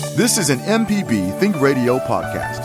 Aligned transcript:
This 0.00 0.38
is 0.38 0.48
an 0.48 0.60
MPB 0.60 1.38
Think 1.38 1.60
Radio 1.60 1.98
podcast. 1.98 2.64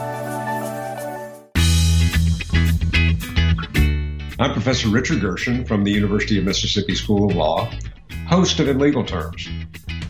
I'm 4.40 4.54
Professor 4.54 4.88
Richard 4.88 5.20
Gershon 5.20 5.66
from 5.66 5.84
the 5.84 5.92
University 5.92 6.40
of 6.40 6.46
Mississippi 6.46 6.96
School 6.96 7.30
of 7.30 7.36
Law, 7.36 7.70
host 8.30 8.62
of 8.62 8.70
In 8.70 8.80
Legal 8.80 9.04
Terms. 9.04 9.50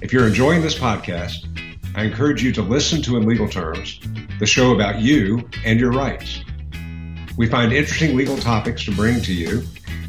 If 0.03 0.13
you're 0.13 0.27
enjoying 0.27 0.61
this 0.61 0.77
podcast, 0.77 1.47
I 1.95 2.03
encourage 2.03 2.43
you 2.43 2.51
to 2.53 2.61
listen 2.61 3.01
to 3.01 3.17
In 3.17 3.25
Legal 3.25 3.49
Terms, 3.49 3.99
the 4.39 4.45
show 4.45 4.75
about 4.75 4.99
you 4.99 5.49
and 5.65 5.79
your 5.79 5.91
rights. 5.91 6.41
We 7.37 7.47
find 7.49 7.73
interesting 7.73 8.15
legal 8.15 8.37
topics 8.37 8.85
to 8.85 8.91
bring 8.95 9.19
to 9.21 9.33
you 9.33 9.63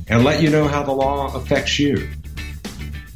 and 0.09 0.23
let 0.23 0.43
you 0.43 0.51
know 0.51 0.69
how 0.69 0.83
the 0.83 0.93
law 0.93 1.35
affects 1.35 1.79
you. 1.79 2.11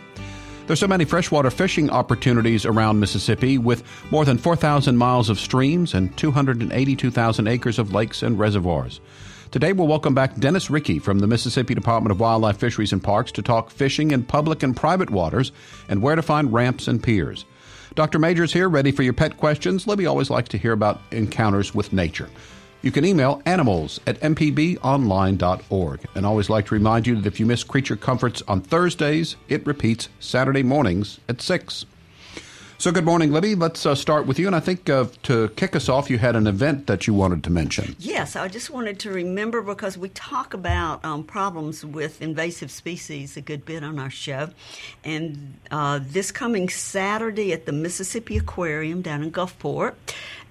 There's 0.70 0.80
so 0.80 0.88
many 0.88 1.04
freshwater 1.04 1.50
fishing 1.50 1.90
opportunities 1.90 2.64
around 2.64 3.00
Mississippi 3.00 3.58
with 3.58 3.84
more 4.12 4.24
than 4.24 4.38
4,000 4.38 4.98
miles 4.98 5.28
of 5.28 5.40
streams 5.40 5.96
and 5.96 6.16
282,000 6.16 7.48
acres 7.48 7.80
of 7.80 7.92
lakes 7.92 8.22
and 8.22 8.38
reservoirs. 8.38 9.02
Today, 9.50 9.74
we'll 9.74 9.88
welcome 9.88 10.14
back 10.14 10.36
Dennis 10.36 10.68
Riecke 10.68 11.02
from 11.02 11.18
the 11.18 11.26
Mississippi 11.26 11.74
Department 11.74 12.12
of 12.12 12.20
Wildlife, 12.20 12.58
Fisheries, 12.58 12.94
and 12.94 13.04
Parks 13.04 13.32
to 13.32 13.42
talk 13.42 13.72
fishing 13.72 14.12
in 14.12 14.24
public 14.24 14.62
and 14.62 14.78
private 14.78 15.10
waters 15.10 15.52
and 15.88 16.04
where 16.04 16.16
to 16.16 16.22
find 16.22 16.54
ramps 16.54 16.88
and 16.88 17.02
piers. 17.02 17.46
Dr. 17.96 18.20
Major's 18.20 18.54
here, 18.54 18.70
ready 18.70 18.92
for 18.92 19.02
your 19.02 19.14
pet 19.14 19.38
questions. 19.38 19.88
Libby 19.88 20.06
always 20.06 20.30
likes 20.30 20.50
to 20.50 20.60
hear 20.60 20.74
about 20.74 21.02
encounters 21.10 21.74
with 21.74 21.94
nature. 21.94 22.30
You 22.82 22.92
can 22.92 23.04
email 23.04 23.42
animals 23.46 24.00
at 24.08 24.20
mpbonline.org. 24.22 26.00
And 26.16 26.26
always 26.26 26.50
like 26.50 26.68
to 26.68 26.76
remind 26.76 27.08
you 27.08 27.16
that 27.16 27.26
if 27.26 27.40
you 27.40 27.46
miss 27.46 27.64
Creature 27.64 27.98
Comforts 27.98 28.42
on 28.48 28.62
Thursdays, 28.62 29.36
it 29.50 29.66
repeats 29.68 30.08
Saturday 30.20 30.64
mornings 30.64 31.20
at 31.28 31.42
6. 31.42 31.86
So, 32.80 32.94
good 32.94 33.04
morning, 33.04 33.34
Libby. 33.34 33.56
Let's 33.56 33.86
uh, 33.86 33.94
start 33.94 34.26
with 34.26 34.40
you. 34.40 34.48
And 34.48 34.56
I 34.56 34.62
think 34.62 34.90
uh, 34.90 35.08
to 35.24 35.50
kick 35.58 35.76
us 35.76 35.90
off, 35.90 36.10
you 36.10 36.18
had 36.18 36.38
an 36.38 36.48
event 36.48 36.88
that 36.88 37.08
you 37.08 37.14
wanted 37.14 37.44
to 37.44 37.50
mention. 37.50 37.94
Yes, 38.00 38.38
I 38.38 38.48
just 38.48 38.70
wanted 38.70 39.00
to 39.02 39.12
remember 39.12 39.62
because 39.62 39.98
we 39.98 40.08
talk 40.08 40.54
about 40.54 41.04
um, 41.04 41.26
problems 41.26 41.84
with 41.84 42.22
invasive 42.22 42.72
species 42.72 43.36
a 43.36 43.42
good 43.42 43.66
bit 43.66 43.84
on 43.84 44.00
our 44.00 44.10
show. 44.10 44.52
And 45.04 45.56
uh, 45.70 46.00
this 46.02 46.32
coming 46.32 46.70
Saturday 46.70 47.52
at 47.52 47.66
the 47.66 47.74
Mississippi 47.74 48.38
Aquarium 48.38 49.02
down 49.02 49.24
in 49.24 49.32
Gulfport, 49.34 49.96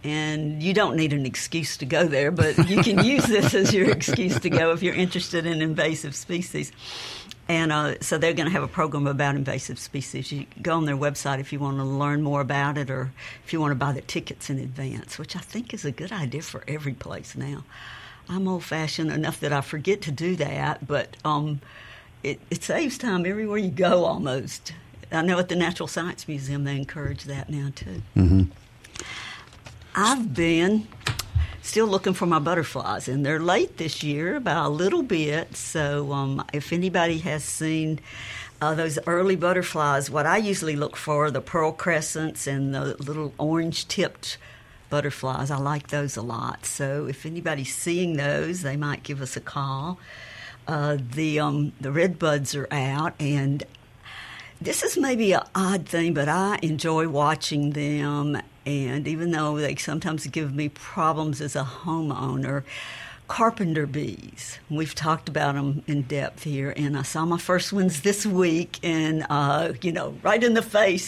and 0.04 0.62
you 0.62 0.72
don't 0.72 0.96
need 0.96 1.12
an 1.12 1.27
excuse 1.27 1.77
to 1.78 1.86
go 1.86 2.06
there, 2.06 2.30
but 2.30 2.56
you 2.68 2.82
can 2.82 3.04
use 3.04 3.27
this 3.27 3.54
as 3.54 3.74
your 3.74 3.91
excuse 3.91 4.38
to 4.41 4.50
go 4.50 4.72
if 4.72 4.82
you're 4.82 4.94
interested 4.94 5.46
in 5.46 5.60
invasive 5.60 6.14
species. 6.14 6.72
And 7.48 7.72
uh, 7.72 7.98
so 8.00 8.19
they're 8.19 8.34
going 8.34 8.46
to 8.46 8.52
have 8.52 8.62
a 8.62 8.69
program 8.69 9.06
about 9.06 9.34
invasive 9.34 9.78
species. 9.78 10.30
You 10.30 10.46
go 10.60 10.76
on 10.76 10.84
their 10.84 10.96
website 10.96 11.41
if 11.41 11.52
you 11.52 11.58
want 11.58 11.78
to 11.78 11.84
learn 11.84 12.22
more 12.22 12.42
about 12.42 12.76
it 12.76 12.91
or 12.91 13.10
if 13.44 13.52
you 13.52 13.60
want 13.60 13.70
to 13.70 13.74
buy 13.74 13.92
the 13.92 14.02
tickets 14.02 14.50
in 14.50 14.58
advance, 14.58 15.19
which 15.19 15.34
I 15.34 15.41
think 15.41 15.72
is 15.72 15.84
a 15.84 15.91
good 15.91 16.12
idea 16.12 16.42
for 16.42 16.62
every 16.69 16.92
place 16.92 17.34
now. 17.34 17.64
I'm 18.28 18.46
old 18.46 18.64
fashioned 18.64 19.10
enough 19.10 19.41
that 19.41 19.54
I 19.54 19.62
forget 19.62 20.02
to 20.02 20.12
do 20.12 20.36
that, 20.36 20.86
but 20.86 21.16
um, 21.24 21.62
it, 22.22 22.38
it 22.50 22.62
saves 22.62 22.98
time 22.98 23.24
everywhere 23.24 23.56
you 23.56 23.70
go 23.70 24.04
almost. 24.04 24.75
I 25.10 25.22
know 25.22 25.38
at 25.38 25.48
the 25.48 25.56
Natural 25.56 25.86
Science 25.86 26.28
Museum 26.28 26.65
they 26.65 26.76
encourage 26.76 27.25
that 27.25 27.48
now 27.48 27.70
too. 27.75 28.03
Mm-hmm. 28.15 28.42
I've 30.00 30.32
been 30.32 30.86
still 31.60 31.88
looking 31.88 32.12
for 32.14 32.25
my 32.25 32.38
butterflies, 32.38 33.09
and 33.09 33.26
they're 33.26 33.41
late 33.41 33.78
this 33.78 34.04
year 34.04 34.38
by 34.38 34.53
a 34.53 34.69
little 34.69 35.03
bit. 35.03 35.56
So, 35.56 36.12
um, 36.12 36.44
if 36.53 36.72
anybody 36.72 37.19
has 37.19 37.42
seen 37.42 37.98
uh, 38.62 38.76
those 38.76 39.00
early 39.09 39.34
butterflies, 39.34 40.09
what 40.09 40.25
I 40.25 40.36
usually 40.36 40.76
look 40.76 40.97
for 40.97 41.25
are 41.25 41.31
the 41.32 41.41
pearl 41.41 41.72
crescents 41.72 42.47
and 42.47 42.72
the 42.72 42.94
little 43.00 43.34
orange 43.38 43.88
tipped 43.88 44.38
butterflies. 44.88 45.50
I 45.50 45.56
like 45.56 45.88
those 45.88 46.16
a 46.16 46.22
lot. 46.22 46.65
So, 46.65 47.06
if 47.06 47.26
anybody's 47.26 47.75
seeing 47.75 48.19
those, 48.19 48.62
they 48.62 48.76
might 48.76 49.03
give 49.03 49.20
us 49.20 49.36
a 49.36 49.41
call. 49.41 49.98
Uh, 50.69 50.98
the 51.00 51.41
um, 51.41 51.72
the 51.80 51.91
red 51.91 52.20
buds 52.20 52.54
are 52.54 52.69
out, 52.70 53.15
and 53.19 53.65
this 54.60 54.84
is 54.84 54.97
maybe 54.97 55.32
an 55.32 55.42
odd 55.56 55.88
thing, 55.88 56.15
but 56.15 56.28
I 56.28 56.60
enjoy 56.62 57.09
watching 57.09 57.70
them 57.70 58.41
and 58.68 59.08
even 59.08 59.30
though 59.30 59.56
they 59.56 59.76
sometimes 59.76 60.26
give 60.26 60.54
me 60.54 60.68
problems 60.68 61.40
as 61.40 61.56
a 61.56 61.64
homeowner, 61.64 62.64
carpenter 63.28 63.86
bees. 63.86 64.58
We've 64.70 64.94
talked 64.94 65.28
about 65.28 65.54
them 65.54 65.82
in 65.86 66.02
depth 66.02 66.44
here, 66.44 66.72
and 66.76 66.96
I 66.96 67.02
saw 67.02 67.24
my 67.24 67.38
first 67.38 67.72
ones 67.72 68.00
this 68.02 68.26
week, 68.26 68.78
and 68.82 69.26
uh, 69.30 69.72
you 69.82 69.92
know, 69.92 70.14
right 70.22 70.42
in 70.42 70.54
the 70.54 70.62
face, 70.62 71.04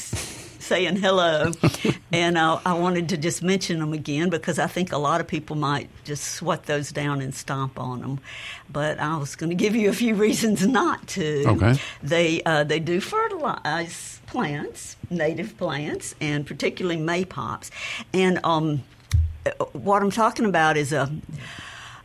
saying 0.61 0.97
hello. 0.97 1.53
and 2.13 2.39
uh, 2.39 2.61
I 2.65 2.75
wanted 2.75 3.09
to 3.11 3.17
just 3.17 3.43
mention 3.43 3.81
them 3.81 3.93
again 3.93 4.31
because 4.31 4.59
I 4.59 4.67
think 4.67 4.93
a 4.93 4.99
lot 4.99 5.21
of 5.21 5.27
people 5.27 5.57
might 5.57 5.89
just 6.05 6.35
sweat 6.35 6.65
those 6.65 6.93
down 6.93 7.21
and 7.21 7.35
stomp 7.35 7.79
on 7.81 8.01
them. 8.01 8.21
But 8.71 9.01
I 9.01 9.17
was 9.17 9.35
going 9.35 9.51
to 9.51 9.57
give 9.57 9.75
you 9.75 9.89
a 9.89 9.95
few 9.95 10.15
reasons 10.15 10.67
not 10.67 11.07
to. 11.09 11.45
Okay. 11.49 11.81
They 12.03 12.43
uh, 12.45 12.65
they 12.65 12.79
do 12.79 13.01
fertilize 13.01 14.20
plants, 14.31 14.97
native 15.11 15.59
plants, 15.59 16.15
and 16.21 16.47
particularly 16.47 17.01
maypops. 17.01 17.71
And 18.15 18.39
um, 18.45 18.83
what 19.73 20.03
I'm 20.03 20.11
talking 20.11 20.45
about 20.47 20.77
is 20.77 20.93
a 20.93 21.11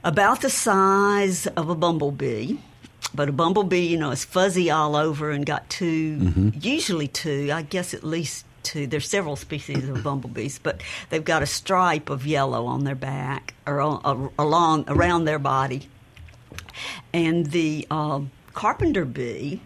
about 0.03 0.41
the 0.41 0.50
size 0.50 1.47
of 1.47 1.69
a 1.69 1.75
bumblebee. 1.75 2.58
But 3.14 3.30
a 3.30 3.31
bumblebee, 3.31 3.85
you 3.88 3.97
know, 3.97 4.12
is 4.12 4.25
fuzzy 4.25 4.69
all 4.69 4.96
over 4.96 5.31
and 5.31 5.46
got 5.46 5.69
2 5.69 5.85
Mm-hmm. 6.18 6.50
usually 6.59 7.08
two, 7.08 7.50
I 7.53 7.62
guess 7.62 7.94
at 7.94 8.03
least 8.03 8.46
two. 8.64 8.88
There's 8.88 9.08
several 9.08 9.35
species 9.35 9.88
of 9.88 10.03
bumblebees, 10.03 10.59
but 10.59 10.81
they've 11.09 11.24
got 11.24 11.41
a 11.41 11.46
stripe 11.46 12.09
of 12.09 12.25
yellow 12.28 12.66
on 12.66 12.84
their 12.84 12.96
back 12.96 13.53
or 13.66 13.80
on, 13.80 14.02
uh, 14.03 14.30
along 14.38 14.85
around 14.90 15.25
their 15.25 15.40
body. 15.40 15.88
And 17.14 17.46
the 17.52 17.88
uh, 17.90 18.22
carpenter 18.53 19.06
bee 19.06 19.62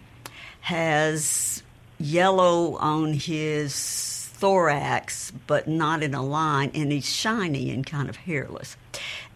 has 0.60 1.59
yellow 2.00 2.76
on 2.76 3.12
his 3.12 4.28
thorax, 4.32 5.32
but 5.46 5.68
not 5.68 6.02
in 6.02 6.14
a 6.14 6.22
line, 6.22 6.70
and 6.74 6.90
he's 6.90 7.08
shiny 7.08 7.70
and 7.70 7.86
kind 7.86 8.08
of 8.08 8.16
hairless. 8.16 8.76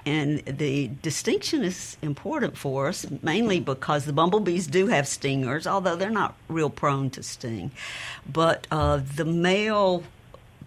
And 0.07 0.45
the 0.45 0.89
distinction 1.03 1.63
is 1.63 1.97
important 2.03 2.59
for 2.59 2.89
us, 2.89 3.07
mainly 3.23 3.61
because 3.61 4.05
the 4.05 4.13
bumblebees 4.13 4.67
do 4.67 4.89
have 4.89 5.09
stingers, 5.09 5.67
although 5.67 5.97
they're 5.97 6.11
not 6.11 6.37
real 6.49 6.71
prone 6.71 7.11
to 7.11 7.23
sting. 7.23 7.71
But 8.31 8.67
uh, 8.71 9.01
the 9.17 9.25
male 9.25 10.03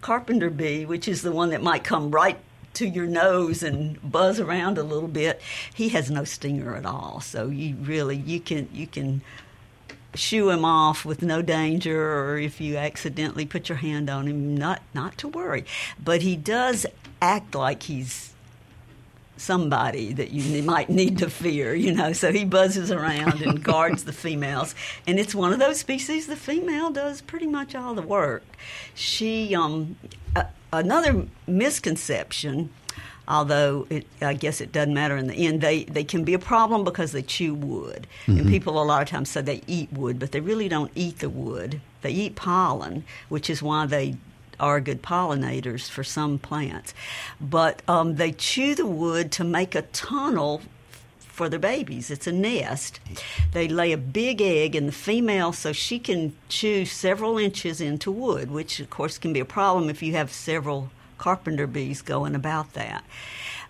carpenter 0.00 0.50
bee, 0.50 0.84
which 0.86 1.06
is 1.06 1.22
the 1.22 1.32
one 1.32 1.50
that 1.50 1.62
might 1.62 1.84
come 1.84 2.10
right 2.10 2.38
to 2.74 2.88
your 2.88 3.06
nose 3.06 3.62
and 3.62 3.98
buzz 4.10 4.38
around 4.38 4.78
a 4.78 4.82
little 4.82 5.08
bit, 5.08 5.40
he 5.74 5.88
has 5.90 6.10
no 6.10 6.24
stinger 6.24 6.76
at 6.76 6.86
all. 6.86 7.20
So 7.20 7.48
you 7.48 7.74
really 7.76 8.16
you 8.16 8.40
can 8.40 8.68
you 8.72 8.86
can 8.86 9.22
shoo 10.18 10.50
him 10.50 10.64
off 10.64 11.04
with 11.04 11.22
no 11.22 11.42
danger 11.42 12.18
or 12.18 12.38
if 12.38 12.60
you 12.60 12.76
accidentally 12.76 13.46
put 13.46 13.68
your 13.68 13.78
hand 13.78 14.10
on 14.10 14.26
him 14.26 14.56
not 14.56 14.82
not 14.94 15.16
to 15.18 15.28
worry. 15.28 15.64
But 16.02 16.22
he 16.22 16.36
does 16.36 16.86
act 17.20 17.54
like 17.54 17.84
he's 17.84 18.34
somebody 19.36 20.12
that 20.12 20.32
you 20.32 20.62
might 20.62 20.90
need 20.90 21.18
to 21.18 21.30
fear 21.30 21.74
you 21.74 21.94
know? 21.94 22.12
So 22.12 22.32
he 22.32 22.44
buzzes 22.44 22.90
around 22.90 23.40
and 23.42 23.62
guards 23.72 24.04
the 24.04 24.12
females. 24.12 24.74
And 25.06 25.18
it's 25.18 25.34
one 25.34 25.52
of 25.52 25.58
those 25.58 25.78
species 25.78 26.26
the 26.26 26.36
female 26.36 26.90
does 26.90 27.20
pretty 27.20 27.46
much 27.46 27.74
all 27.74 27.94
the 27.94 28.02
work. 28.02 28.44
She 28.94 29.54
um 29.54 29.96
uh, 30.34 30.44
another 30.72 31.26
misconception 31.46 32.70
although 33.28 33.86
it, 33.90 34.06
I 34.22 34.34
guess 34.34 34.60
it 34.60 34.72
doesn't 34.72 34.94
matter 34.94 35.16
in 35.16 35.26
the 35.28 35.46
end. 35.46 35.60
They 35.60 35.84
they 35.84 36.04
can 36.04 36.24
be 36.24 36.34
a 36.34 36.38
problem 36.38 36.82
because 36.84 37.12
they 37.12 37.22
chew 37.22 37.54
wood, 37.54 38.06
Mm-hmm. 38.26 38.38
and 38.40 38.48
people 38.48 38.82
a 38.82 38.84
lot 38.84 39.02
of 39.02 39.08
times 39.08 39.28
say 39.30 39.42
they 39.42 39.62
eat 39.66 39.92
wood, 39.92 40.18
but 40.18 40.32
they 40.32 40.40
really 40.40 40.68
don't 40.68 40.90
eat 40.94 41.18
the 41.20 41.28
wood. 41.30 41.80
They 42.02 42.10
eat 42.10 42.34
pollen, 42.36 43.04
which 43.28 43.48
is 43.50 43.62
why 43.62 43.86
they 43.86 44.16
are 44.60 44.80
good 44.80 45.02
pollinators 45.02 45.88
for 45.88 46.02
some 46.02 46.38
plants. 46.38 46.92
But 47.40 47.82
um, 47.86 48.16
they 48.16 48.32
chew 48.32 48.74
the 48.74 48.86
wood 48.86 49.30
to 49.32 49.44
make 49.44 49.74
a 49.76 49.82
tunnel 49.82 50.62
for 51.18 51.48
their 51.48 51.60
babies. 51.60 52.10
It's 52.10 52.26
a 52.26 52.32
nest. 52.32 52.98
They 53.52 53.68
lay 53.68 53.92
a 53.92 53.96
big 53.96 54.42
egg 54.42 54.74
in 54.74 54.86
the 54.86 54.92
female 54.92 55.52
so 55.52 55.72
she 55.72 56.00
can 56.00 56.34
chew 56.48 56.84
several 56.84 57.38
inches 57.38 57.80
into 57.80 58.10
wood, 58.10 58.50
which 58.50 58.80
of 58.80 58.90
course 58.90 59.16
can 59.18 59.32
be 59.32 59.38
a 59.40 59.44
problem 59.44 59.88
if 59.88 60.02
you 60.02 60.14
have 60.14 60.32
several 60.32 60.90
carpenter 61.18 61.66
bees 61.66 62.02
going 62.02 62.34
about 62.34 62.72
that. 62.74 63.04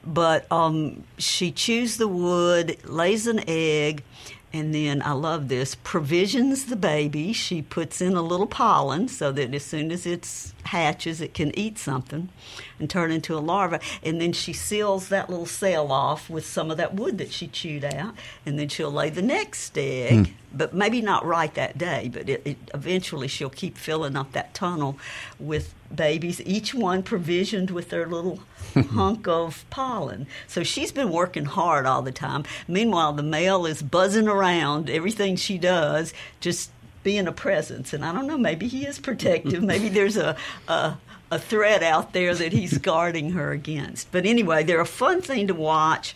But 0.05 0.51
um, 0.53 1.05
she 1.19 1.51
chews 1.51 1.97
the 1.97 2.09
wood, 2.09 2.79
lays 2.85 3.27
an 3.27 3.43
egg, 3.49 4.05
and 4.53 4.75
then 4.75 5.03
I 5.03 5.13
love 5.13 5.49
this 5.49 5.75
provisions 5.75 6.67
the 6.67 6.77
baby. 6.77 7.33
She 7.35 7.61
puts 7.61 8.01
in 8.01 8.15
a 8.15 8.23
little 8.23 8.47
pollen 8.47 9.09
so 9.09 9.31
that 9.33 9.55
as 9.55 9.65
soon 9.65 9.93
as 9.93 10.07
it 10.07 10.27
hatches, 10.65 11.21
it 11.21 11.35
can 11.35 11.57
eat 11.59 11.79
something 11.79 12.31
and 12.79 12.89
turn 12.89 13.11
into 13.11 13.37
a 13.37 13.41
larva. 13.41 13.81
And 14.03 14.21
then 14.21 14.33
she 14.33 14.55
seals 14.55 15.09
that 15.09 15.29
little 15.29 15.47
cell 15.47 15.93
off 15.93 16.31
with 16.31 16.47
some 16.47 16.71
of 16.71 16.79
that 16.79 16.95
wood 16.95 17.19
that 17.19 17.31
she 17.31 17.47
chewed 17.47 17.85
out. 17.85 18.15
And 18.47 18.59
then 18.59 18.69
she'll 18.69 18.91
lay 18.91 19.11
the 19.11 19.23
next 19.23 19.77
egg, 19.77 20.15
mm. 20.15 20.33
but 20.53 20.73
maybe 20.73 21.03
not 21.03 21.27
right 21.27 21.53
that 21.55 21.77
day, 21.77 22.11
but 22.11 22.29
it, 22.29 22.43
it, 22.47 22.57
eventually 22.73 23.29
she'll 23.29 23.51
keep 23.51 23.77
filling 23.77 24.17
up 24.17 24.33
that 24.33 24.55
tunnel 24.55 24.99
with 25.39 25.75
babies, 25.95 26.41
each 26.43 26.75
one 26.75 27.03
provisioned 27.03 27.71
with 27.71 27.91
their 27.91 28.07
little 28.07 28.41
hunk 28.91 29.27
of 29.29 29.65
pollen. 29.71 30.27
So 30.47 30.63
she's 30.63 30.93
been 30.93 31.11
working 31.11 31.45
hard 31.45 31.87
all 31.87 32.03
the 32.03 32.13
time. 32.13 32.45
Meanwhile, 32.67 33.15
the 33.15 33.23
male 33.23 33.67
is 33.67 33.83
buzzing 33.83 34.29
around 34.29 34.91
everything 34.91 35.37
she 35.37 35.59
does, 35.59 36.13
just 36.41 36.71
being 37.03 37.27
a 37.27 37.33
presence. 37.33 37.93
And 37.93 38.05
I 38.05 38.13
don't 38.13 38.27
know, 38.27 38.39
maybe 38.39 38.69
he 38.69 38.87
is 38.87 38.99
protective. 38.99 39.63
maybe 39.73 39.89
there's 39.89 40.17
a, 40.17 40.37
a 40.67 40.97
a 41.31 41.39
threat 41.39 41.83
out 41.83 42.13
there 42.13 42.35
that 42.35 42.53
he's 42.53 42.79
guarding 42.79 43.33
her 43.33 43.53
against. 43.53 44.11
But 44.11 44.25
anyway, 44.25 44.65
they're 44.65 44.81
a 44.81 44.87
fun 44.87 45.21
thing 45.21 45.47
to 45.49 45.55
watch. 45.55 46.15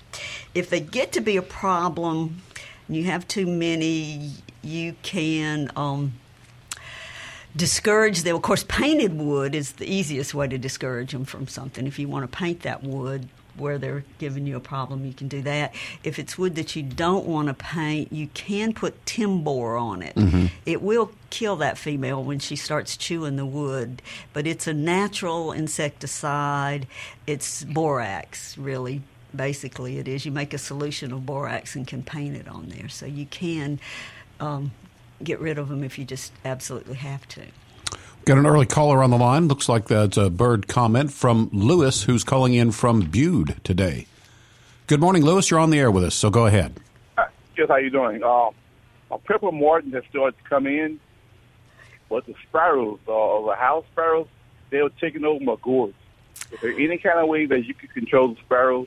If 0.55 0.70
they 0.70 0.81
get 0.81 1.12
to 1.12 1.20
be 1.20 1.37
a 1.37 1.43
problem, 1.43 2.40
and 2.88 2.96
you 2.96 3.05
have 3.05 3.28
too 3.28 3.46
many, 3.46 4.32
you 4.62 4.94
can 5.02 5.70
um, 5.76 6.14
discourage 7.56 8.22
them. 8.22 8.37
Of 8.37 8.43
course, 8.43 8.64
painted 8.69 9.19
wood 9.19 9.54
is 9.54 9.72
the 9.72 9.87
easiest 9.87 10.34
way 10.34 10.49
to 10.49 10.58
discourage 10.58 11.12
them 11.12 11.25
from 11.25 11.49
something. 11.49 11.87
If 11.87 11.99
you 11.99 12.08
want 12.08 12.31
to 12.31 12.37
paint 12.37 12.62
that 12.62 12.82
wood 12.82 13.28
where 13.56 13.76
they're 13.76 14.04
giving 14.19 14.46
you 14.46 14.56
a 14.56 14.60
problem, 14.60 15.04
you 15.04 15.12
can 15.12 15.28
do 15.28 15.43
that. 15.43 15.75
If 16.04 16.19
it's 16.19 16.38
wood 16.38 16.54
that 16.54 16.75
you 16.75 16.82
don't 16.82 17.26
want 17.26 17.49
to 17.49 17.54
paint, 17.54 18.10
you 18.10 18.28
can 18.28 18.72
put 18.72 19.04
Timbor 19.04 19.81
on 19.81 20.02
it. 20.02 20.14
Mm-hmm. 20.14 20.46
It 20.64 20.81
will 20.81 21.12
kill 21.28 21.56
that 21.56 21.76
female 21.76 22.22
when 22.25 22.38
she 22.38 22.56
starts 22.56 22.96
chewing 22.96 23.37
the 23.37 23.44
wood, 23.44 24.00
but 24.32 24.46
it's 24.46 24.66
a 24.66 24.72
natural 24.72 25.52
insecticide. 25.52 26.87
It's 27.26 27.64
borax, 27.64 28.56
really. 28.56 29.02
Basically, 29.37 29.98
it 29.98 30.08
is. 30.08 30.25
You 30.25 30.32
make 30.32 30.55
a 30.55 30.58
solution 30.58 31.12
of 31.12 31.25
borax 31.26 31.75
and 31.75 31.87
can 31.87 32.02
paint 32.02 32.37
it 32.37 32.48
on 32.48 32.69
there. 32.69 32.88
So 32.88 33.06
you 33.06 33.26
can 33.26 33.81
um, 34.40 34.72
get 35.24 35.40
rid 35.40 35.58
of 35.58 35.69
them 35.69 35.84
if 35.84 35.98
you 35.98 36.04
just 36.04 36.32
absolutely 36.44 36.96
have 36.96 37.26
to. 37.28 37.42
Got 38.24 38.38
an 38.38 38.46
early 38.46 38.66
caller 38.66 39.02
on 39.02 39.10
the 39.10 39.19
line. 39.19 39.48
Looks 39.48 39.69
like 39.69 39.88
that's 39.88 40.16
a 40.16 40.30
bird 40.30 40.69
comment 40.69 41.12
from 41.12 41.50
Lewis, 41.52 42.04
who's 42.04 42.22
calling 42.22 42.54
in 42.54 42.70
from 42.70 43.00
Bude 43.02 43.56
today. 43.64 44.06
Good 44.86 45.00
morning, 45.00 45.24
Lewis. 45.24 45.50
You're 45.50 45.58
on 45.58 45.70
the 45.70 45.80
air 45.80 45.90
with 45.90 46.04
us, 46.04 46.14
so 46.14 46.30
go 46.30 46.46
ahead. 46.46 46.78
Hi, 47.19 47.26
just 47.56 47.69
how 47.69 47.76
you 47.76 47.90
doing? 47.90 48.22
Uh, 48.22 48.50
a 49.10 49.19
purple 49.19 49.50
martin 49.50 49.92
has 49.92 50.04
started 50.08 50.36
to 50.38 50.48
come 50.48 50.66
in, 50.66 51.00
but 52.08 52.24
the 52.26 52.34
sparrows, 52.48 53.00
uh, 53.08 53.46
the 53.46 53.56
house 53.58 53.84
sparrows, 53.92 54.28
they 54.70 54.82
were 54.82 54.90
taking 55.00 55.24
over 55.24 55.42
my 55.44 55.56
gourds. 55.60 55.94
Is 56.52 56.60
there 56.60 56.72
any 56.72 56.98
kind 56.98 57.19
of 57.19 57.28
way 57.28 57.46
that 57.46 57.66
you 57.66 57.74
could 57.74 57.92
control 57.92 58.28
the 58.28 58.40
sparrows 58.40 58.86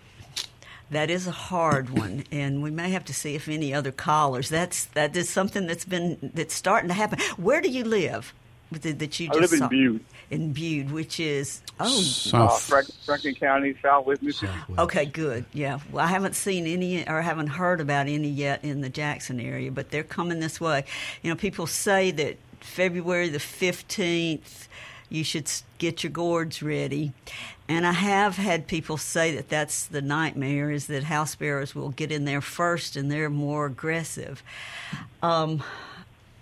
that 0.91 1.09
is 1.09 1.27
a 1.27 1.31
hard 1.31 1.89
one, 1.89 2.23
and 2.31 2.61
we 2.61 2.71
may 2.71 2.91
have 2.91 3.05
to 3.05 3.13
see 3.13 3.35
if 3.35 3.47
any 3.47 3.73
other 3.73 3.91
callers. 3.91 4.49
That's 4.49 4.85
that 4.87 5.15
is 5.15 5.29
something 5.29 5.67
that's 5.67 5.85
been 5.85 6.31
that's 6.33 6.53
starting 6.53 6.89
to 6.89 6.93
happen. 6.93 7.19
Where 7.37 7.61
do 7.61 7.69
you 7.69 7.83
live? 7.83 8.33
That 8.71 9.19
you 9.19 9.27
just 9.27 9.37
I 9.37 9.41
live 9.41 9.53
in 9.53 9.59
saw? 9.59 9.67
Bude. 9.67 9.99
In 10.31 10.51
Bude, 10.51 10.91
which 10.91 11.19
is 11.19 11.61
oh 11.79 11.87
South. 11.87 12.51
Uh, 12.51 12.57
Frank, 12.57 12.87
Franklin 13.05 13.35
County, 13.35 13.75
Southwest 13.81 14.23
Mississippi. 14.23 14.73
Okay, 14.77 15.05
good. 15.05 15.45
Yeah, 15.53 15.79
well, 15.91 16.03
I 16.03 16.07
haven't 16.07 16.35
seen 16.35 16.65
any 16.65 17.07
or 17.07 17.21
haven't 17.21 17.47
heard 17.47 17.79
about 17.79 18.07
any 18.07 18.27
yet 18.27 18.63
in 18.63 18.81
the 18.81 18.89
Jackson 18.89 19.39
area, 19.39 19.71
but 19.71 19.91
they're 19.91 20.03
coming 20.03 20.39
this 20.39 20.59
way. 20.59 20.85
You 21.21 21.29
know, 21.29 21.35
people 21.35 21.67
say 21.67 22.09
that 22.11 22.37
February 22.59 23.29
the 23.29 23.39
fifteenth 23.39 24.67
you 25.09 25.23
should 25.23 25.49
get 25.77 26.03
your 26.03 26.11
gourds 26.11 26.61
ready. 26.61 27.13
And 27.67 27.85
I 27.85 27.93
have 27.93 28.37
had 28.37 28.67
people 28.67 28.97
say 28.97 29.35
that 29.35 29.49
that's 29.49 29.85
the 29.85 30.01
nightmare 30.01 30.71
is 30.71 30.87
that 30.87 31.03
house 31.03 31.31
sparrows 31.31 31.73
will 31.73 31.89
get 31.89 32.11
in 32.11 32.25
there 32.25 32.41
first 32.41 32.95
and 32.95 33.11
they're 33.11 33.29
more 33.29 33.65
aggressive. 33.65 34.43
Um, 35.21 35.63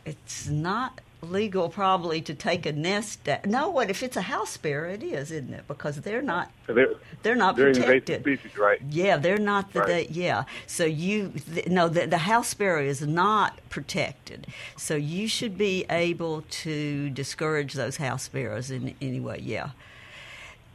it's 0.06 0.48
not 0.48 1.02
legal 1.24 1.70
probably 1.70 2.22
to 2.22 2.34
take 2.34 2.66
a 2.66 2.72
nest 2.72 3.24
down. 3.24 3.40
No, 3.46 3.70
what 3.70 3.90
if 3.90 4.04
it's 4.04 4.18
a 4.18 4.22
house 4.22 4.52
sparrow? 4.52 4.92
It 4.92 5.04
is, 5.04 5.32
isn't 5.32 5.54
it? 5.54 5.68
Because 5.68 5.98
they're 6.02 6.22
not 6.22 6.52
they're, 6.68 6.96
they're 7.22 7.36
not 7.36 7.56
they're 7.56 7.74
protected. 7.74 8.22
species, 8.22 8.58
right? 8.58 8.80
Yeah, 8.90 9.18
they're 9.18 9.38
not 9.38 9.74
the 9.74 9.80
right. 9.80 9.88
they, 9.88 10.08
yeah. 10.08 10.44
So 10.68 10.86
you 10.86 11.34
th- 11.54 11.68
no, 11.68 11.90
the, 11.90 12.08
the 12.08 12.20
house 12.20 12.50
sparrow 12.50 12.84
is 12.84 13.02
not 13.02 13.60
protected. 13.70 14.48
So 14.78 14.96
you 14.96 15.28
should 15.28 15.58
be 15.58 15.86
able 15.90 16.44
to 16.64 17.10
discourage 17.10 17.74
those 17.74 17.98
house 17.98 18.24
sparrows 18.24 18.72
in 18.72 18.96
any 19.02 19.20
way. 19.20 19.40
Yeah. 19.42 19.72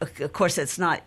Of 0.01 0.33
course, 0.33 0.57
it's 0.57 0.79
not 0.79 1.01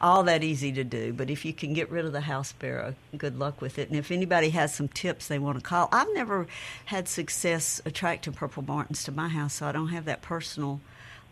all 0.00 0.22
that 0.24 0.42
easy 0.42 0.72
to 0.72 0.84
do. 0.84 1.12
But 1.12 1.30
if 1.30 1.44
you 1.44 1.52
can 1.52 1.72
get 1.72 1.90
rid 1.90 2.04
of 2.04 2.12
the 2.12 2.22
house 2.22 2.48
sparrow, 2.48 2.94
good 3.16 3.38
luck 3.38 3.60
with 3.60 3.78
it. 3.78 3.88
And 3.88 3.98
if 3.98 4.10
anybody 4.10 4.50
has 4.50 4.74
some 4.74 4.88
tips 4.88 5.28
they 5.28 5.38
want 5.38 5.58
to 5.58 5.64
call, 5.64 5.88
I've 5.92 6.12
never 6.14 6.46
had 6.86 7.08
success 7.08 7.80
attracting 7.84 8.32
purple 8.32 8.62
martins 8.62 9.04
to 9.04 9.12
my 9.12 9.28
house, 9.28 9.54
so 9.54 9.66
I 9.66 9.72
don't 9.72 9.88
have 9.88 10.04
that 10.06 10.22
personal 10.22 10.80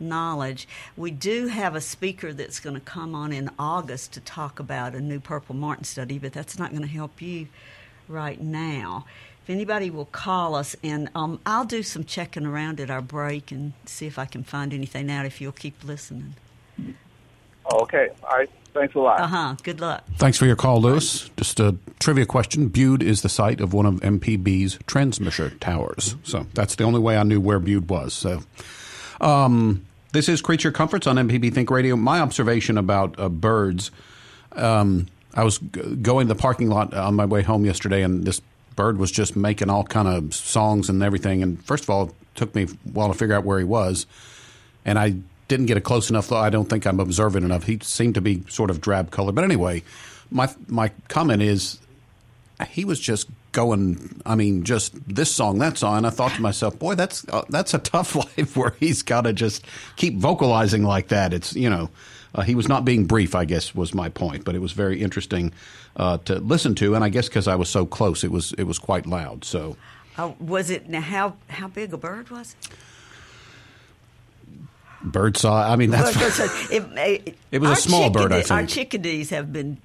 knowledge. 0.00 0.69
We 0.96 1.11
do 1.11 1.49
have 1.49 1.75
a 1.75 1.81
speaker 1.81 2.32
that's 2.32 2.61
going 2.61 2.75
to 2.75 2.81
come 2.81 3.14
on 3.14 3.32
in 3.32 3.50
August 3.58 4.12
to 4.12 4.20
talk 4.20 4.61
about 4.61 4.94
a 4.94 5.00
new 5.00 5.20
purple 5.20 5.55
martin 5.55 5.85
study, 5.85 6.19
but 6.19 6.32
that's 6.32 6.58
not 6.58 6.70
going 6.70 6.82
to 6.82 6.88
help 6.88 7.20
you 7.20 7.49
right 8.06 8.40
now. 8.40 9.05
If 9.43 9.50
anybody 9.50 9.90
will 9.90 10.05
call 10.05 10.55
us, 10.55 10.76
and 10.82 11.08
um, 11.14 11.40
I'll 11.46 11.64
do 11.64 11.82
some 11.82 12.05
checking 12.05 12.44
around 12.44 12.81
at 12.81 12.90
our 12.90 13.00
break 13.00 13.50
and 13.50 13.73
see 13.87 14.06
if 14.06 14.19
I 14.19 14.26
can 14.26 14.44
find 14.44 14.75
anything 14.75 15.11
out 15.11 15.25
if 15.25 15.40
you'll 15.40 15.52
keep 15.52 15.82
listening. 15.82 16.35
Okay. 17.73 18.09
All 18.31 18.37
right. 18.38 18.50
Thanks 18.75 18.94
a 18.94 18.99
lot. 19.00 19.20
Uh 19.20 19.26
huh. 19.26 19.56
Good 19.62 19.81
luck. 19.81 20.05
Thanks 20.17 20.38
for 20.38 20.47
your 20.47 20.56
call, 20.56 20.81
Lewis. 20.81 21.31
Just 21.37 21.59
a 21.59 21.76
trivia 21.99 22.26
question. 22.26 22.69
Bude 22.69 23.03
is 23.03 23.23
the 23.23 23.29
site 23.29 23.61
of 23.61 23.73
one 23.73 23.87
of 23.87 23.94
MPB's 23.97 24.79
transmitter 24.87 25.50
towers. 25.50 26.17
So 26.23 26.47
that's 26.55 26.76
the 26.76 26.85
only 26.85 27.00
way 27.00 27.17
I 27.17 27.23
knew 27.25 27.41
where 27.41 27.59
Bude 27.59 27.88
was. 27.91 28.15
So, 28.15 28.43
um, 29.20 29.85
this 30.12 30.29
is 30.29 30.41
Creature 30.41 30.73
Comforts 30.73 31.06
on 31.06 31.17
MPB 31.17 31.53
Think 31.53 31.70
Radio. 31.70 31.97
My 31.97 32.20
observation 32.20 32.79
about 32.79 33.19
uh, 33.19 33.29
birds 33.29 33.91
um, 34.53 35.06
I 35.35 35.45
was 35.45 35.59
g- 35.59 35.97
going 35.97 36.26
to 36.28 36.35
the 36.35 36.40
parking 36.40 36.69
lot 36.69 36.95
on 36.95 37.14
my 37.14 37.25
way 37.25 37.42
home 37.42 37.64
yesterday, 37.64 38.02
and 38.02 38.25
this 38.25 38.40
bird 38.76 38.99
was 38.99 39.11
just 39.11 39.37
making 39.37 39.71
all 39.71 39.85
kind 39.85 40.09
of 40.09 40.35
songs 40.35 40.88
and 40.88 41.02
everything. 41.02 41.42
And 41.42 41.62
first 41.64 41.85
of 41.85 41.90
all, 41.90 42.09
it 42.09 42.14
took 42.35 42.54
me 42.54 42.62
a 42.64 42.66
while 42.92 43.09
to 43.09 43.14
figure 43.14 43.35
out 43.35 43.45
where 43.45 43.59
he 43.59 43.64
was. 43.64 44.07
And 44.85 44.99
I 44.99 45.16
didn't 45.49 45.67
get 45.67 45.76
a 45.76 45.81
close 45.81 46.11
enough. 46.11 46.28
Though, 46.28 46.37
I 46.37 46.50
don't 46.50 46.69
think 46.69 46.87
I'm 46.87 47.00
observant 47.00 47.45
enough. 47.45 47.64
He 47.64 47.78
seemed 47.83 48.14
to 48.14 48.21
be 48.21 48.45
sort 48.49 48.71
of 48.71 48.81
drab 48.81 49.11
colored. 49.11 49.35
But 49.35 49.45
anyway, 49.45 49.83
my 50.31 50.49
my 50.69 50.90
comment 51.09 51.43
is 51.43 51.78
he 52.69 52.85
was 52.85 53.00
just 53.00 53.28
going. 53.52 54.21
I 54.25 54.35
mean, 54.35 54.64
just 54.64 54.95
this 55.12 55.31
song, 55.31 55.59
that 55.59 55.78
song. 55.78 55.99
And 55.99 56.07
I 56.07 56.11
thought 56.11 56.33
to 56.33 56.43
myself, 56.43 56.78
boy, 56.78 56.95
that's 56.95 57.26
uh, 57.28 57.45
that's 57.49 57.75
a 57.75 57.78
tough 57.78 58.14
life 58.38 58.57
where 58.57 58.75
he's 58.78 59.02
got 59.02 59.23
to 59.23 59.33
just 59.33 59.64
keep 59.97 60.17
vocalizing 60.17 60.85
like 60.85 61.09
that. 61.09 61.33
It's 61.33 61.55
you 61.55 61.71
know. 61.71 61.90
Uh, 62.35 62.43
he 62.43 62.55
was 62.55 62.69
not 62.69 62.85
being 62.85 63.07
brief, 63.07 63.35
I 63.35 63.47
guess, 63.47 63.75
was 63.75 63.95
my 63.95 64.11
point, 64.11 64.45
but 64.45 64.55
it 64.55 64.59
was 64.59 64.73
very 64.73 65.00
interesting 65.00 65.50
uh, 65.97 66.19
to 66.19 66.38
listen 66.40 66.75
to, 66.75 66.95
and 66.95 67.02
I 67.02 67.09
guess 67.09 67.26
because 67.26 67.49
I 67.49 67.55
was 67.55 67.71
so 67.71 67.87
close, 67.87 68.23
it 68.23 68.31
was 68.31 68.52
it 68.59 68.64
was 68.64 68.78
quite 68.78 69.07
loud. 69.07 69.45
So, 69.45 69.78
uh, 70.19 70.33
was 70.38 70.69
it 70.69 70.90
now? 70.90 71.00
How 71.00 71.37
how 71.49 71.69
big 71.69 71.95
a 71.95 71.97
bird 71.97 72.28
was 72.28 72.55
it? 72.61 72.69
Bird 75.02 75.37
saw. 75.37 75.71
I 75.71 75.76
mean, 75.76 75.90
that's 75.90 76.17
it, 76.71 76.83
it, 76.97 77.37
it, 77.50 77.61
was 77.61 77.71
a 77.71 77.76
small 77.76 78.11
bird. 78.11 78.33
I 78.33 78.43
think 78.43 78.50
our 78.50 78.67
chickadees 78.67 79.31
have 79.31 79.52
been 79.52 79.78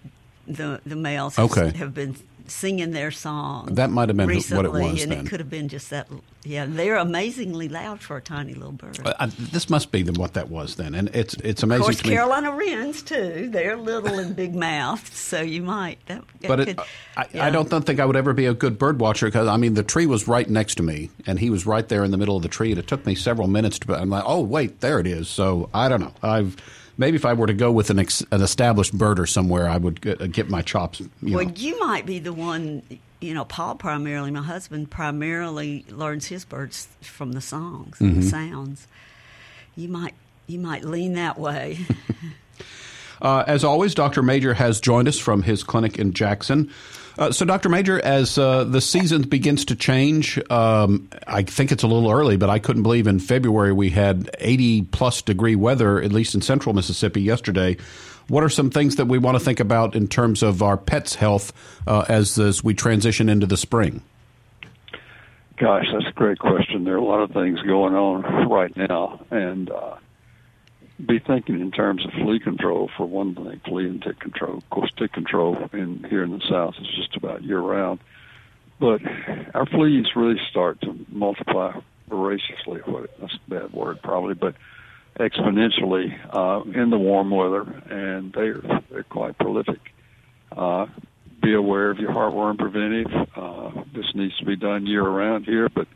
the 0.47 0.81
the 0.85 0.95
males. 0.95 1.37
Okay. 1.37 1.71
have 1.77 1.93
been 1.93 2.15
singing 2.47 2.91
their 2.91 3.11
song. 3.11 3.69
That 3.73 3.89
might 3.89 4.09
have 4.09 4.17
been 4.17 4.27
recently, 4.27 4.57
what 4.57 4.65
it 4.65 4.91
was, 4.91 5.03
and 5.03 5.11
then. 5.11 5.25
it 5.25 5.29
could 5.29 5.39
have 5.39 5.49
been 5.49 5.67
just 5.67 5.89
that. 5.89 6.07
Yeah, 6.43 6.65
they're 6.67 6.97
amazingly 6.97 7.69
loud 7.69 8.01
for 8.01 8.17
a 8.17 8.21
tiny 8.21 8.53
little 8.53 8.73
bird. 8.73 8.99
Uh, 9.05 9.13
I, 9.19 9.25
this 9.27 9.69
must 9.69 9.91
be 9.91 10.03
the, 10.03 10.11
what 10.13 10.33
that 10.33 10.49
was 10.49 10.75
then, 10.75 10.93
and 10.93 11.09
it's 11.15 11.35
it's 11.35 11.63
amazing. 11.63 11.81
Of 11.81 11.85
course, 11.85 11.97
to 12.01 12.09
Carolina 12.09 12.51
wrens 12.51 13.01
too. 13.01 13.49
They're 13.49 13.77
little 13.77 14.19
and 14.19 14.35
big 14.35 14.53
mouthed, 14.53 15.07
so 15.13 15.41
you 15.41 15.61
might. 15.61 16.05
That, 16.07 16.23
that 16.41 16.47
but 16.47 16.59
could, 16.59 16.67
it, 16.69 16.79
I, 17.15 17.25
yeah. 17.33 17.45
I, 17.45 17.49
don't 17.49 17.69
think 17.85 17.99
I 17.99 18.05
would 18.05 18.17
ever 18.17 18.33
be 18.33 18.45
a 18.45 18.53
good 18.53 18.77
bird 18.77 18.99
watcher 18.99 19.27
because 19.27 19.47
I 19.47 19.57
mean 19.57 19.73
the 19.73 19.83
tree 19.83 20.05
was 20.05 20.27
right 20.27 20.49
next 20.49 20.75
to 20.75 20.83
me, 20.83 21.09
and 21.25 21.39
he 21.39 21.49
was 21.49 21.65
right 21.65 21.87
there 21.87 22.03
in 22.03 22.11
the 22.11 22.17
middle 22.17 22.35
of 22.35 22.43
the 22.43 22.49
tree, 22.49 22.71
and 22.71 22.79
it 22.79 22.87
took 22.87 23.05
me 23.05 23.15
several 23.15 23.47
minutes 23.47 23.79
to. 23.79 23.95
I'm 23.95 24.09
like, 24.09 24.23
oh 24.25 24.41
wait, 24.41 24.81
there 24.81 24.99
it 24.99 25.07
is. 25.07 25.29
So 25.29 25.69
I 25.73 25.87
don't 25.87 26.01
know. 26.01 26.13
I've 26.21 26.57
maybe 26.97 27.15
if 27.15 27.25
I 27.25 27.33
were 27.33 27.47
to 27.47 27.53
go 27.53 27.71
with 27.71 27.89
an, 27.89 27.99
ex, 27.99 28.21
an 28.31 28.41
established 28.41 28.97
birder 28.97 29.27
somewhere, 29.27 29.67
I 29.69 29.77
would 29.77 30.01
get, 30.01 30.31
get 30.31 30.49
my 30.49 30.61
chops. 30.61 30.99
You 30.99 31.35
well, 31.35 31.45
know. 31.45 31.53
you 31.55 31.79
might 31.79 32.05
be 32.05 32.19
the 32.19 32.33
one. 32.33 32.83
You 33.21 33.33
know, 33.33 33.45
Paul 33.45 33.75
primarily, 33.75 34.31
my 34.31 34.41
husband 34.41 34.91
primarily 34.91 35.85
learns 35.89 36.27
his 36.27 36.43
birds 36.43 36.87
from 37.01 37.31
the 37.31 37.41
songs, 37.41 37.97
mm-hmm. 37.99 38.19
the 38.19 38.25
sounds. 38.25 38.87
You 39.75 39.87
might 39.87 40.13
you 40.47 40.59
might 40.59 40.83
lean 40.83 41.13
that 41.13 41.37
way. 41.37 41.79
uh, 43.21 43.43
as 43.47 43.63
always, 43.63 43.93
Dr. 43.95 44.21
Major 44.21 44.53
has 44.53 44.81
joined 44.81 45.07
us 45.07 45.19
from 45.19 45.43
his 45.43 45.63
clinic 45.63 45.97
in 45.99 46.13
Jackson. 46.13 46.71
Uh, 47.17 47.31
so, 47.31 47.45
Dr. 47.45 47.69
Major, 47.69 48.03
as 48.03 48.37
uh, 48.37 48.63
the 48.63 48.81
season 48.81 49.21
begins 49.21 49.65
to 49.65 49.75
change, 49.75 50.39
um, 50.49 51.09
I 51.27 51.43
think 51.43 51.71
it's 51.71 51.83
a 51.83 51.87
little 51.87 52.09
early, 52.09 52.37
but 52.37 52.49
I 52.49 52.57
couldn't 52.57 52.83
believe 52.83 53.05
in 53.05 53.19
February 53.19 53.71
we 53.71 53.91
had 53.91 54.31
80 54.39 54.83
plus 54.83 55.21
degree 55.21 55.55
weather, 55.55 56.01
at 56.01 56.11
least 56.11 56.33
in 56.33 56.41
central 56.41 56.73
Mississippi 56.73 57.21
yesterday. 57.21 57.77
What 58.29 58.43
are 58.43 58.49
some 58.49 58.71
things 58.71 58.95
that 58.95 59.05
we 59.05 59.19
want 59.19 59.37
to 59.37 59.43
think 59.43 59.59
about 59.59 59.95
in 59.95 60.07
terms 60.07 60.41
of 60.41 60.63
our 60.63 60.77
pets' 60.77 61.15
health 61.15 61.53
uh, 61.85 62.05
as, 62.09 62.39
as 62.39 62.63
we 62.63 62.73
transition 62.73 63.29
into 63.29 63.45
the 63.45 63.57
spring? 63.57 64.01
Gosh, 65.57 65.85
that's 65.93 66.07
a 66.07 66.13
great 66.13 66.39
question. 66.39 66.83
There 66.83 66.95
are 66.95 66.97
a 66.97 67.05
lot 67.05 67.21
of 67.21 67.31
things 67.31 67.61
going 67.61 67.93
on 67.93 68.49
right 68.49 68.75
now, 68.75 69.23
and 69.29 69.69
uh, 69.69 69.97
be 71.05 71.19
thinking 71.19 71.59
in 71.59 71.71
terms 71.71 72.05
of 72.05 72.11
flea 72.11 72.39
control 72.39 72.89
for 72.97 73.05
one 73.05 73.35
thing, 73.35 73.61
flea 73.65 73.85
and 73.85 74.01
tick 74.01 74.19
control. 74.19 74.57
Of 74.57 74.69
course, 74.69 74.91
tick 74.97 75.13
control 75.13 75.57
in 75.73 76.05
here 76.09 76.23
in 76.23 76.31
the 76.31 76.41
south 76.49 76.75
is 76.79 76.87
just 76.95 77.15
about 77.15 77.43
year 77.43 77.59
round, 77.59 77.99
but 78.79 79.01
our 79.53 79.65
fleas 79.65 80.07
really 80.15 80.39
start 80.49 80.81
to 80.81 81.05
multiply 81.09 81.79
voraciously. 82.09 82.81
What 82.85 83.09
that's 83.19 83.35
a 83.35 83.49
bad 83.49 83.73
word 83.73 84.01
probably, 84.01 84.33
but 84.33 84.55
exponentially 85.19 86.17
uh, 86.31 86.63
in 86.79 86.89
the 86.89 86.97
warm 86.97 87.29
weather, 87.29 87.61
and 87.61 88.33
they're 88.33 88.61
they're 88.89 89.03
quite 89.03 89.37
prolific. 89.37 89.79
Uh, 90.51 90.87
be 91.41 91.53
aware 91.53 91.89
of 91.89 91.99
your 91.99 92.11
heartworm 92.11 92.57
preventive. 92.57 93.11
Uh, 93.35 93.83
this 93.93 94.05
needs 94.15 94.37
to 94.37 94.45
be 94.45 94.55
done 94.55 94.85
year 94.85 95.03
round 95.03 95.45
here, 95.45 95.67
but 95.69 95.87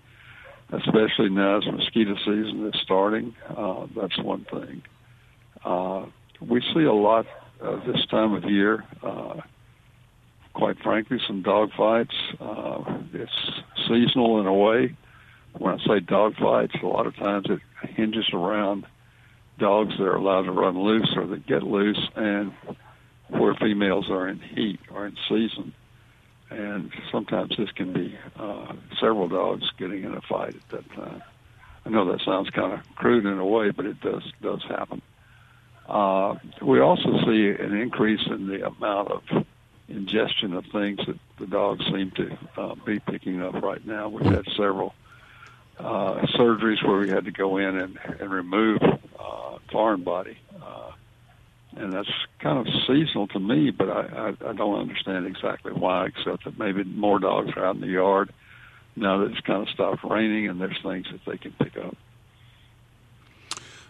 especially 0.72 1.30
now 1.30 1.58
as 1.58 1.66
mosquito 1.66 2.16
season 2.18 2.70
is 2.74 2.80
starting. 2.82 3.34
Uh, 3.56 3.88
that's 3.96 4.18
one 4.20 4.46
thing. 4.46 4.84
Uh, 5.64 6.06
we 6.42 6.62
see 6.74 6.84
a 6.84 6.94
lot 6.94 7.26
uh, 7.62 7.78
this 7.86 8.06
time 8.08 8.34
of 8.34 8.46
year. 8.46 8.84
Uh, 9.04 9.42
quite 10.54 10.80
frankly, 10.80 11.20
some 11.28 11.42
dog 11.42 11.72
fights. 11.78 12.16
Uh, 12.40 13.00
it's 13.14 13.32
seasonal 13.88 14.40
in 14.40 14.48
a 14.48 14.54
way. 14.54 14.96
When 15.58 15.80
I 15.80 15.84
say 15.86 16.00
dog 16.00 16.36
fights, 16.38 16.76
a 16.82 16.86
lot 16.86 17.08
of 17.08 17.16
times 17.16 17.48
it 17.50 17.60
hinges 17.90 18.30
around 18.34 18.86
dogs 19.60 19.98
that 19.98 20.04
are 20.04 20.16
allowed 20.16 20.44
to 20.44 20.52
run 20.52 20.80
loose 20.80 21.12
or 21.16 21.26
that 21.28 21.48
get 21.48 21.64
loose, 21.64 22.00
and 22.16 22.54
where 23.30 23.56
females 23.56 24.10
are 24.10 24.28
in 24.28 24.40
heat 24.40 24.80
or 24.92 25.08
in 25.08 25.18
season 25.28 25.74
and 26.50 26.92
sometimes 27.12 27.56
this 27.58 27.72
can 27.72 27.94
be 27.94 28.18
uh, 28.38 28.74
several 29.00 29.28
dogs 29.28 29.64
getting 29.78 30.04
in 30.04 30.14
a 30.14 30.22
fight 30.22 30.56
at 30.56 30.70
that 30.70 30.90
time. 30.96 31.22
I 31.86 31.90
know 31.90 32.12
that 32.12 32.22
sounds 32.24 32.50
kind 32.50 32.74
of 32.74 32.96
crude 32.96 33.26
in 33.26 33.38
a 33.38 33.46
way, 33.46 33.72
but 33.72 33.86
it 33.86 34.00
does 34.02 34.24
does 34.42 34.64
happen. 34.68 35.02
Uh, 35.88 36.36
we 36.62 36.80
also 36.82 37.20
see 37.26 37.50
an 37.50 37.74
increase 37.78 38.26
in 38.28 38.48
the 38.48 38.68
amount 38.68 39.10
of 39.10 39.46
ingestion 39.88 40.54
of 40.54 40.66
things 40.66 41.00
that 41.08 41.18
the 41.40 41.48
dogs 41.48 41.86
seem 41.86 42.12
to 42.12 42.38
uh, 42.58 42.76
be 42.86 43.00
picking 43.00 43.42
up 43.42 43.62
right 43.62 43.86
now. 43.86 44.10
We've 44.10 44.26
had 44.26 44.46
several 44.58 44.94
uh, 45.80 46.26
surgeries 46.36 46.86
where 46.86 47.00
we 47.00 47.10
had 47.10 47.26
to 47.26 47.32
go 47.32 47.58
in 47.58 47.78
and, 47.78 48.00
and 48.20 48.32
remove 48.32 48.82
uh, 48.84 49.58
foreign 49.72 50.04
body. 50.04 50.38
Uh, 50.62 50.92
and 51.78 51.94
that's 51.94 52.10
kind 52.40 52.68
of 52.68 52.74
seasonal 52.88 53.28
to 53.28 53.40
me, 53.40 53.70
but 53.72 53.90
I, 53.90 54.02
I, 54.42 54.50
I 54.50 54.54
don't 54.54 54.80
understand 54.80 55.26
exactly 55.26 55.72
why, 55.72 56.08
except 56.08 56.46
that 56.46 56.58
maybe 56.58 56.84
more 56.84 57.20
dogs 57.20 57.52
are 57.56 57.66
out 57.66 57.76
in 57.76 57.82
the 57.82 57.88
yard 57.88 58.34
now 58.98 59.20
that 59.20 59.32
it's 59.32 59.42
kind 59.42 59.62
of 59.62 59.70
stopped 59.70 60.04
raining 60.04 60.50
and 60.50 60.60
there's 60.60 60.80
things 60.82 61.06
that 61.12 61.24
they 61.26 61.38
can 61.38 61.52
pick 61.54 61.78
up. 61.78 61.96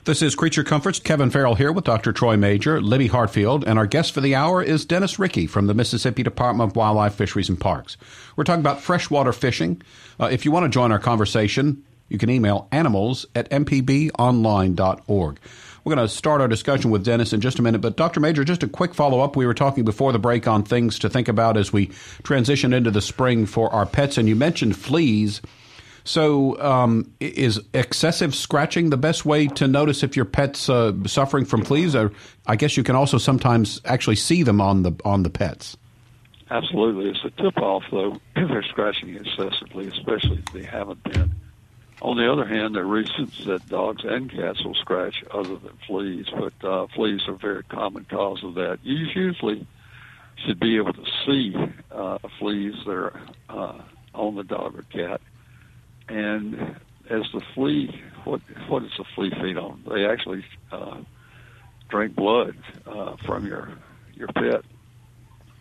This 0.08 0.22
is 0.22 0.36
Creature 0.36 0.64
Comforts. 0.64 1.00
Kevin 1.00 1.30
Farrell 1.30 1.56
here 1.56 1.74
with 1.74 1.84
Dr. 1.84 2.14
Troy 2.14 2.38
Major, 2.38 2.80
Libby 2.80 3.10
Hartfield, 3.10 3.66
and 3.68 3.78
our 3.78 3.86
guest 3.86 4.14
for 4.14 4.22
the 4.22 4.36
hour 4.36 4.64
is 4.64 4.86
Dennis 4.86 5.18
Riecke 5.18 5.50
from 5.50 5.68
the 5.68 5.74
Mississippi 5.74 6.24
Department 6.24 6.72
of 6.72 6.78
Wildlife, 6.78 7.14
Fisheries, 7.14 7.50
and 7.50 7.60
Parks. 7.60 7.98
We're 8.38 8.46
talking 8.46 8.62
about 8.62 8.80
freshwater 8.80 9.34
fishing. 9.34 9.82
Uh, 10.18 10.30
if 10.32 10.46
you 10.46 10.52
want 10.54 10.64
to 10.64 10.70
join 10.70 10.94
our 10.94 11.00
conversation, 11.00 11.84
you 12.08 12.18
can 12.18 12.30
email 12.30 12.70
animals 12.72 13.26
at 13.36 13.50
mpbonline.org. 13.50 15.40
We're 15.84 15.96
going 15.96 16.08
to 16.08 16.14
start 16.14 16.40
our 16.40 16.48
discussion 16.48 16.90
with 16.90 17.04
Dennis 17.04 17.34
in 17.34 17.42
just 17.42 17.60
a 17.60 17.62
minute, 17.62 17.82
but 17.82 17.98
Dr. 17.98 18.22
Major, 18.22 18.46
just 18.46 18.64
a 18.64 18.70
quick 18.70 18.94
follow 18.94 19.20
up. 19.20 19.36
We 19.36 19.46
were 19.46 19.54
talking 19.54 19.84
before 19.84 20.14
the 20.14 20.20
break 20.20 20.48
on 20.48 20.64
things 20.64 21.00
to 21.00 21.10
think 21.10 21.28
about 21.28 21.58
as 21.58 21.74
we 21.74 21.88
transition 22.24 22.72
into 22.72 22.92
the 22.92 23.02
spring 23.02 23.46
for 23.46 23.74
our 23.74 23.86
pets, 23.86 24.18
and 24.18 24.30
you 24.30 24.38
mentioned 24.38 24.78
fleas. 24.78 25.42
So, 26.08 26.58
um, 26.62 27.14
is 27.20 27.60
excessive 27.74 28.34
scratching 28.34 28.92
the 28.92 28.98
best 28.98 29.26
way 29.26 29.48
to 29.48 29.68
notice 29.68 30.04
if 30.04 30.16
your 30.16 30.24
pet's 30.24 30.70
uh, 30.70 30.94
suffering 31.06 31.44
from 31.44 31.66
fleas? 31.66 31.96
Or 31.96 32.14
I 32.46 32.56
guess 32.56 32.78
you 32.78 32.84
can 32.84 32.96
also 32.96 33.18
sometimes 33.18 33.82
actually 33.84 34.16
see 34.16 34.42
them 34.42 34.62
on 34.62 34.84
the 34.84 34.94
on 35.04 35.24
the 35.24 35.30
pets. 35.30 35.76
Absolutely, 36.50 37.10
it's 37.10 37.20
a 37.26 37.42
tip 37.42 37.58
off 37.58 37.84
though 37.92 38.14
if 38.38 38.48
they're 38.48 38.64
scratching 38.64 39.18
excessively, 39.18 39.88
especially 39.88 40.38
if 40.38 40.54
they 40.54 40.64
haven't 40.64 41.04
been. 41.04 41.36
On 42.02 42.16
the 42.16 42.32
other 42.32 42.46
hand, 42.46 42.76
there 42.76 42.84
are 42.84 42.88
reasons 42.88 43.44
that 43.44 43.68
dogs 43.68 44.06
and 44.06 44.32
cats 44.32 44.64
will 44.64 44.76
scratch 44.76 45.26
other 45.32 45.58
than 45.58 45.78
fleas, 45.86 46.28
but 46.30 46.54
uh, 46.66 46.88
fleas 46.96 47.28
are 47.28 47.34
a 47.34 47.38
very 47.38 47.64
common 47.64 48.06
cause 48.06 48.42
of 48.46 48.54
that. 48.54 48.80
You 48.82 48.96
usually 49.14 49.68
should 50.46 50.58
be 50.58 50.78
able 50.78 50.94
to 50.94 51.06
see 51.26 51.54
uh, 51.92 52.20
fleas 52.40 52.76
that 52.86 52.94
are 52.94 53.20
uh, 53.50 53.82
on 54.14 54.36
the 54.36 54.46
dog 54.46 54.80
or 54.80 54.84
cat. 54.84 55.20
And 56.10 56.78
as 57.10 57.24
the 57.34 57.42
flea, 57.54 58.02
what 58.24 58.42
what 58.68 58.84
does 58.84 58.92
the 58.98 59.06
flea 59.16 59.32
feed 59.42 59.58
on? 59.58 59.84
They 59.90 60.06
actually 60.06 60.46
uh, 60.72 61.02
drink 61.90 62.16
blood 62.16 62.56
uh, 62.86 63.16
from 63.26 63.46
your 63.46 63.70
your 64.14 64.28
pet, 64.28 64.64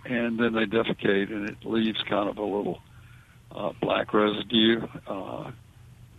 and 0.05 0.39
then 0.39 0.53
they 0.53 0.65
defecate, 0.65 1.33
and 1.33 1.49
it 1.49 1.65
leaves 1.65 2.03
kind 2.09 2.29
of 2.29 2.39
a 2.39 2.45
little 2.45 2.81
uh, 3.53 3.73
black 3.81 4.13
residue. 4.13 4.87
Uh, 5.07 5.51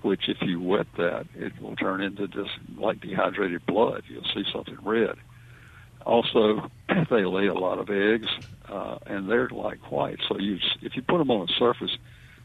which 0.03 0.29
if 0.29 0.37
you 0.41 0.61
wet 0.61 0.85
that, 0.97 1.25
it 1.35 1.59
will 1.61 1.75
turn 1.75 2.01
into 2.01 2.27
just 2.27 2.51
like 2.77 3.01
dehydrated 3.01 3.65
blood. 3.65 4.03
You'll 4.07 4.23
see 4.33 4.43
something 4.53 4.77
red. 4.83 5.15
Also, 6.05 6.69
they 7.09 7.25
lay 7.25 7.47
a 7.47 7.53
lot 7.53 7.79
of 7.79 7.89
eggs, 7.89 8.27
uh, 8.69 8.99
and 9.05 9.29
they're 9.29 9.49
like 9.49 9.91
white. 9.91 10.19
So 10.29 10.37
you, 10.37 10.59
if 10.81 10.95
you 10.95 11.01
put 11.01 11.17
them 11.17 11.31
on 11.31 11.47
the 11.47 11.53
surface, 11.59 11.97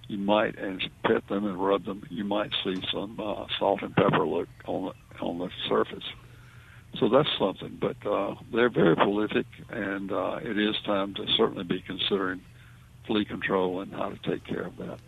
you 0.08 0.18
might 0.18 0.58
and 0.58 0.82
pet 1.04 1.26
them 1.28 1.46
and 1.46 1.62
rub 1.62 1.84
them. 1.84 2.02
You 2.10 2.24
might 2.24 2.50
see 2.64 2.76
some 2.92 3.18
uh, 3.20 3.46
salt 3.58 3.82
and 3.82 3.94
pepper 3.94 4.26
look 4.26 4.48
on 4.66 4.86
the 4.86 5.24
on 5.24 5.38
the 5.38 5.48
surface. 5.68 6.04
So 6.98 7.08
that's 7.08 7.28
something. 7.38 7.78
But 7.80 7.96
uh, 8.06 8.34
they're 8.52 8.68
very 8.68 8.96
prolific, 8.96 9.46
and 9.70 10.12
uh, 10.12 10.40
it 10.42 10.58
is 10.58 10.74
time 10.84 11.14
to 11.14 11.26
certainly 11.36 11.64
be 11.64 11.80
considering 11.80 12.40
flea 13.06 13.24
control 13.24 13.80
and 13.80 13.92
how 13.92 14.10
to 14.10 14.18
take 14.30 14.44
care 14.44 14.66
of 14.66 14.76
that. 14.76 14.98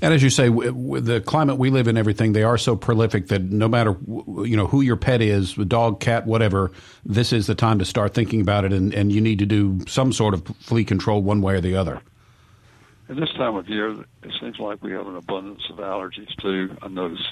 And 0.00 0.12
as 0.12 0.22
you 0.22 0.30
say, 0.30 0.48
with 0.48 1.06
the 1.06 1.20
climate 1.20 1.56
we 1.56 1.70
live 1.70 1.86
in, 1.86 1.96
everything 1.96 2.32
they 2.32 2.42
are 2.42 2.58
so 2.58 2.74
prolific 2.74 3.28
that 3.28 3.42
no 3.42 3.68
matter 3.68 3.96
you 4.44 4.56
know 4.56 4.66
who 4.66 4.80
your 4.80 4.96
pet 4.96 5.22
is, 5.22 5.54
dog, 5.54 6.00
cat, 6.00 6.26
whatever, 6.26 6.72
this 7.04 7.32
is 7.32 7.46
the 7.46 7.54
time 7.54 7.78
to 7.78 7.84
start 7.84 8.14
thinking 8.14 8.40
about 8.40 8.64
it, 8.64 8.72
and, 8.72 8.92
and 8.92 9.12
you 9.12 9.20
need 9.20 9.38
to 9.38 9.46
do 9.46 9.78
some 9.86 10.12
sort 10.12 10.34
of 10.34 10.44
flea 10.60 10.84
control 10.84 11.22
one 11.22 11.40
way 11.42 11.54
or 11.54 11.60
the 11.60 11.76
other. 11.76 12.00
At 13.08 13.16
this 13.16 13.30
time 13.38 13.56
of 13.56 13.68
year, 13.68 13.92
it 13.92 14.32
seems 14.40 14.58
like 14.58 14.82
we 14.82 14.92
have 14.92 15.06
an 15.06 15.16
abundance 15.16 15.62
of 15.70 15.78
allergies 15.78 16.34
too. 16.42 16.76
I 16.82 16.88
notice, 16.88 17.24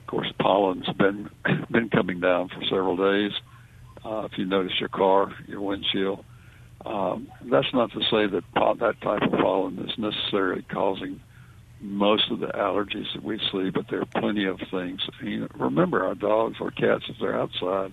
of 0.00 0.06
course, 0.08 0.26
pollen's 0.40 0.88
been 0.98 1.30
been 1.70 1.88
coming 1.90 2.20
down 2.20 2.48
for 2.48 2.62
several 2.64 2.96
days. 2.96 3.32
Uh, 4.04 4.28
if 4.30 4.36
you 4.36 4.46
notice 4.46 4.72
your 4.80 4.88
car, 4.88 5.32
your 5.46 5.60
windshield, 5.60 6.24
um, 6.84 7.28
that's 7.50 7.72
not 7.72 7.92
to 7.92 8.00
say 8.10 8.26
that 8.26 8.42
that 8.54 9.00
type 9.00 9.22
of 9.22 9.32
pollen 9.40 9.78
is 9.78 9.96
necessarily 9.96 10.62
causing 10.62 11.20
most 11.80 12.30
of 12.30 12.40
the 12.40 12.46
allergies 12.46 13.12
that 13.14 13.22
we 13.22 13.38
see, 13.52 13.70
but 13.70 13.86
there 13.90 14.00
are 14.02 14.20
plenty 14.20 14.44
of 14.46 14.58
things. 14.70 15.00
You 15.22 15.40
know, 15.40 15.48
remember, 15.58 16.04
our 16.04 16.14
dogs 16.14 16.56
or 16.60 16.70
cats, 16.70 17.04
if 17.08 17.16
they're 17.20 17.38
outside, 17.38 17.92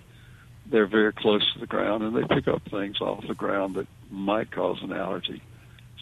they're 0.71 0.87
very 0.87 1.13
close 1.13 1.43
to 1.53 1.59
the 1.59 1.67
ground 1.67 2.03
and 2.03 2.15
they 2.15 2.35
pick 2.35 2.47
up 2.47 2.61
things 2.71 3.01
off 3.01 3.23
the 3.27 3.35
ground 3.35 3.75
that 3.75 3.87
might 4.09 4.51
cause 4.51 4.77
an 4.81 4.93
allergy. 4.93 5.41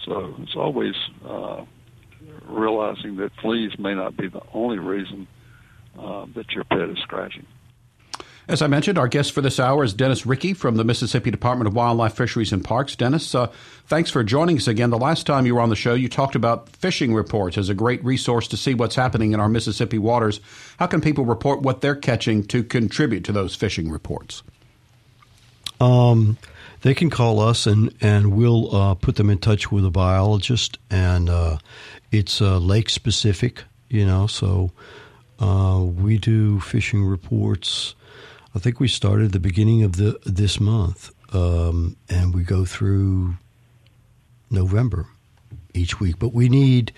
So 0.05 0.35
it's 0.39 0.55
always 0.55 0.95
uh, 1.25 1.63
realizing 2.47 3.17
that 3.17 3.31
fleas 3.41 3.77
may 3.77 3.93
not 3.93 4.17
be 4.17 4.27
the 4.27 4.41
only 4.53 4.79
reason 4.79 5.27
uh, 5.97 6.25
that 6.35 6.51
your 6.51 6.63
pet 6.63 6.89
is 6.89 6.97
scratching. 6.99 7.45
As 8.47 8.61
I 8.61 8.67
mentioned, 8.67 8.97
our 8.97 9.07
guest 9.07 9.31
for 9.31 9.41
this 9.41 9.59
hour 9.59 9.83
is 9.83 9.93
Dennis 9.93 10.23
Riecke 10.23 10.57
from 10.57 10.75
the 10.75 10.83
Mississippi 10.83 11.29
Department 11.29 11.67
of 11.67 11.75
Wildlife, 11.75 12.15
Fisheries, 12.15 12.51
and 12.51 12.63
Parks. 12.63 12.95
Dennis, 12.95 13.35
uh, 13.35 13.47
thanks 13.85 14.09
for 14.09 14.23
joining 14.23 14.57
us 14.57 14.67
again. 14.67 14.89
The 14.89 14.97
last 14.97 15.27
time 15.27 15.45
you 15.45 15.55
were 15.55 15.61
on 15.61 15.69
the 15.69 15.75
show, 15.75 15.93
you 15.93 16.09
talked 16.09 16.35
about 16.35 16.67
fishing 16.69 17.13
reports 17.13 17.57
as 17.57 17.69
a 17.69 17.75
great 17.75 18.03
resource 18.03 18.47
to 18.49 18.57
see 18.57 18.73
what's 18.73 18.95
happening 18.95 19.31
in 19.31 19.39
our 19.39 19.47
Mississippi 19.47 19.99
waters. 19.99 20.41
How 20.79 20.87
can 20.87 21.01
people 21.01 21.23
report 21.23 21.61
what 21.61 21.81
they're 21.81 21.95
catching 21.95 22.43
to 22.47 22.63
contribute 22.63 23.23
to 23.25 23.31
those 23.31 23.55
fishing 23.55 23.91
reports? 23.91 24.41
Um, 25.79 26.37
they 26.81 26.93
can 26.93 27.09
call 27.09 27.39
us 27.39 27.67
and 27.67 27.93
and 28.01 28.33
we'll 28.33 28.75
uh, 28.75 28.95
put 28.95 29.15
them 29.15 29.29
in 29.29 29.37
touch 29.37 29.71
with 29.71 29.85
a 29.85 29.91
biologist. 29.91 30.77
And 30.89 31.29
uh, 31.29 31.57
it's 32.11 32.41
uh, 32.41 32.57
lake 32.57 32.89
specific, 32.89 33.63
you 33.89 34.05
know. 34.05 34.27
So 34.27 34.71
uh, 35.39 35.83
we 35.83 36.17
do 36.17 36.59
fishing 36.59 37.03
reports 37.03 37.95
I 38.53 38.59
think 38.59 38.79
we 38.79 38.87
started 38.87 39.27
at 39.27 39.31
the 39.31 39.39
beginning 39.39 39.83
of 39.83 39.95
the 39.95 40.19
this 40.25 40.59
month, 40.59 41.11
um, 41.33 41.95
and 42.09 42.33
we 42.33 42.43
go 42.43 42.65
through 42.65 43.37
November 44.49 45.07
each 45.73 45.99
week. 45.99 46.19
But 46.19 46.33
we 46.33 46.49
need 46.49 46.91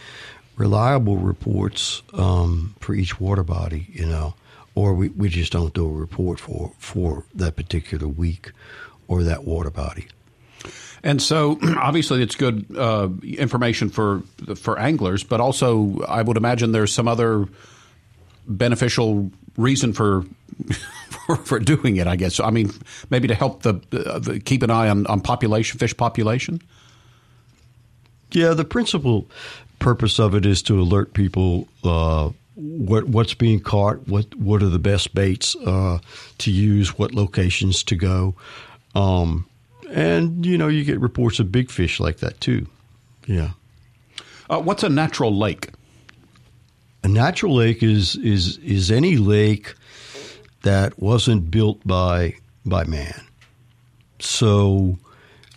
reliable 0.56 1.18
reports 1.18 2.02
um, 2.14 2.76
for 2.80 2.96
each 2.96 3.20
water 3.20 3.44
body, 3.44 3.88
you 3.92 4.06
know, 4.06 4.34
or 4.74 4.94
we, 4.94 5.10
we 5.10 5.30
just 5.30 5.52
don't 5.52 5.74
do 5.74 5.86
a 5.86 5.92
report 5.94 6.40
for 6.40 6.72
for 6.80 7.24
that 7.36 7.56
particular 7.56 8.08
week 8.08 8.52
or 9.08 9.24
that 9.24 9.44
water 9.44 9.70
body. 9.70 10.08
And 11.04 11.22
so, 11.22 11.60
obviously, 11.78 12.24
it's 12.24 12.36
good 12.36 12.66
uh, 12.76 13.10
information 13.24 13.90
for 13.90 14.24
for 14.56 14.80
anglers, 14.80 15.24
but 15.24 15.40
also, 15.40 16.00
I 16.08 16.22
would 16.22 16.38
imagine 16.38 16.72
there's 16.72 16.94
some 16.94 17.08
other 17.08 17.46
beneficial 18.48 19.32
reason 19.58 19.94
for 19.94 20.24
for, 21.26 21.36
for 21.38 21.60
doing 21.60 21.98
it. 21.98 22.08
I 22.08 22.16
guess. 22.16 22.40
I 22.40 22.50
mean, 22.50 22.72
maybe 23.10 23.28
to 23.28 23.36
help 23.36 23.64
the, 23.64 23.82
uh, 23.92 24.20
the 24.20 24.40
keep 24.40 24.64
an 24.64 24.72
eye 24.72 24.90
on, 24.90 25.06
on 25.08 25.22
population, 25.22 25.78
fish 25.78 25.96
population. 25.96 26.62
Yeah, 28.32 28.54
the 28.54 28.66
principal 28.66 29.30
purpose 29.80 30.20
of 30.20 30.34
it 30.34 30.46
is 30.46 30.64
to 30.64 30.80
alert 30.80 31.14
people 31.14 31.68
uh, 31.84 32.30
what 32.56 33.06
what's 33.06 33.34
being 33.34 33.60
caught, 33.60 34.08
what 34.08 34.34
what 34.36 34.64
are 34.64 34.70
the 34.70 34.80
best 34.80 35.14
baits 35.14 35.56
uh, 35.56 36.00
to 36.40 36.52
use, 36.52 36.98
what 36.98 37.14
locations 37.14 37.84
to 37.84 37.96
go. 37.96 38.36
Um, 38.96 39.48
and 39.90 40.46
you 40.46 40.58
know 40.58 40.68
you 40.68 40.84
get 40.84 41.00
reports 41.00 41.40
of 41.40 41.52
big 41.52 41.70
fish 41.70 42.00
like 42.00 42.18
that 42.18 42.40
too. 42.42 42.68
Yeah. 43.26 43.52
Uh, 44.50 44.60
what's 44.60 44.84
a 44.84 44.90
natural 44.90 45.36
lake? 45.36 45.70
A 47.04 47.08
natural 47.08 47.56
lake 47.56 47.84
is 47.84 48.16
is 48.18 48.58
is 48.58 48.92
any 48.92 49.18
lake 49.18 49.76
that 50.64 51.00
wasn't 51.00 51.52
built 51.52 51.86
by 51.86 52.36
by 52.66 52.84
man. 52.86 53.22
So 54.20 54.98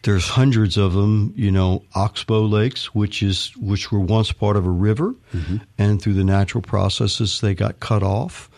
there's 0.02 0.28
hundreds 0.28 0.76
of 0.76 0.92
them. 0.92 1.32
You 1.36 1.50
know, 1.50 1.84
oxbow 1.94 2.42
lakes, 2.42 2.94
which 2.94 3.22
is 3.22 3.52
which 3.56 3.92
were 3.92 4.00
once 4.00 4.32
part 4.32 4.56
of 4.56 4.66
a 4.66 4.70
river, 4.70 5.14
mm-hmm. 5.32 5.58
and 5.78 6.00
through 6.00 6.14
the 6.14 6.24
natural 6.24 6.62
processes 6.62 7.40
they 7.40 7.54
got 7.54 7.80
cut 7.80 8.02
off, 8.02 8.50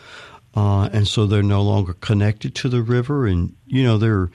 uh, 0.58 0.88
and 0.92 1.06
so 1.06 1.24
they're 1.24 1.42
no 1.42 1.62
longer 1.62 1.92
connected 1.92 2.52
to 2.56 2.68
the 2.68 2.82
river. 2.82 3.26
And 3.26 3.54
you 3.66 3.84
know 3.84 3.96
they're 3.96 4.28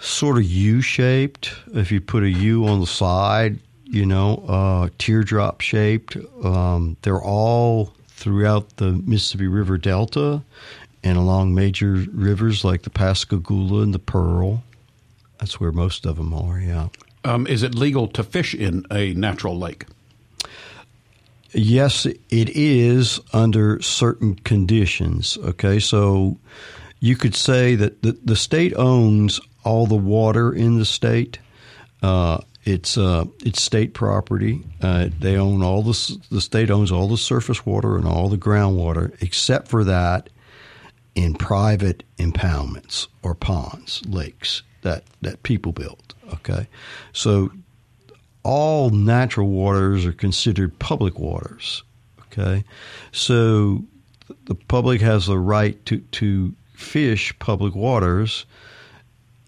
sort 0.00 0.36
of 0.36 0.44
U 0.44 0.80
shaped. 0.80 1.52
If 1.74 1.90
you 1.90 2.00
put 2.00 2.22
a 2.22 2.30
U 2.30 2.66
on 2.66 2.78
the 2.80 2.86
side, 2.86 3.58
you 3.84 4.06
know, 4.06 4.44
uh, 4.46 4.88
teardrop 4.98 5.60
shaped. 5.60 6.16
Um, 6.44 6.96
they're 7.02 7.20
all 7.20 7.92
throughout 8.08 8.76
the 8.76 8.92
Mississippi 8.92 9.48
River 9.48 9.78
Delta 9.78 10.42
and 11.02 11.18
along 11.18 11.54
major 11.54 12.04
rivers 12.12 12.64
like 12.64 12.82
the 12.82 12.90
Pascagoula 12.90 13.82
and 13.82 13.92
the 13.92 13.98
Pearl. 13.98 14.62
That's 15.38 15.60
where 15.60 15.72
most 15.72 16.06
of 16.06 16.16
them 16.16 16.32
are, 16.32 16.58
yeah. 16.60 16.88
Um, 17.24 17.46
is 17.46 17.62
it 17.64 17.74
legal 17.74 18.06
to 18.08 18.22
fish 18.22 18.54
in 18.54 18.86
a 18.90 19.12
natural 19.14 19.58
lake? 19.58 19.86
Yes, 21.56 22.04
it 22.04 22.20
is 22.30 23.18
under 23.32 23.80
certain 23.80 24.34
conditions. 24.34 25.38
Okay, 25.38 25.78
so 25.78 26.38
you 27.00 27.16
could 27.16 27.34
say 27.34 27.74
that 27.76 28.02
the, 28.02 28.12
the 28.22 28.36
state 28.36 28.74
owns 28.76 29.40
all 29.64 29.86
the 29.86 29.96
water 29.96 30.52
in 30.52 30.78
the 30.78 30.84
state. 30.84 31.38
Uh, 32.02 32.38
it's 32.64 32.98
uh, 32.98 33.24
it's 33.42 33.62
state 33.62 33.94
property. 33.94 34.64
Uh, 34.82 35.08
they 35.18 35.36
own 35.36 35.62
all 35.62 35.82
the 35.82 36.18
the 36.30 36.42
state 36.42 36.70
owns 36.70 36.92
all 36.92 37.08
the 37.08 37.16
surface 37.16 37.64
water 37.64 37.96
and 37.96 38.06
all 38.06 38.28
the 38.28 38.36
groundwater, 38.36 39.16
except 39.22 39.68
for 39.68 39.82
that 39.84 40.28
in 41.14 41.32
private 41.32 42.02
impoundments 42.18 43.06
or 43.22 43.34
ponds, 43.34 44.02
lakes 44.06 44.62
that 44.82 45.04
that 45.22 45.42
people 45.42 45.72
built. 45.72 46.12
Okay, 46.34 46.66
so 47.14 47.50
all 48.46 48.90
natural 48.90 49.48
waters 49.48 50.06
are 50.06 50.12
considered 50.12 50.78
public 50.78 51.18
waters. 51.18 51.82
Okay, 52.26 52.64
so 53.10 53.82
the 54.44 54.54
public 54.54 55.00
has 55.00 55.26
the 55.26 55.38
right 55.38 55.84
to 55.86 55.98
to 55.98 56.54
fish 56.72 57.36
public 57.40 57.74
waters 57.74 58.46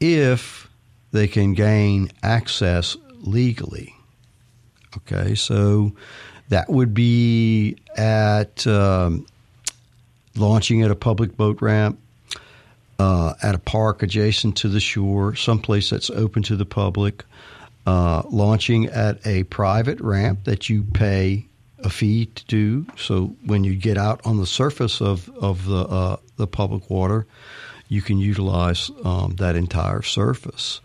if 0.00 0.68
they 1.12 1.28
can 1.28 1.54
gain 1.54 2.10
access 2.24 2.96
legally. 3.20 3.94
Okay, 4.96 5.36
so 5.36 5.92
that 6.48 6.68
would 6.68 6.92
be 6.92 7.76
at 7.96 8.66
um, 8.66 9.26
launching 10.34 10.82
at 10.82 10.90
a 10.90 10.96
public 10.96 11.36
boat 11.36 11.62
ramp, 11.62 12.00
uh, 12.98 13.34
at 13.42 13.54
a 13.54 13.58
park 13.58 14.02
adjacent 14.02 14.56
to 14.56 14.68
the 14.68 14.80
shore, 14.80 15.36
someplace 15.36 15.88
that's 15.90 16.10
open 16.10 16.42
to 16.42 16.56
the 16.56 16.66
public, 16.66 17.24
uh, 17.88 18.22
launching 18.30 18.84
at 18.86 19.26
a 19.26 19.44
private 19.44 19.98
ramp 20.00 20.44
that 20.44 20.68
you 20.68 20.82
pay 20.82 21.46
a 21.78 21.88
fee 21.88 22.26
to 22.26 22.44
do. 22.44 22.86
So 22.96 23.34
when 23.46 23.64
you 23.64 23.74
get 23.76 23.96
out 23.96 24.20
on 24.26 24.36
the 24.36 24.46
surface 24.46 25.00
of 25.00 25.30
of 25.40 25.64
the 25.64 25.86
uh, 25.88 26.16
the 26.36 26.46
public 26.46 26.90
water, 26.90 27.26
you 27.88 28.02
can 28.02 28.18
utilize 28.18 28.90
um, 29.04 29.36
that 29.36 29.56
entire 29.56 30.02
surface. 30.02 30.82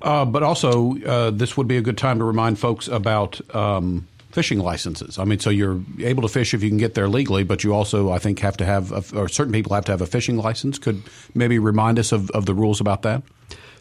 Uh, 0.00 0.24
but 0.24 0.42
also, 0.42 0.96
uh, 1.04 1.30
this 1.30 1.56
would 1.56 1.68
be 1.68 1.76
a 1.76 1.82
good 1.82 1.98
time 1.98 2.18
to 2.20 2.24
remind 2.24 2.58
folks 2.58 2.88
about 2.88 3.40
um, 3.54 4.06
fishing 4.30 4.60
licenses. 4.60 5.18
I 5.18 5.24
mean, 5.24 5.40
so 5.40 5.50
you're 5.50 5.80
able 6.00 6.22
to 6.22 6.28
fish 6.28 6.54
if 6.54 6.62
you 6.62 6.70
can 6.70 6.78
get 6.78 6.94
there 6.94 7.08
legally, 7.08 7.44
but 7.44 7.64
you 7.64 7.74
also, 7.74 8.10
I 8.12 8.18
think, 8.18 8.38
have 8.40 8.56
to 8.58 8.64
have, 8.64 8.92
a, 8.92 9.18
or 9.18 9.28
certain 9.28 9.52
people 9.52 9.74
have 9.74 9.84
to 9.86 9.92
have 9.92 10.02
a 10.02 10.06
fishing 10.06 10.36
license. 10.36 10.78
Could 10.78 11.02
maybe 11.34 11.58
remind 11.58 11.98
us 11.98 12.12
of, 12.12 12.30
of 12.30 12.44
the 12.46 12.54
rules 12.54 12.80
about 12.80 13.02
that? 13.02 13.22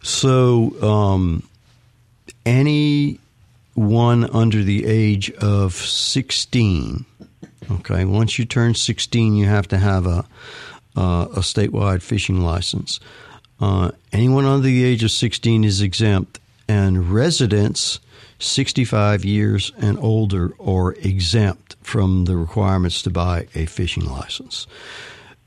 So, 0.01 0.71
um, 0.81 1.43
anyone 2.45 4.29
under 4.31 4.63
the 4.63 4.85
age 4.85 5.31
of 5.31 5.73
16, 5.73 7.05
okay, 7.71 8.05
once 8.05 8.37
you 8.39 8.45
turn 8.45 8.75
16, 8.75 9.35
you 9.35 9.45
have 9.47 9.67
to 9.69 9.77
have 9.77 10.05
a, 10.05 10.25
uh, 10.95 11.27
a 11.31 11.39
statewide 11.39 12.01
fishing 12.01 12.41
license. 12.41 12.99
Uh, 13.59 13.91
anyone 14.11 14.45
under 14.45 14.63
the 14.65 14.83
age 14.83 15.03
of 15.03 15.11
16 15.11 15.63
is 15.63 15.81
exempt, 15.81 16.39
and 16.67 17.11
residents 17.11 17.99
65 18.39 19.23
years 19.23 19.71
and 19.77 19.97
older 19.99 20.53
are 20.59 20.93
exempt 20.95 21.75
from 21.81 22.25
the 22.25 22.35
requirements 22.35 23.01
to 23.03 23.09
buy 23.09 23.47
a 23.55 23.65
fishing 23.65 24.05
license. 24.05 24.67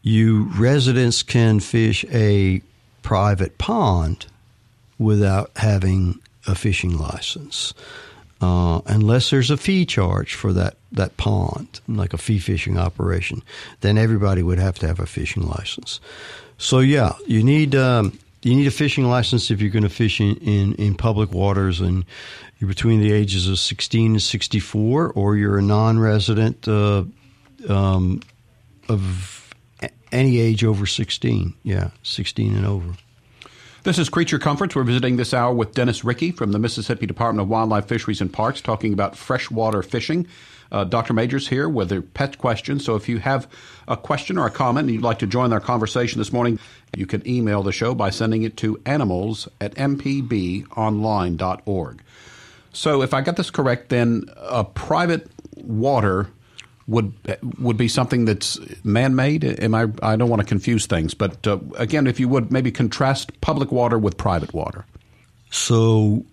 You 0.03 0.45
residents 0.57 1.23
can 1.23 1.61
fish 1.61 2.05
a 2.11 2.63
private 3.03 3.59
pond 3.59 4.27
without 4.99 5.51
having 5.57 6.21
a 6.49 6.55
fishing 6.55 6.99
license. 6.99 7.75
Uh, 8.41 8.81
unless 8.87 9.31
there's 9.31 9.51
a 9.51 9.57
fee 9.57 9.85
charge 9.85 10.35
for 10.35 10.53
that, 10.53 10.77
that 10.93 11.17
pond, 11.17 11.81
like 11.89 12.13
a 12.13 12.19
fee 12.19 12.39
fishing 12.39 12.79
operation, 12.79 13.43
then 13.81 13.99
everybody 13.99 14.43
would 14.43 14.59
have 14.59 14.79
to 14.79 14.87
have 14.87 15.01
a 15.01 15.07
fishing 15.07 15.45
license. 15.45 16.01
So 16.57 16.79
yeah, 16.79 17.13
you 17.27 17.43
need 17.43 17.75
um, 17.75 18.19
you 18.43 18.55
need 18.55 18.67
a 18.69 18.73
fishing 18.73 19.05
license 19.05 19.51
if 19.51 19.61
you're 19.61 19.71
going 19.71 19.83
to 19.83 19.89
fish 19.89 20.21
in, 20.21 20.37
in, 20.37 20.75
in, 20.75 20.95
public 20.95 21.33
waters, 21.33 21.81
and 21.81 22.05
you're 22.59 22.69
between 22.69 23.01
the 23.01 23.13
ages 23.13 23.49
of 23.49 23.59
16 23.59 24.13
and 24.13 24.23
64, 24.23 25.13
or 25.13 25.37
you're 25.37 25.59
a 25.59 25.63
non-resident 25.63 26.69
uh, 26.69 27.05
um, 27.69 28.23
of 28.89 29.53
any 30.13 30.39
age 30.39 30.65
over 30.65 30.87
16. 30.87 31.55
Yeah, 31.65 31.91
16 32.05 32.55
and 32.55 32.67
over. 32.67 32.95
This 33.89 33.99
is 33.99 34.11
Creature 34.11 34.41
Comforts. 34.41 34.77
We're 34.77 34.85
visiting 34.85 35.17
this 35.17 35.33
hour 35.33 35.55
with 35.55 35.73
Dennis 35.73 36.03
Riecke 36.03 36.37
from 36.37 36.53
the 36.53 36.59
Mississippi 36.59 37.07
Department 37.07 37.41
of 37.41 37.49
Wildlife, 37.49 37.87
Fisheries, 37.87 38.21
and 38.21 38.31
Parks, 38.31 38.61
talking 38.61 38.93
about 38.93 39.17
freshwater 39.17 39.83
fishing. 39.83 40.27
Uh, 40.71 40.85
Dr. 40.85 41.15
Majors 41.15 41.49
here 41.49 41.71
with 41.71 41.91
a 41.91 42.03
pet 42.03 42.37
question. 42.37 42.81
So 42.81 42.97
if 42.97 43.09
you 43.09 43.19
have 43.21 43.51
a 43.89 43.97
question 43.97 44.37
or 44.37 44.47
a 44.47 44.51
comment 44.51 44.89
and 44.89 44.95
you'd 44.95 45.03
like 45.03 45.21
to 45.21 45.27
join 45.27 45.55
our 45.55 45.61
conversation 45.61 46.19
this 46.19 46.35
morning, 46.35 46.59
you 46.95 47.07
can 47.07 47.27
email 47.27 47.63
the 47.63 47.73
show 47.73 47.95
by 47.95 48.11
sending 48.11 48.43
it 48.43 48.59
to 48.59 48.79
animals 48.85 49.49
at 49.59 49.75
mpbonline.org. 49.77 52.03
So 52.75 53.01
if 53.01 53.15
I 53.15 53.23
got 53.23 53.37
this 53.37 53.51
correct, 53.51 53.89
then 53.89 54.25
a 54.37 54.65
private 54.65 55.31
water 55.57 56.29
would 56.89 57.13
would 57.61 57.77
be 57.77 57.87
something 57.87 58.25
that's 58.25 58.59
man-made. 58.83 59.45
Am 59.45 59.75
I? 59.75 59.87
I 60.03 60.17
don't 60.17 60.31
want 60.31 60.41
to 60.41 60.49
confuse 60.49 60.87
things, 60.87 61.15
but 61.15 61.47
uh, 61.47 61.59
again, 61.77 62.07
if 62.07 62.19
you 62.19 62.29
would 62.29 62.51
maybe 62.51 62.73
contrast 62.73 63.41
public 63.41 63.71
water 63.71 63.99
with 63.99 64.17
private 64.17 64.53
water. 64.53 64.87
So 65.51 66.25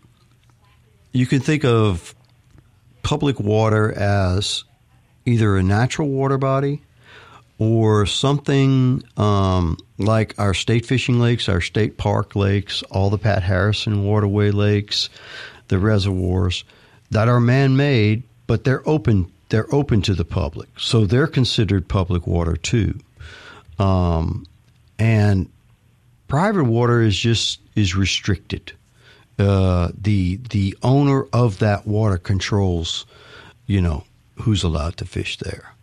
you 1.11 1.25
can 1.25 1.41
think 1.41 1.63
of 1.63 2.15
public 3.03 3.39
water 3.39 3.93
as 3.93 4.63
either 5.25 5.57
a 5.57 5.63
natural 5.63 6.09
water 6.09 6.37
body 6.37 6.81
or 7.57 8.05
something 8.05 9.01
um, 9.17 9.77
like 9.97 10.37
our 10.37 10.53
state 10.53 10.85
fishing 10.85 11.19
lakes, 11.19 11.47
our 11.47 11.61
state 11.61 11.97
park 11.97 12.35
lakes, 12.35 12.83
all 12.83 13.09
the 13.09 13.17
Pat 13.17 13.43
Harrison 13.43 14.03
waterway 14.03 14.51
lakes, 14.51 15.09
the 15.67 15.79
reservoirs 15.79 16.63
that 17.11 17.27
are 17.27 17.39
man 17.39 17.77
made, 17.77 18.23
but 18.47 18.63
they're 18.63 18.87
open. 18.87 19.31
They're 19.49 19.73
open 19.73 20.01
to 20.03 20.13
the 20.13 20.25
public, 20.25 20.69
so 20.79 21.05
they're 21.05 21.27
considered 21.27 21.87
public 21.87 22.25
water 22.25 22.55
too. 22.55 22.99
Um, 23.77 24.45
and 24.97 25.49
private 26.27 26.63
water 26.63 27.01
is 27.01 27.17
just 27.17 27.59
is 27.75 27.95
restricted. 27.95 28.71
Uh, 29.37 29.89
the 29.99 30.37
the 30.49 30.77
owner 30.81 31.25
of 31.33 31.59
that 31.59 31.85
water 31.85 32.17
controls, 32.17 33.05
you 33.67 33.81
know, 33.81 34.03
who's 34.35 34.63
allowed 34.63 34.97
to 34.97 35.05
fish 35.05 35.37
there. 35.37 35.73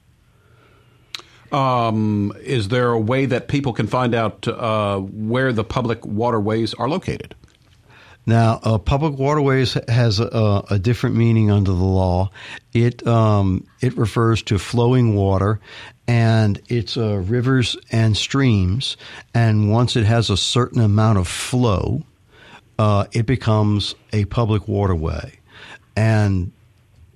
Um, 1.53 2.33
is 2.41 2.69
there 2.69 2.91
a 2.93 2.99
way 2.99 3.27
that 3.27 3.49
people 3.49 3.75
can 3.75 3.87
find 3.87 4.15
out 4.15 4.49
uh, 4.49 4.99
where 4.99 5.53
the 5.53 5.65
public 5.65 6.05
waterways 6.07 6.73
are 6.75 6.89
located? 6.89 7.35
Now, 8.25 8.61
uh, 8.63 8.79
public 8.79 9.19
waterways 9.19 9.77
has 9.89 10.21
a, 10.21 10.65
a, 10.71 10.79
different 10.79 11.17
meaning 11.17 11.51
under 11.51 11.73
the 11.73 11.83
law. 11.83 12.31
It 12.73 13.05
um, 13.07 13.67
it 13.81 13.97
refers 13.97 14.43
to 14.45 14.59
flowing 14.59 15.17
water, 15.17 15.59
and 16.07 16.61
it's 16.69 16.97
uh, 16.97 17.17
rivers 17.17 17.77
and 17.91 18.17
streams. 18.17 18.97
And 19.35 19.73
once 19.73 19.97
it 19.97 20.05
has 20.05 20.31
a 20.31 20.37
certain 20.37 20.81
amount 20.81 21.19
of 21.19 21.27
flow, 21.27 22.05
uh, 22.79 23.07
it 23.11 23.27
becomes 23.27 23.97
a 24.13 24.25
public 24.27 24.69
waterway. 24.69 25.41
And 25.97 26.53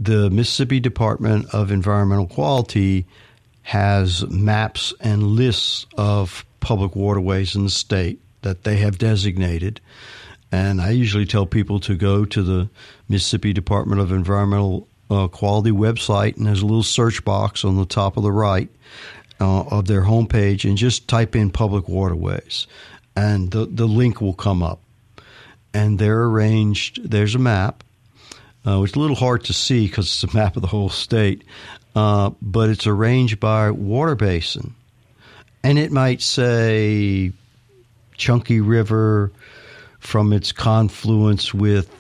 the 0.01 0.29
Mississippi 0.29 0.81
Department 0.81 1.55
of 1.55 1.71
Environmental 1.71 2.27
Quality 2.27 3.07
has 3.63 4.29
maps 4.29 4.93
and 5.01 5.23
lists 5.23 5.87
of 5.97 6.45
public 6.59 6.97
waterways 6.97 7.55
in 7.55 7.65
the 7.65 7.71
state 7.71 8.21
that 8.43 8.65
they 8.65 8.77
have 8.77 8.99
designated 8.99 9.81
and 10.53 10.81
I 10.81 10.91
usually 10.91 11.27
tell 11.27 11.47
people 11.47 11.81
to 11.81 11.97
go 11.97 12.25
to 12.25 12.43
the 12.43 12.69
Mississippi 13.09 13.53
Department 13.53 14.01
of 14.01 14.13
Environmental 14.13 14.89
uh, 15.11 15.29
Quality 15.29 15.71
website, 15.71 16.37
and 16.37 16.47
there's 16.47 16.63
a 16.63 16.67
little 16.67 16.83
search 16.83 17.25
box 17.25 17.65
on 17.65 17.77
the 17.77 17.87
top 17.87 18.17
of 18.17 18.23
the 18.23 18.33
right 18.33 18.69
uh, 19.41 19.63
of 19.63 19.87
their 19.87 20.03
homepage, 20.03 20.65
and 20.65 20.77
just 20.77 21.09
type 21.09 21.37
in 21.37 21.51
public 21.51 21.89
waterways, 21.89 22.67
and 23.15 23.51
the, 23.51 23.67
the 23.67 23.87
link 23.87 24.21
will 24.21 24.35
come 24.35 24.63
up. 24.63 24.81
And 25.75 25.99
they're 25.99 26.25
arranged, 26.25 27.11
there's 27.11 27.35
a 27.35 27.39
map, 27.39 27.85
uh, 28.67 28.83
it's 28.83 28.95
a 28.95 28.99
little 28.99 29.17
hard 29.17 29.45
to 29.45 29.53
see 29.53 29.87
because 29.87 30.07
it's 30.07 30.33
a 30.33 30.37
map 30.37 30.57
of 30.57 30.63
the 30.63 30.69
whole 30.69 30.89
state, 30.89 31.45
uh, 31.95 32.31
but 32.43 32.69
it's 32.69 32.87
arranged 32.87 33.39
by 33.39 33.71
water 33.71 34.17
basin. 34.17 34.75
And 35.63 35.79
it 35.79 35.93
might 35.93 36.21
say 36.21 37.33
Chunky 38.17 38.61
River, 38.61 39.31
from 40.07 40.33
its 40.33 40.53
confluence 40.53 41.53
with, 41.53 41.91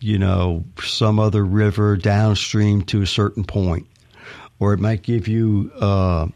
you 0.00 0.18
know, 0.18 0.64
some 0.82 1.20
other 1.20 1.44
river 1.44 1.96
downstream 1.96 2.82
to 2.82 3.02
a 3.02 3.06
certain 3.06 3.44
point. 3.44 3.86
Or 4.58 4.72
it 4.72 4.80
might 4.80 5.02
give 5.02 5.28
you 5.28 5.70
uh, 5.80 6.26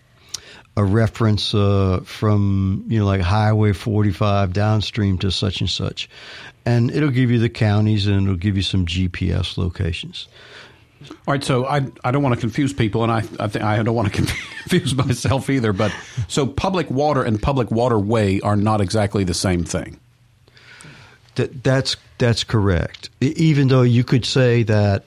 a 0.76 0.84
reference 0.84 1.52
uh, 1.52 2.02
from, 2.04 2.84
you 2.86 3.00
know, 3.00 3.06
like 3.06 3.22
Highway 3.22 3.72
45 3.72 4.52
downstream 4.52 5.18
to 5.18 5.32
such 5.32 5.60
and 5.60 5.68
such. 5.68 6.08
And 6.64 6.92
it'll 6.92 7.10
give 7.10 7.32
you 7.32 7.40
the 7.40 7.48
counties 7.48 8.06
and 8.06 8.22
it'll 8.22 8.36
give 8.36 8.56
you 8.56 8.62
some 8.62 8.86
GPS 8.86 9.58
locations. 9.58 10.28
All 11.02 11.34
right, 11.34 11.42
so 11.42 11.66
I, 11.66 11.88
I 12.04 12.12
don't 12.12 12.22
want 12.22 12.34
to 12.36 12.40
confuse 12.40 12.74
people, 12.74 13.02
and 13.02 13.10
I 13.10 13.18
I, 13.42 13.48
think 13.48 13.64
I 13.64 13.82
don't 13.82 13.94
want 13.94 14.12
to 14.12 14.22
confuse 14.62 14.94
myself 14.94 15.48
either. 15.48 15.72
But 15.72 15.96
so 16.28 16.46
public 16.46 16.90
water 16.90 17.22
and 17.22 17.40
public 17.40 17.70
waterway 17.70 18.38
are 18.40 18.54
not 18.54 18.82
exactly 18.82 19.24
the 19.24 19.32
same 19.32 19.64
thing. 19.64 19.98
That, 21.40 21.64
that's 21.64 21.96
that's 22.18 22.44
correct. 22.44 23.08
Even 23.22 23.68
though 23.68 23.80
you 23.80 24.04
could 24.04 24.26
say 24.26 24.62
that 24.64 25.04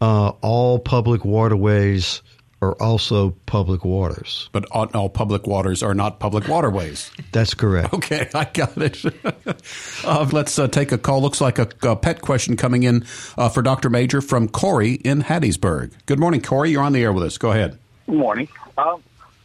uh, 0.00 0.32
all 0.42 0.80
public 0.80 1.24
waterways 1.24 2.20
are 2.60 2.72
also 2.82 3.30
public 3.46 3.84
waters. 3.84 4.48
But 4.50 4.64
all, 4.72 4.88
all, 4.92 5.08
public 5.08 5.46
waters 5.46 5.84
are 5.84 5.94
not 5.94 6.18
public 6.18 6.48
waterways. 6.48 7.12
That's 7.30 7.54
correct. 7.54 7.94
Okay, 7.94 8.28
I 8.34 8.44
got 8.52 8.76
it. 8.76 9.04
uh, 10.04 10.28
let's 10.32 10.58
uh, 10.58 10.66
take 10.66 10.90
a 10.90 10.98
call. 10.98 11.22
Looks 11.22 11.40
like 11.40 11.60
a, 11.60 11.68
a 11.82 11.94
pet 11.94 12.22
question 12.22 12.56
coming 12.56 12.82
in 12.82 13.04
uh, 13.36 13.48
for 13.48 13.62
Dr. 13.62 13.88
Major 13.88 14.20
from 14.20 14.48
Corey 14.48 14.94
in 14.94 15.22
Hattiesburg. 15.22 15.92
Good 16.06 16.18
morning, 16.18 16.42
Corey. 16.42 16.72
You're 16.72 16.82
on 16.82 16.92
the 16.92 17.04
air 17.04 17.12
with 17.12 17.22
us. 17.22 17.38
Go 17.38 17.52
ahead. 17.52 17.78
Good 18.06 18.16
morning. 18.16 18.48
Um, 18.76 19.04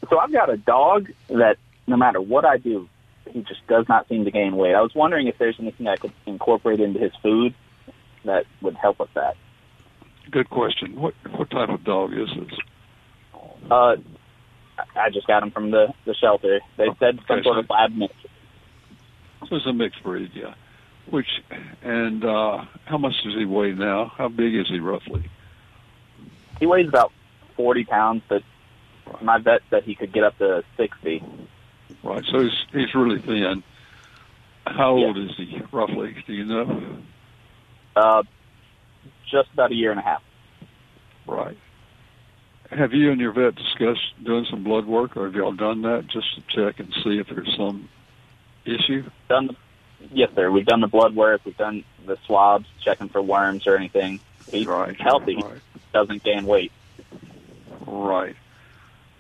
so 0.10 0.18
I've 0.18 0.32
got 0.32 0.50
a 0.50 0.58
dog 0.58 1.12
that 1.30 1.58
no 1.86 1.96
matter 1.96 2.20
what 2.20 2.44
I 2.44 2.58
do, 2.58 2.90
he 3.34 3.42
just 3.42 3.66
does 3.68 3.86
not 3.90 4.08
seem 4.08 4.26
to 4.26 4.32
gain 4.32 4.56
weight. 4.56 4.76
I 4.76 4.82
was 4.82 4.94
wondering 4.96 5.28
if 5.28 5.38
there's 5.40 5.56
anything 5.60 5.88
I 5.88 5.96
could 5.96 6.14
incorporate 6.26 6.80
into 6.80 7.00
his 7.00 7.12
food 7.22 7.56
that 8.26 8.46
would 8.62 8.76
help 8.76 9.00
with 9.00 9.14
that. 9.16 9.36
Good 10.32 10.50
question. 10.50 11.00
What 11.00 11.16
what 11.36 11.50
type 11.50 11.70
of 11.70 11.84
dog 11.84 12.14
is 12.14 12.30
this? 12.30 12.58
Uh, 13.70 13.96
I 14.96 15.10
just 15.12 15.28
got 15.28 15.44
him 15.44 15.52
from 15.52 15.72
the 15.72 15.88
the 16.06 16.14
shelter. 16.14 16.62
They 16.78 16.84
okay, 16.84 16.98
said 17.00 17.20
some 17.28 17.44
sort 17.44 17.56
so 17.56 17.60
of 17.60 17.70
lab 17.70 17.92
mix. 17.92 18.14
So 19.50 19.58
it's 19.58 19.66
a 19.66 19.74
mixed 19.74 20.02
breed, 20.04 20.32
yeah. 20.34 20.54
Which 21.10 21.28
and 21.82 22.24
uh, 22.24 22.66
how 22.86 22.98
much 22.98 23.14
does 23.24 23.34
he 23.38 23.46
weigh 23.46 23.74
now? 23.74 24.12
How 24.16 24.30
big 24.30 24.56
is 24.56 24.68
he 24.70 24.80
roughly? 24.80 25.30
He 26.60 26.68
weighs 26.68 26.88
about 26.88 27.12
forty 27.58 27.84
pounds, 27.84 28.22
but 28.30 28.44
my 29.22 29.40
vet 29.40 29.62
said 29.70 29.84
he 29.84 29.96
could 29.96 30.14
get 30.14 30.24
up 30.24 30.38
to 30.38 30.64
sixty. 30.78 31.22
Right. 32.04 32.24
So 32.32 32.42
he's 32.42 32.52
he's 32.72 32.96
really 32.96 33.22
thin. 33.22 33.64
How 34.66 34.98
Yeah. 34.98 35.08
old 35.08 35.18
is 35.18 35.32
he 35.38 35.62
roughly? 35.72 36.16
Do 36.26 36.34
you 36.34 36.46
know? 36.46 36.98
Uh, 37.96 38.24
just 39.30 39.50
about 39.54 39.72
a 39.72 39.76
year 39.76 39.92
and 39.92 40.00
a 40.00 40.04
half. 40.04 40.24
Right. 41.28 41.58
Have 42.70 42.94
you 42.94 43.12
and 43.12 43.22
your 43.22 43.34
vet 43.34 43.56
discussed 43.56 44.14
doing 44.24 44.46
some 44.50 44.64
blood 44.64 44.86
work, 44.86 45.16
or 45.16 45.26
have 45.26 45.36
y'all 45.36 45.52
done 45.52 45.84
that 45.84 46.08
just 46.08 46.28
to 46.36 46.42
check 46.56 46.80
and 46.80 46.92
see 47.04 47.20
if 47.20 47.28
there's 47.28 47.54
some 47.56 47.88
issue? 48.66 49.04
Done. 49.30 49.48
The, 49.48 49.56
yes, 50.12 50.30
sir. 50.34 50.50
We've 50.50 50.66
done 50.66 50.82
the 50.82 50.88
blood 50.88 51.16
work. 51.16 51.42
We've 51.46 51.58
done 51.58 51.84
the 52.06 52.18
swabs, 52.26 52.66
checking 52.84 53.10
for 53.10 53.22
worms 53.22 53.68
or 53.68 53.78
anything. 53.78 54.20
He's 54.50 54.66
Right. 54.66 55.00
healthy. 55.00 55.36
Right. 55.36 55.62
Doesn't 55.94 56.24
gain 56.24 56.46
weight. 56.46 56.72
Right. 57.86 58.36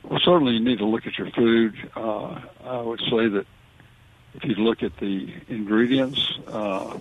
Well, 0.04 0.20
certainly 0.24 0.54
you 0.54 0.63
need 0.63 0.80
to 0.80 0.86
look 0.86 1.08
at 1.08 1.18
your 1.18 1.32
food. 1.32 1.76
Uh, 1.96 2.42
I 2.63 2.82
would 2.82 3.00
say 3.00 3.30
that 3.30 3.46
if 4.36 4.44
you 4.44 4.56
look 4.56 4.84
at 4.84 4.98
the 5.00 5.34
ingredients, 5.48 6.20
uh, 6.48 6.98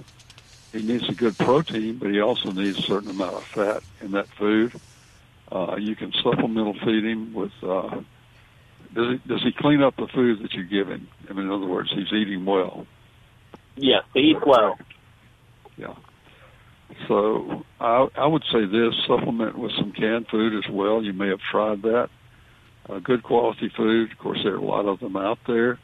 he 0.73 0.83
needs 0.83 1.09
a 1.09 1.15
good 1.15 1.37
protein, 1.39 1.99
but 1.99 2.11
he 2.11 2.21
also 2.21 2.53
needs 2.53 2.79
a 2.79 2.83
certain 2.83 3.11
amount 3.11 3.37
of 3.37 3.45
fat 3.55 3.83
in 4.01 4.13
that 4.13 4.27
food. 4.39 4.81
Uh, 5.51 5.77
you 5.77 5.95
can 5.97 6.13
supplemental 6.23 6.75
feed 6.85 7.05
him 7.05 7.35
with. 7.35 7.53
Uh, 7.63 8.01
does 8.95 9.13
he 9.13 9.29
does 9.29 9.43
he 9.43 9.53
clean 9.53 9.83
up 9.83 9.97
the 9.97 10.07
food 10.07 10.43
that 10.43 10.53
you 10.53 10.65
give 10.65 10.89
him? 10.89 11.09
I 11.29 11.33
mean, 11.33 11.47
in 11.47 11.51
other 11.51 11.67
words, 11.67 11.91
he's 11.95 12.13
eating 12.13 12.45
well. 12.45 12.87
Yes, 13.77 14.03
he 14.15 14.21
eats 14.21 14.41
well. 14.47 14.79
Yeah. 15.77 15.95
So 17.09 17.65
I, 17.81 18.09
I 18.17 18.27
would 18.27 18.45
say 18.53 18.65
this: 18.65 18.95
supplement 19.07 19.59
with 19.59 19.73
some 19.77 19.93
canned 19.93 20.29
food 20.29 20.55
as 20.55 20.71
well. 20.71 21.03
You 21.03 21.13
may 21.13 21.29
have 21.29 21.41
tried 21.51 21.83
that. 21.83 22.09
Uh, 22.89 22.99
good 22.99 23.23
quality 23.23 23.71
food. 23.77 24.11
Of 24.13 24.19
course, 24.19 24.41
there 24.43 24.55
are 24.55 24.59
a 24.59 24.65
lot 24.65 24.87
of 24.87 25.01
them 25.01 25.17
out 25.17 25.39
there. 25.47 25.79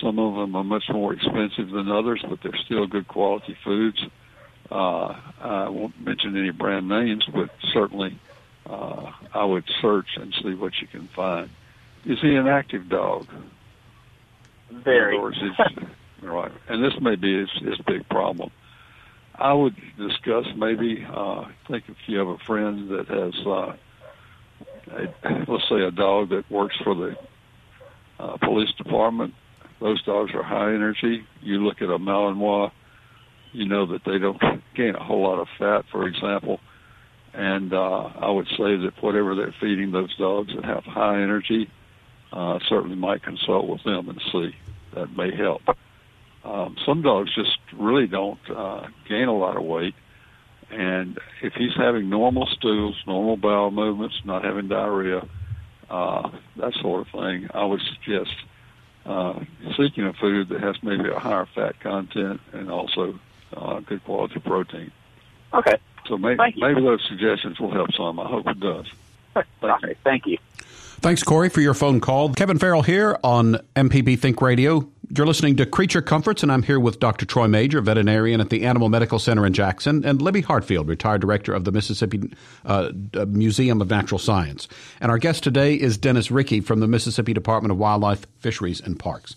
Some 0.00 0.18
of 0.18 0.34
them 0.34 0.56
are 0.56 0.64
much 0.64 0.84
more 0.90 1.12
expensive 1.12 1.70
than 1.70 1.90
others, 1.90 2.24
but 2.28 2.40
they're 2.42 2.58
still 2.64 2.86
good 2.86 3.06
quality 3.06 3.56
foods. 3.62 4.02
Uh, 4.70 5.14
I 5.40 5.68
won't 5.68 6.00
mention 6.00 6.36
any 6.36 6.50
brand 6.50 6.88
names, 6.88 7.24
but 7.32 7.50
certainly 7.72 8.18
uh, 8.66 9.12
I 9.34 9.44
would 9.44 9.64
search 9.82 10.16
and 10.16 10.34
see 10.42 10.54
what 10.54 10.72
you 10.80 10.86
can 10.88 11.08
find. 11.08 11.50
Is 12.06 12.18
he 12.20 12.34
an 12.34 12.48
active 12.48 12.88
dog? 12.88 13.26
Very. 14.70 15.16
In 15.16 15.20
other 15.20 15.22
words, 15.22 15.38
right. 16.22 16.52
And 16.68 16.82
this 16.82 16.98
may 17.00 17.16
be 17.16 17.40
his, 17.40 17.50
his 17.62 17.78
big 17.86 18.08
problem. 18.08 18.50
I 19.36 19.52
would 19.52 19.76
discuss 19.96 20.46
maybe, 20.56 21.06
uh, 21.08 21.44
think 21.68 21.84
if 21.88 21.96
you 22.06 22.18
have 22.18 22.28
a 22.28 22.38
friend 22.38 22.88
that 22.90 23.08
has, 23.08 23.34
uh, 23.46 23.76
a, 24.88 25.44
let's 25.48 25.68
say 25.68 25.82
a 25.82 25.90
dog 25.90 26.30
that 26.30 26.50
works 26.50 26.76
for 26.82 26.94
the 26.94 27.16
uh, 28.18 28.36
police 28.38 28.72
department, 28.76 29.34
those 29.80 30.02
dogs 30.04 30.32
are 30.34 30.42
high 30.42 30.72
energy. 30.74 31.26
You 31.42 31.64
look 31.64 31.82
at 31.82 31.90
a 31.90 31.98
Malinois, 31.98 32.70
you 33.52 33.66
know 33.66 33.86
that 33.86 34.04
they 34.04 34.18
don't 34.18 34.40
gain 34.74 34.94
a 34.94 35.02
whole 35.02 35.22
lot 35.22 35.38
of 35.38 35.48
fat, 35.58 35.84
for 35.90 36.06
example. 36.06 36.60
And 37.32 37.72
uh, 37.72 38.10
I 38.18 38.30
would 38.30 38.46
say 38.48 38.76
that 38.76 38.92
whatever 39.00 39.34
they're 39.34 39.54
feeding 39.60 39.90
those 39.90 40.14
dogs 40.16 40.54
that 40.54 40.64
have 40.64 40.84
high 40.84 41.20
energy, 41.22 41.68
uh, 42.32 42.58
certainly 42.68 42.96
might 42.96 43.22
consult 43.22 43.68
with 43.68 43.82
them 43.84 44.08
and 44.08 44.20
see. 44.32 44.56
That 44.94 45.16
may 45.16 45.34
help. 45.34 45.62
Um, 46.44 46.76
some 46.86 47.02
dogs 47.02 47.34
just 47.34 47.58
really 47.72 48.06
don't 48.06 48.38
uh, 48.48 48.86
gain 49.08 49.28
a 49.28 49.36
lot 49.36 49.56
of 49.56 49.64
weight. 49.64 49.94
And 50.74 51.20
if 51.40 51.52
he's 51.54 51.74
having 51.76 52.10
normal 52.10 52.46
stools, 52.46 53.00
normal 53.06 53.36
bowel 53.36 53.70
movements, 53.70 54.16
not 54.24 54.44
having 54.44 54.66
diarrhea, 54.66 55.26
uh, 55.88 56.30
that 56.56 56.74
sort 56.80 57.06
of 57.06 57.12
thing, 57.12 57.48
I 57.54 57.64
would 57.64 57.80
suggest 57.80 58.34
uh, 59.06 59.38
seeking 59.76 60.04
a 60.04 60.12
food 60.14 60.48
that 60.48 60.60
has 60.60 60.74
maybe 60.82 61.08
a 61.10 61.18
higher 61.18 61.46
fat 61.54 61.78
content 61.78 62.40
and 62.52 62.72
also 62.72 63.20
uh, 63.56 63.80
good 63.80 64.02
quality 64.04 64.40
protein. 64.40 64.90
Okay. 65.52 65.76
So 66.08 66.18
maybe, 66.18 66.40
maybe 66.56 66.80
those 66.80 67.06
suggestions 67.08 67.60
will 67.60 67.70
help 67.70 67.92
some. 67.92 68.18
I 68.18 68.26
hope 68.26 68.48
it 68.48 68.58
does. 68.58 68.86
All 69.36 69.44
right. 69.62 69.96
Thank 70.02 70.26
you. 70.26 70.38
Thanks, 71.00 71.22
Corey, 71.22 71.50
for 71.50 71.60
your 71.60 71.74
phone 71.74 72.00
call. 72.00 72.32
Kevin 72.32 72.58
Farrell 72.58 72.82
here 72.82 73.18
on 73.22 73.58
MPB 73.76 74.18
Think 74.18 74.40
Radio. 74.40 74.88
You're 75.14 75.26
listening 75.26 75.56
to 75.56 75.66
Creature 75.66 76.02
Comforts, 76.02 76.42
and 76.42 76.50
I'm 76.50 76.62
here 76.62 76.80
with 76.80 76.98
Dr. 76.98 77.26
Troy 77.26 77.46
Major, 77.46 77.80
veterinarian 77.82 78.40
at 78.40 78.48
the 78.48 78.64
Animal 78.64 78.88
Medical 78.88 79.18
Center 79.18 79.44
in 79.44 79.52
Jackson, 79.52 80.04
and 80.04 80.22
Libby 80.22 80.40
Hartfield, 80.40 80.88
retired 80.88 81.20
director 81.20 81.52
of 81.52 81.64
the 81.64 81.72
Mississippi 81.72 82.32
uh, 82.64 82.90
Museum 83.28 83.82
of 83.82 83.90
Natural 83.90 84.18
Science. 84.18 84.66
And 85.00 85.10
our 85.10 85.18
guest 85.18 85.44
today 85.44 85.74
is 85.74 85.98
Dennis 85.98 86.28
Riecke 86.28 86.64
from 86.64 86.80
the 86.80 86.88
Mississippi 86.88 87.34
Department 87.34 87.70
of 87.70 87.78
Wildlife, 87.78 88.26
Fisheries, 88.40 88.80
and 88.80 88.98
Parks. 88.98 89.36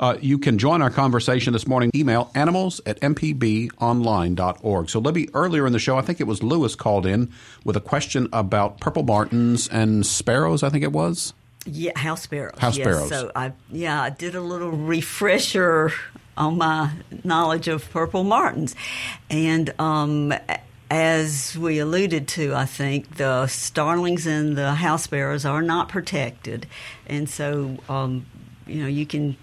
Uh, 0.00 0.16
you 0.20 0.38
can 0.38 0.58
join 0.58 0.82
our 0.82 0.90
conversation 0.90 1.52
this 1.52 1.66
morning. 1.66 1.90
Email 1.94 2.30
animals 2.34 2.80
at 2.86 3.00
mpbonline.org. 3.00 4.90
So, 4.90 5.00
Libby, 5.00 5.28
earlier 5.34 5.66
in 5.66 5.72
the 5.72 5.78
show, 5.78 5.98
I 5.98 6.02
think 6.02 6.20
it 6.20 6.26
was 6.26 6.42
Lewis 6.42 6.74
called 6.74 7.06
in 7.06 7.32
with 7.64 7.76
a 7.76 7.80
question 7.80 8.28
about 8.32 8.80
purple 8.80 9.02
martins 9.02 9.68
and 9.68 10.06
sparrows, 10.06 10.62
I 10.62 10.70
think 10.70 10.84
it 10.84 10.92
was. 10.92 11.32
Yeah, 11.66 11.98
house 11.98 12.22
sparrows. 12.22 12.58
House 12.58 12.76
yes. 12.76 12.86
sparrows. 12.86 13.08
So 13.08 13.32
I 13.34 13.52
yeah, 13.70 14.00
I 14.00 14.10
did 14.10 14.34
a 14.34 14.40
little 14.40 14.70
refresher 14.70 15.92
on 16.36 16.56
my 16.56 16.92
knowledge 17.24 17.68
of 17.68 17.90
purple 17.90 18.24
martins, 18.24 18.74
and 19.28 19.78
um, 19.78 20.32
as 20.90 21.58
we 21.58 21.78
alluded 21.78 22.28
to, 22.28 22.54
I 22.54 22.64
think 22.64 23.16
the 23.16 23.46
starlings 23.48 24.26
and 24.26 24.56
the 24.56 24.74
house 24.74 25.02
sparrows 25.02 25.44
are 25.44 25.60
not 25.60 25.90
protected, 25.90 26.66
and 27.06 27.28
so 27.28 27.76
um, 27.88 28.24
you 28.66 28.82
know 28.82 28.88
you 28.88 29.04
can 29.04 29.36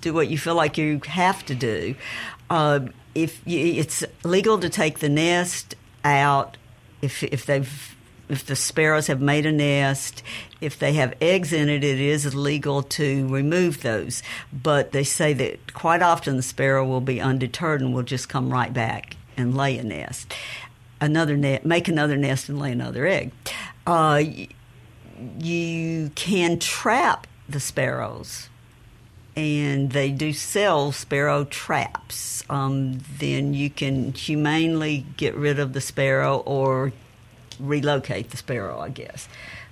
do 0.00 0.12
what 0.12 0.28
you 0.28 0.38
feel 0.38 0.54
like 0.54 0.78
you 0.78 1.00
have 1.06 1.44
to 1.46 1.54
do. 1.54 1.94
Uh, 2.50 2.80
if 3.14 3.40
you, 3.44 3.58
it's 3.58 4.04
legal 4.24 4.58
to 4.58 4.68
take 4.68 5.00
the 5.00 5.08
nest 5.08 5.74
out, 6.04 6.56
if 7.02 7.22
if 7.22 7.46
they've 7.46 7.96
if 8.28 8.44
the 8.44 8.56
sparrows 8.56 9.06
have 9.06 9.20
made 9.20 9.46
a 9.46 9.52
nest, 9.52 10.22
if 10.60 10.78
they 10.78 10.92
have 10.94 11.14
eggs 11.20 11.52
in 11.52 11.68
it, 11.68 11.82
it 11.82 11.98
is 11.98 12.34
legal 12.34 12.82
to 12.82 13.26
remove 13.28 13.82
those. 13.82 14.22
But 14.52 14.92
they 14.92 15.04
say 15.04 15.32
that 15.34 15.72
quite 15.72 16.02
often 16.02 16.36
the 16.36 16.42
sparrow 16.42 16.84
will 16.84 17.00
be 17.00 17.20
undeterred 17.20 17.80
and 17.80 17.94
will 17.94 18.02
just 18.02 18.28
come 18.28 18.50
right 18.50 18.72
back 18.72 19.16
and 19.36 19.56
lay 19.56 19.78
a 19.78 19.82
nest, 19.84 20.34
another 21.00 21.36
net, 21.36 21.64
make 21.64 21.88
another 21.88 22.16
nest 22.16 22.48
and 22.48 22.58
lay 22.58 22.72
another 22.72 23.06
egg. 23.06 23.32
Uh, 23.86 24.22
you 25.38 26.10
can 26.14 26.58
trap 26.58 27.26
the 27.48 27.60
sparrows 27.60 28.47
and 29.38 29.90
they 29.90 30.10
do 30.10 30.32
sell 30.32 30.92
sparrow 30.92 31.44
traps. 31.44 32.44
Um, 32.50 33.00
then 33.18 33.54
you 33.54 33.70
can 33.70 34.12
humanely 34.12 35.04
get 35.16 35.34
rid 35.34 35.58
of 35.58 35.72
the 35.72 35.80
sparrow 35.80 36.38
or 36.38 36.92
relocate 37.58 38.30
the 38.30 38.36
sparrow, 38.36 38.78
I 38.80 38.88
guess. 38.88 39.28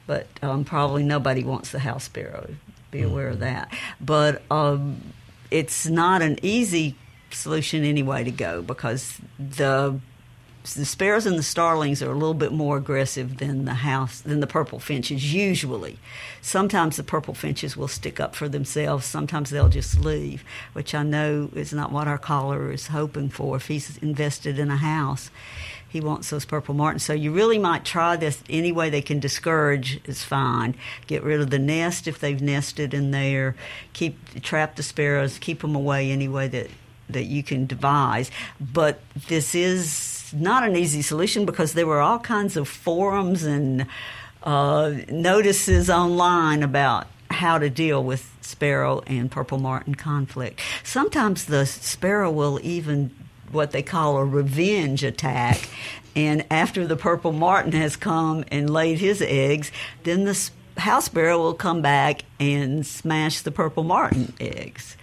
But 0.06 0.26
um, 0.42 0.64
probably 0.64 1.02
nobody 1.02 1.42
wants 1.42 1.72
the 1.72 1.78
house 1.78 2.04
sparrow. 2.04 2.54
Be 2.90 3.02
aware 3.02 3.28
of 3.28 3.40
that. 3.40 3.72
But 4.00 4.42
um, 4.50 5.00
it's 5.50 5.86
not 5.86 6.22
an 6.22 6.38
easy 6.42 6.94
solution 7.30 7.84
anyway 7.84 8.24
to 8.24 8.30
go 8.30 8.62
because 8.62 9.20
the 9.38 10.00
the 10.74 10.84
sparrows 10.84 11.26
and 11.26 11.38
the 11.38 11.42
starlings 11.42 12.02
are 12.02 12.10
a 12.10 12.14
little 12.14 12.34
bit 12.34 12.52
more 12.52 12.76
aggressive 12.76 13.38
than 13.38 13.64
the 13.64 13.74
house 13.74 14.20
than 14.20 14.40
the 14.40 14.46
purple 14.46 14.78
finches 14.78 15.32
usually. 15.32 15.98
Sometimes 16.40 16.96
the 16.96 17.04
purple 17.04 17.34
finches 17.34 17.76
will 17.76 17.88
stick 17.88 18.20
up 18.20 18.34
for 18.34 18.48
themselves. 18.48 19.06
Sometimes 19.06 19.50
they'll 19.50 19.68
just 19.68 20.00
leave, 20.00 20.44
which 20.72 20.94
I 20.94 21.02
know 21.02 21.50
is 21.54 21.72
not 21.72 21.92
what 21.92 22.08
our 22.08 22.18
caller 22.18 22.72
is 22.72 22.88
hoping 22.88 23.28
for. 23.28 23.56
If 23.56 23.68
he's 23.68 23.96
invested 23.98 24.58
in 24.58 24.70
a 24.70 24.76
house, 24.76 25.30
he 25.88 26.00
wants 26.00 26.30
those 26.30 26.44
purple 26.44 26.74
martins. 26.74 27.04
So 27.04 27.12
you 27.12 27.32
really 27.32 27.58
might 27.58 27.84
try 27.84 28.16
this 28.16 28.42
any 28.50 28.72
way 28.72 28.90
they 28.90 29.02
can 29.02 29.20
discourage 29.20 30.00
is 30.04 30.22
fine. 30.22 30.74
Get 31.06 31.22
rid 31.22 31.40
of 31.40 31.50
the 31.50 31.58
nest 31.58 32.08
if 32.08 32.18
they've 32.18 32.40
nested 32.40 32.92
in 32.92 33.12
there. 33.12 33.56
Keep 33.92 34.42
trap 34.42 34.76
the 34.76 34.82
sparrows. 34.82 35.38
Keep 35.38 35.60
them 35.60 35.74
away 35.74 36.10
any 36.10 36.28
way 36.28 36.48
that 36.48 36.70
that 37.08 37.24
you 37.24 37.42
can 37.42 37.66
devise. 37.66 38.30
But 38.60 39.00
this 39.28 39.54
is 39.54 40.15
not 40.32 40.64
an 40.64 40.76
easy 40.76 41.02
solution 41.02 41.46
because 41.46 41.72
there 41.72 41.86
were 41.86 42.00
all 42.00 42.18
kinds 42.18 42.56
of 42.56 42.68
forums 42.68 43.44
and 43.44 43.86
uh, 44.42 44.92
notices 45.08 45.90
online 45.90 46.62
about 46.62 47.06
how 47.30 47.58
to 47.58 47.68
deal 47.68 48.02
with 48.02 48.32
sparrow 48.40 49.02
and 49.06 49.30
purple 49.30 49.58
martin 49.58 49.94
conflict. 49.94 50.60
Sometimes 50.84 51.46
the 51.46 51.66
sparrow 51.66 52.30
will 52.30 52.60
even 52.62 53.10
what 53.50 53.72
they 53.72 53.82
call 53.82 54.16
a 54.16 54.24
revenge 54.24 55.04
attack. 55.04 55.68
And 56.14 56.44
after 56.50 56.86
the 56.86 56.96
purple 56.96 57.32
martin 57.32 57.72
has 57.72 57.96
come 57.96 58.44
and 58.50 58.70
laid 58.70 58.98
his 58.98 59.20
eggs, 59.22 59.70
then 60.04 60.24
the 60.24 60.50
house 60.78 61.06
sparrow 61.06 61.38
will 61.38 61.54
come 61.54 61.82
back 61.82 62.22
and 62.40 62.86
smash 62.86 63.42
the 63.42 63.50
purple 63.50 63.84
martin 63.84 64.32
eggs. 64.40 64.96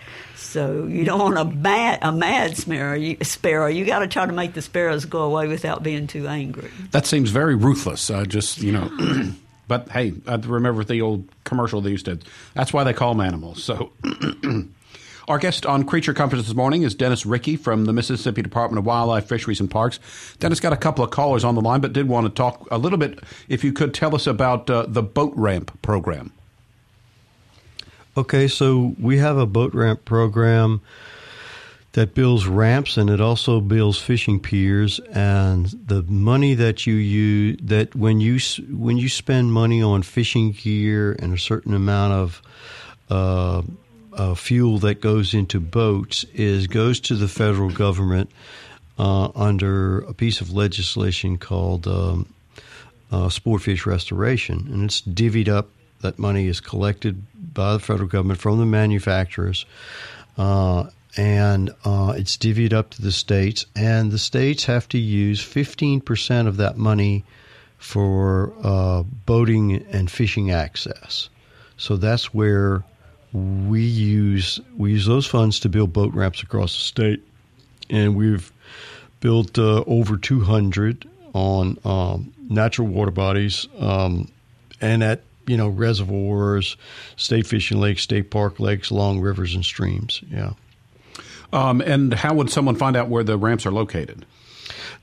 So 0.53 0.85
you 0.85 1.03
don't 1.03 1.19
want 1.19 1.37
a 1.39 1.45
mad 1.45 1.97
a 2.03 2.11
mad 2.11 2.55
sparrow. 2.55 2.93
You, 2.93 3.17
sparrow. 3.23 3.65
You 3.65 3.85
got 3.85 3.99
to 3.99 4.07
try 4.07 4.27
to 4.27 4.31
make 4.31 4.53
the 4.53 4.61
sparrows 4.61 5.03
go 5.05 5.23
away 5.23 5.47
without 5.47 5.81
being 5.81 6.05
too 6.05 6.27
angry. 6.27 6.69
That 6.91 7.07
seems 7.07 7.31
very 7.31 7.55
ruthless. 7.55 8.11
Uh, 8.11 8.23
just 8.25 8.59
you 8.61 8.71
know. 8.71 9.33
but 9.67 9.89
hey, 9.89 10.13
I 10.27 10.35
remember 10.35 10.83
the 10.83 11.01
old 11.01 11.27
commercial 11.43 11.81
they 11.81 11.89
used 11.89 12.05
to. 12.05 12.19
That's 12.53 12.71
why 12.71 12.83
they 12.83 12.93
call 12.93 13.15
them 13.15 13.25
animals. 13.25 13.63
So. 13.63 13.91
Our 15.25 15.37
guest 15.37 15.65
on 15.65 15.85
Creature 15.85 16.15
Comforts 16.15 16.43
this 16.43 16.53
morning 16.53 16.83
is 16.83 16.95
Dennis 16.95 17.23
Riecke 17.23 17.57
from 17.57 17.85
the 17.85 17.93
Mississippi 17.93 18.41
Department 18.41 18.77
of 18.79 18.85
Wildlife, 18.85 19.25
Fisheries, 19.25 19.61
and 19.61 19.71
Parks. 19.71 20.01
Dennis 20.39 20.59
got 20.59 20.73
a 20.73 20.77
couple 20.77 21.01
of 21.01 21.11
callers 21.11 21.45
on 21.45 21.55
the 21.55 21.61
line, 21.61 21.79
but 21.79 21.93
did 21.93 22.09
want 22.09 22.25
to 22.25 22.29
talk 22.29 22.67
a 22.69 22.77
little 22.77 22.97
bit. 22.97 23.19
If 23.47 23.63
you 23.63 23.71
could 23.71 23.93
tell 23.93 24.13
us 24.15 24.27
about 24.27 24.69
uh, 24.69 24.85
the 24.85 25.01
boat 25.01 25.31
ramp 25.37 25.81
program. 25.81 26.33
Okay, 28.15 28.47
so 28.47 28.95
we 28.99 29.17
have 29.17 29.37
a 29.37 29.45
boat 29.45 29.73
ramp 29.73 30.05
program 30.05 30.81
that 31.93 32.13
builds 32.13 32.47
ramps 32.47 32.97
and 32.97 33.09
it 33.09 33.21
also 33.21 33.59
builds 33.59 33.99
fishing 33.99 34.39
piers 34.39 34.99
and 35.11 35.67
the 35.67 36.03
money 36.03 36.55
that 36.55 36.87
you 36.87 36.95
use 36.95 37.57
that 37.61 37.95
when 37.95 38.19
you 38.19 38.39
when 38.71 38.97
you 38.97 39.07
spend 39.07 39.53
money 39.53 39.81
on 39.81 40.01
fishing 40.01 40.51
gear 40.51 41.15
and 41.19 41.33
a 41.33 41.37
certain 41.37 41.73
amount 41.73 42.13
of 42.13 42.41
uh, 43.11 43.61
uh, 44.13 44.33
fuel 44.33 44.79
that 44.79 45.01
goes 45.01 45.33
into 45.33 45.59
boats 45.59 46.23
is 46.33 46.67
goes 46.67 46.99
to 46.99 47.15
the 47.15 47.27
federal 47.27 47.69
government 47.69 48.29
uh, 48.97 49.29
under 49.35 49.99
a 49.99 50.13
piece 50.13 50.41
of 50.41 50.51
legislation 50.51 51.37
called 51.37 51.87
um, 51.87 52.31
uh, 53.11 53.29
sport 53.29 53.61
fish 53.61 53.85
restoration. 53.85 54.67
And 54.71 54.85
it's 54.85 55.01
divvied 55.01 55.47
up. 55.47 55.69
That 56.01 56.19
money 56.19 56.47
is 56.47 56.59
collected 56.59 57.23
by 57.53 57.73
the 57.73 57.79
federal 57.79 58.07
government 58.07 58.39
from 58.39 58.59
the 58.59 58.65
manufacturers, 58.65 59.65
uh, 60.37 60.85
and 61.15 61.69
uh, 61.85 62.13
it's 62.17 62.37
divvied 62.37 62.73
up 62.73 62.89
to 62.91 63.01
the 63.01 63.11
states. 63.11 63.65
And 63.75 64.11
the 64.11 64.19
states 64.19 64.65
have 64.65 64.87
to 64.89 64.97
use 64.97 65.41
15% 65.41 66.47
of 66.47 66.57
that 66.57 66.77
money 66.77 67.23
for 67.77 68.53
uh, 68.63 69.03
boating 69.03 69.85
and 69.91 70.09
fishing 70.09 70.51
access. 70.51 71.29
So 71.77 71.97
that's 71.97 72.33
where 72.33 72.83
we 73.33 73.81
use 73.81 74.59
we 74.77 74.91
use 74.91 75.05
those 75.05 75.25
funds 75.25 75.59
to 75.61 75.69
build 75.69 75.91
boat 75.91 76.13
ramps 76.13 76.43
across 76.43 76.73
the 76.73 76.81
state, 76.81 77.23
and 77.89 78.15
we've 78.15 78.51
built 79.19 79.57
uh, 79.57 79.83
over 79.87 80.17
200 80.17 81.09
on 81.33 81.77
um, 81.83 82.33
natural 82.49 82.87
water 82.87 83.11
bodies 83.11 83.67
um, 83.79 84.29
and 84.81 85.03
at 85.03 85.23
you 85.47 85.57
know, 85.57 85.67
reservoirs, 85.67 86.77
state 87.15 87.47
fishing 87.47 87.79
lakes, 87.79 88.01
state 88.01 88.31
park 88.31 88.59
lakes, 88.59 88.89
along 88.89 89.19
rivers 89.19 89.55
and 89.55 89.65
streams. 89.65 90.21
Yeah. 90.29 90.53
Um, 91.51 91.81
and 91.81 92.13
how 92.13 92.33
would 92.33 92.49
someone 92.49 92.75
find 92.75 92.95
out 92.95 93.09
where 93.09 93.23
the 93.23 93.37
ramps 93.37 93.65
are 93.65 93.71
located? 93.71 94.25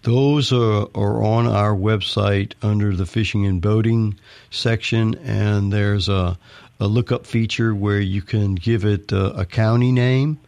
Those 0.02 0.52
are, 0.52 0.88
are 0.94 1.22
on 1.22 1.46
our 1.46 1.74
website 1.74 2.54
under 2.62 2.96
the 2.96 3.06
fishing 3.06 3.46
and 3.46 3.60
boating 3.60 4.18
section, 4.50 5.14
and 5.16 5.72
there's 5.72 6.08
a, 6.08 6.38
a 6.80 6.86
lookup 6.86 7.26
feature 7.26 7.74
where 7.74 8.00
you 8.00 8.22
can 8.22 8.54
give 8.54 8.84
it 8.84 9.12
a, 9.12 9.40
a 9.40 9.44
county 9.44 9.92
name, 9.92 10.40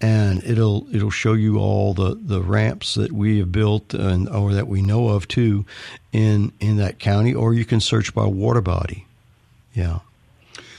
and 0.00 0.44
it'll 0.44 0.86
it'll 0.94 1.10
show 1.10 1.32
you 1.32 1.58
all 1.58 1.94
the, 1.94 2.14
the 2.14 2.42
ramps 2.42 2.94
that 2.94 3.10
we 3.10 3.38
have 3.38 3.50
built 3.50 3.92
and 3.94 4.28
or 4.28 4.52
that 4.54 4.68
we 4.68 4.82
know 4.82 5.08
of 5.08 5.26
too 5.26 5.64
in 6.12 6.52
in 6.60 6.76
that 6.76 6.98
county, 6.98 7.34
or 7.34 7.54
you 7.54 7.64
can 7.64 7.80
search 7.80 8.14
by 8.14 8.26
water 8.26 8.60
body. 8.60 9.06
Yeah. 9.74 10.00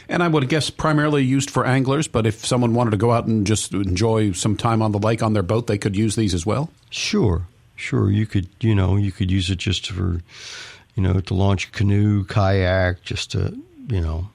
And 0.10 0.22
I 0.22 0.28
would 0.28 0.50
guess 0.50 0.70
primarily 0.70 1.24
used 1.24 1.50
for 1.50 1.66
anglers, 1.66 2.08
but 2.08 2.26
if 2.26 2.46
someone 2.46 2.74
wanted 2.74 2.92
to 2.92 2.98
go 2.98 3.12
out 3.12 3.28
and 3.28 3.48
just 3.48 3.74
enjoy 3.74 4.34
some 4.34 4.58
time 4.58 4.82
on 4.82 4.92
the 4.92 5.00
lake 5.00 5.24
on 5.24 5.34
their 5.34 5.44
boat, 5.44 5.68
they 5.68 5.78
could 5.78 5.96
use 5.96 6.16
these 6.16 6.34
as 6.34 6.46
well? 6.46 6.70
Sure. 6.90 7.48
Sure. 7.78 8.12
You 8.12 8.26
could, 8.26 8.48
you 8.60 8.76
know, 8.76 8.98
you 8.98 9.12
could 9.12 9.32
use 9.32 9.50
it 9.50 9.58
just 9.58 9.90
for, 9.90 10.22
you 10.96 11.04
know, 11.04 11.20
to 11.20 11.34
launch 11.34 11.68
a 11.68 11.72
canoe, 11.72 12.26
kayak, 12.26 13.02
just 13.04 13.32
to, 13.32 13.58
you 13.88 14.02
know, 14.02 14.28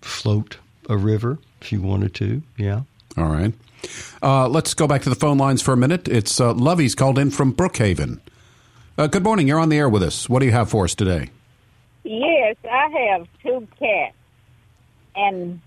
float 0.00 0.58
a 0.88 0.96
river 0.96 1.38
if 1.60 1.72
you 1.72 1.82
wanted 1.82 2.14
to. 2.14 2.42
Yeah. 2.56 2.82
All 3.16 3.26
right. 3.26 3.52
Uh, 4.22 4.48
let's 4.48 4.74
go 4.74 4.86
back 4.86 5.02
to 5.02 5.10
the 5.10 5.16
phone 5.16 5.38
lines 5.38 5.60
for 5.60 5.72
a 5.72 5.76
minute. 5.76 6.08
It's 6.08 6.40
uh, 6.40 6.54
Lovey's 6.54 6.94
called 6.94 7.18
in 7.18 7.30
from 7.30 7.52
Brookhaven. 7.52 8.20
Uh, 8.96 9.08
good 9.08 9.24
morning. 9.24 9.48
You're 9.48 9.58
on 9.58 9.68
the 9.68 9.76
air 9.76 9.88
with 9.88 10.02
us. 10.02 10.28
What 10.28 10.38
do 10.38 10.46
you 10.46 10.52
have 10.52 10.70
for 10.70 10.84
us 10.84 10.94
today? 10.94 11.30
Yes, 12.08 12.54
I 12.70 12.88
have 13.10 13.26
two 13.42 13.66
cats, 13.80 14.14
and 15.16 15.60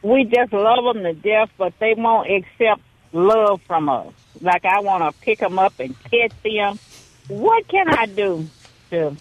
we 0.00 0.22
just 0.22 0.52
love 0.52 0.94
them 0.94 1.02
to 1.02 1.12
death, 1.12 1.50
but 1.58 1.76
they 1.80 1.94
won't 1.94 2.30
accept 2.30 2.82
love 3.12 3.60
from 3.62 3.88
us. 3.88 4.12
Like 4.40 4.64
I 4.64 4.78
want 4.78 5.02
to 5.02 5.20
pick 5.22 5.40
them 5.40 5.58
up 5.58 5.74
and 5.80 6.00
pet 6.04 6.32
them. 6.44 6.78
What 7.26 7.66
can 7.66 7.88
I 7.88 8.06
do 8.06 8.48
to 8.90 9.16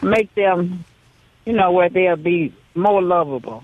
make 0.00 0.34
them, 0.34 0.82
you 1.44 1.52
know, 1.52 1.72
where 1.72 1.90
they'll 1.90 2.16
be 2.16 2.54
more 2.74 3.02
lovable? 3.02 3.62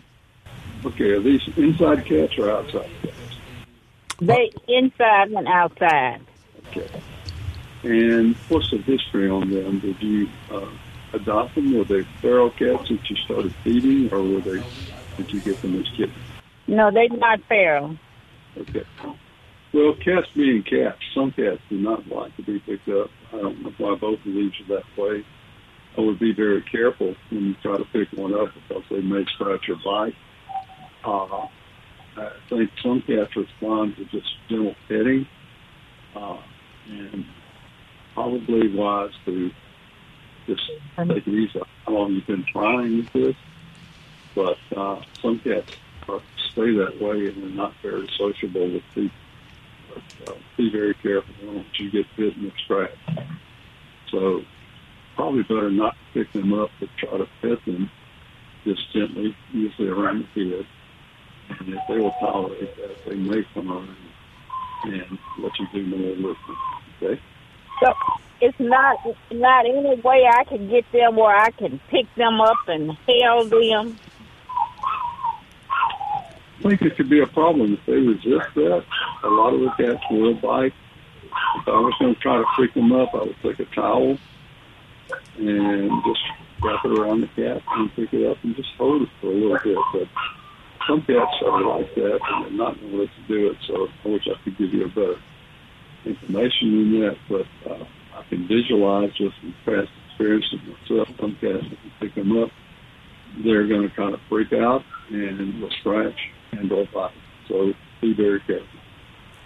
Okay, 0.84 1.12
are 1.12 1.20
these 1.20 1.48
inside 1.56 2.04
cats 2.04 2.36
or 2.36 2.50
outside 2.50 2.90
cats? 3.00 3.16
They 4.20 4.50
inside 4.68 5.30
and 5.30 5.48
outside. 5.48 6.20
Okay. 6.66 6.90
And 7.84 8.36
what's 8.50 8.70
the 8.70 8.82
history 8.82 9.30
on 9.30 9.50
them? 9.50 9.78
Did 9.78 10.02
you 10.02 10.28
uh, 10.50 10.68
adopt 11.14 11.54
them? 11.54 11.76
Were 11.76 11.84
they 11.84 12.06
feral 12.20 12.50
cats 12.50 12.88
that 12.88 13.00
you 13.08 13.16
started 13.24 13.54
feeding, 13.64 14.08
or 14.12 14.22
were 14.22 14.40
they? 14.40 14.64
Did 15.16 15.32
you 15.32 15.40
get 15.42 15.60
them 15.62 15.78
as 15.78 15.86
kittens? 15.96 16.16
No, 16.66 16.90
they're 16.92 17.08
not 17.08 17.40
feral. 17.48 17.96
Okay. 18.56 18.84
Well, 19.72 19.94
cats 20.04 20.26
being 20.34 20.62
cats, 20.62 20.98
some 21.14 21.32
cats 21.32 21.60
do 21.68 21.78
not 21.78 22.06
like 22.08 22.34
to 22.36 22.42
be 22.42 22.58
picked 22.60 22.88
up. 22.88 23.10
I 23.32 23.36
don't 23.36 23.62
know 23.62 23.72
why 23.78 23.96
both 24.00 24.18
of 24.18 24.24
these 24.24 24.52
are 24.60 24.76
that 24.76 25.02
way. 25.02 25.24
I 25.96 26.00
would 26.00 26.18
be 26.18 26.32
very 26.32 26.62
careful 26.70 27.14
when 27.30 27.44
you 27.44 27.54
try 27.62 27.76
to 27.76 27.84
pick 27.92 28.08
one 28.12 28.34
up 28.34 28.48
because 28.54 28.84
they 28.90 29.00
may 29.00 29.24
scratch 29.34 29.68
or 29.68 29.76
bite. 29.84 30.14
Uh, 31.04 31.46
I 32.16 32.30
think 32.48 32.70
some 32.82 33.02
cats 33.06 33.36
respond 33.36 33.96
to 33.96 34.04
just 34.06 34.28
gentle 34.48 34.74
petting, 34.88 35.26
uh, 36.16 36.38
and 36.88 37.24
probably 38.14 38.74
wise 38.74 39.10
to 39.26 39.50
just 40.48 40.62
take 40.96 41.26
it 41.26 41.28
easy. 41.28 41.60
How 41.84 41.92
long 41.92 42.12
you've 42.12 42.26
been 42.26 42.44
trying 42.50 43.08
this? 43.12 43.36
But 44.34 44.56
uh, 44.76 45.02
some 45.22 45.40
cats 45.40 45.66
are, 46.08 46.20
stay 46.52 46.74
that 46.74 47.00
way 47.00 47.28
and 47.28 47.42
they're 47.42 47.50
not 47.50 47.74
very 47.82 48.08
sociable 48.18 48.72
with 48.72 48.82
people. 48.94 49.16
But, 49.88 50.32
uh, 50.32 50.38
be 50.56 50.70
very 50.70 50.94
careful. 50.94 51.34
Don't 51.40 51.56
want 51.56 51.66
you 51.78 51.90
get 51.90 52.06
bitten 52.16 52.46
or 52.46 52.52
scratched. 52.64 53.30
So 54.10 54.40
probably 55.16 55.42
better 55.42 55.70
not 55.70 55.94
pick 56.14 56.32
them 56.32 56.52
up, 56.52 56.70
but 56.80 56.88
try 56.98 57.18
to 57.18 57.26
pet 57.42 57.64
them 57.66 57.90
just 58.64 58.92
gently, 58.92 59.36
usually 59.52 59.88
around 59.88 60.26
the 60.34 60.50
head. 60.50 60.66
And 61.60 61.74
if 61.74 61.80
they 61.88 61.98
will 61.98 62.14
tolerate 62.20 62.76
that, 62.76 62.96
they 63.06 63.16
may 63.16 63.42
come 63.54 63.70
around 63.70 63.96
and 64.84 65.18
let 65.42 65.52
you 65.58 65.66
do 65.72 65.86
more 65.86 66.30
with 66.30 66.36
them. 66.46 66.56
Okay? 67.02 67.20
So 67.82 67.92
it's 68.40 68.58
not 68.60 68.98
not 69.30 69.66
any 69.66 70.00
way 70.00 70.26
I 70.30 70.44
can 70.44 70.68
get 70.68 70.84
them 70.92 71.16
where 71.16 71.36
I 71.36 71.50
can 71.50 71.80
pick 71.88 72.06
them 72.16 72.40
up 72.40 72.56
and 72.68 72.92
held 73.06 73.50
them. 73.50 73.98
I 76.58 76.62
think 76.62 76.82
it 76.82 76.96
could 76.96 77.08
be 77.08 77.20
a 77.20 77.26
problem 77.26 77.74
if 77.74 77.86
they 77.86 77.92
resist 77.92 78.54
that. 78.54 78.84
A 79.22 79.28
lot 79.28 79.54
of 79.54 79.60
the 79.60 79.70
cats 79.78 80.02
will 80.10 80.34
bite. 80.34 80.74
If 81.56 81.68
I 81.68 81.78
was 81.78 81.94
going 82.00 82.14
to 82.14 82.20
try 82.20 82.36
to 82.36 82.44
pick 82.56 82.74
them 82.74 82.92
up, 82.92 83.14
I 83.14 83.18
would 83.18 83.36
take 83.42 83.60
a 83.60 83.64
towel 83.74 84.18
and 85.38 85.90
just 86.04 86.20
wrap 86.62 86.84
it 86.84 86.98
around 86.98 87.20
the 87.20 87.28
cat 87.28 87.62
and 87.70 87.94
pick 87.94 88.12
it 88.12 88.26
up 88.26 88.38
and 88.42 88.56
just 88.56 88.70
hold 88.76 89.02
it 89.02 89.08
for 89.20 89.28
a 89.28 89.34
little 89.34 89.58
bit. 89.62 89.78
But 89.92 90.08
some 90.88 91.02
cats 91.02 91.36
are 91.44 91.62
like 91.62 91.94
that 91.94 92.18
and 92.28 92.44
they're 92.44 92.52
not 92.52 92.80
going 92.80 93.08
to 93.08 93.28
do 93.28 93.50
it. 93.50 93.56
So 93.66 93.88
I 94.04 94.08
wish 94.08 94.26
I 94.26 94.42
could 94.42 94.58
give 94.58 94.74
you 94.74 94.84
a 94.84 94.88
better 94.88 95.20
information 96.04 96.68
in 96.68 97.00
that. 97.00 97.16
But 97.28 97.70
uh, 97.70 97.84
I 98.18 98.28
can 98.28 98.48
visualize 98.48 99.10
just 99.16 99.34
from 99.40 99.54
past 99.64 99.88
experiences 100.08 100.58
myself. 100.66 101.08
Some 101.20 101.36
cats, 101.40 101.64
if 101.70 101.78
you 101.84 101.90
pick 102.00 102.14
them 102.14 102.42
up, 102.42 102.50
they're 103.44 103.66
going 103.68 103.88
to 103.88 103.94
kind 103.94 104.14
of 104.14 104.20
freak 104.28 104.52
out 104.52 104.82
and 105.10 105.60
will 105.60 105.70
scratch 105.80 106.18
and 106.52 106.70
or 106.72 106.86
bite. 106.92 107.12
So 107.48 107.72
be 108.00 108.14
very 108.14 108.40
careful. 108.40 108.66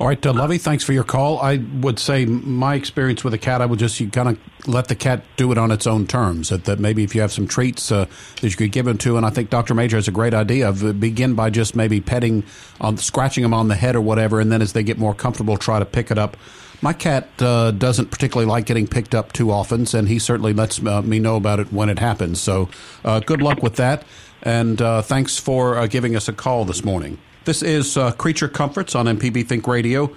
All 0.01 0.09
right, 0.09 0.27
uh, 0.27 0.33
Lovey, 0.33 0.59
thanks 0.59 0.83
for 0.83 0.93
your 0.93 1.05
call. 1.05 1.39
I 1.39 1.59
would 1.59 1.99
say 1.99 2.25
my 2.25 2.75
experience 2.75 3.23
with 3.23 3.35
a 3.35 3.39
cat, 3.39 3.61
I 3.61 3.67
would 3.67 3.79
just 3.79 4.01
you 4.01 4.09
kind 4.09 4.31
of 4.31 4.39
let 4.67 4.89
the 4.89 4.97
cat 4.97 5.23
do 5.37 5.53
it 5.53 5.59
on 5.59 5.71
its 5.71 5.87
own 5.87 6.07
terms. 6.07 6.49
That, 6.49 6.65
that 6.65 6.81
maybe 6.81 7.05
if 7.05 7.15
you 7.15 7.21
have 7.21 7.31
some 7.31 7.47
treats 7.47 7.93
uh, 7.93 8.07
that 8.41 8.51
you 8.51 8.57
could 8.57 8.73
give 8.73 8.87
them 8.87 8.99
to, 8.99 9.17
and 9.17 9.25
I 9.25 9.31
think 9.31 9.51
Dr. 9.51 9.75
Major 9.75 9.97
has 9.97 10.09
a 10.09 10.13
great 10.13 10.35
idea 10.35 10.69
of 10.69 10.83
uh, 10.83 10.93
begin 10.93 11.35
by 11.35 11.51
just 11.51 11.77
maybe 11.77 12.01
petting 12.01 12.43
on, 12.81 12.97
scratching 12.97 13.43
them 13.43 13.55
on 13.55 13.69
the 13.69 13.77
head 13.77 13.95
or 13.95 14.01
whatever, 14.01 14.41
and 14.41 14.51
then 14.51 14.63
as 14.63 14.73
they 14.73 14.83
get 14.83 14.99
more 14.99 15.15
comfortable, 15.15 15.57
try 15.57 15.79
to 15.79 15.85
pick 15.85 16.11
it 16.11 16.19
up. 16.19 16.37
My 16.81 16.93
cat 16.93 17.29
uh, 17.41 17.71
doesn't 17.71 18.11
particularly 18.11 18.51
like 18.51 18.67
getting 18.67 18.89
picked 18.89 19.15
up 19.15 19.33
too 19.33 19.53
often, 19.53 19.87
and 19.95 20.09
he 20.09 20.19
certainly 20.19 20.53
lets 20.53 20.85
uh, 20.85 21.01
me 21.03 21.21
know 21.21 21.37
about 21.37 21.61
it 21.61 21.73
when 21.73 21.89
it 21.89 22.01
happens. 22.01 22.41
So, 22.41 22.69
uh, 23.05 23.21
good 23.21 23.41
luck 23.41 23.63
with 23.63 23.77
that, 23.77 24.05
and 24.43 24.81
uh, 24.81 25.03
thanks 25.03 25.39
for 25.39 25.79
uh, 25.79 25.87
giving 25.87 26.17
us 26.17 26.29
a 26.29 26.33
call 26.33 26.65
this 26.65 26.85
morning. 26.85 27.19
This 27.45 27.63
is 27.63 27.97
uh, 27.97 28.13
Creature 28.13 28.49
Comforts 28.49 28.95
on 28.95 29.07
MPB 29.07 29.47
Think 29.47 29.67
Radio. 29.67 30.15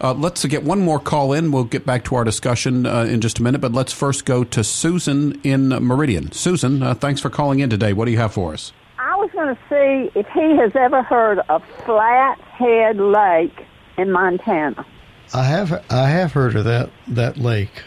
let's 0.00 0.44
get 0.44 0.64
one 0.64 0.80
more 0.80 0.98
call 0.98 1.32
in. 1.32 1.52
We'll 1.52 1.64
get 1.64 1.86
back 1.86 2.04
to 2.04 2.16
our 2.16 2.24
discussion 2.24 2.84
in 2.86 3.20
just 3.20 3.38
a 3.38 3.42
minute, 3.42 3.60
but 3.60 3.72
let's 3.72 3.92
first 3.92 4.24
go 4.24 4.44
to 4.44 4.64
Susan 4.64 5.40
in 5.42 5.68
Meridian. 5.68 6.32
Susan, 6.32 6.94
thanks 6.96 7.20
for 7.20 7.30
calling 7.30 7.60
in 7.60 7.70
today. 7.70 7.92
What 7.92 8.06
do 8.06 8.10
you 8.10 8.18
have 8.18 8.32
for 8.32 8.52
us? 8.52 8.72
I 8.98 9.16
was 9.16 9.30
going 9.32 9.54
to 9.54 9.60
see 9.68 10.18
if 10.18 10.26
he 10.28 10.56
has 10.56 10.74
ever 10.74 11.02
heard 11.02 11.38
of 11.48 11.62
Flathead 11.84 12.96
Lake 12.96 13.64
in 13.96 14.10
Montana. 14.10 14.84
I 15.32 15.44
have 15.44 15.84
I 15.90 16.08
have 16.08 16.32
heard 16.32 16.56
of 16.56 16.64
that 16.64 16.90
that 17.08 17.36
lake. 17.36 17.82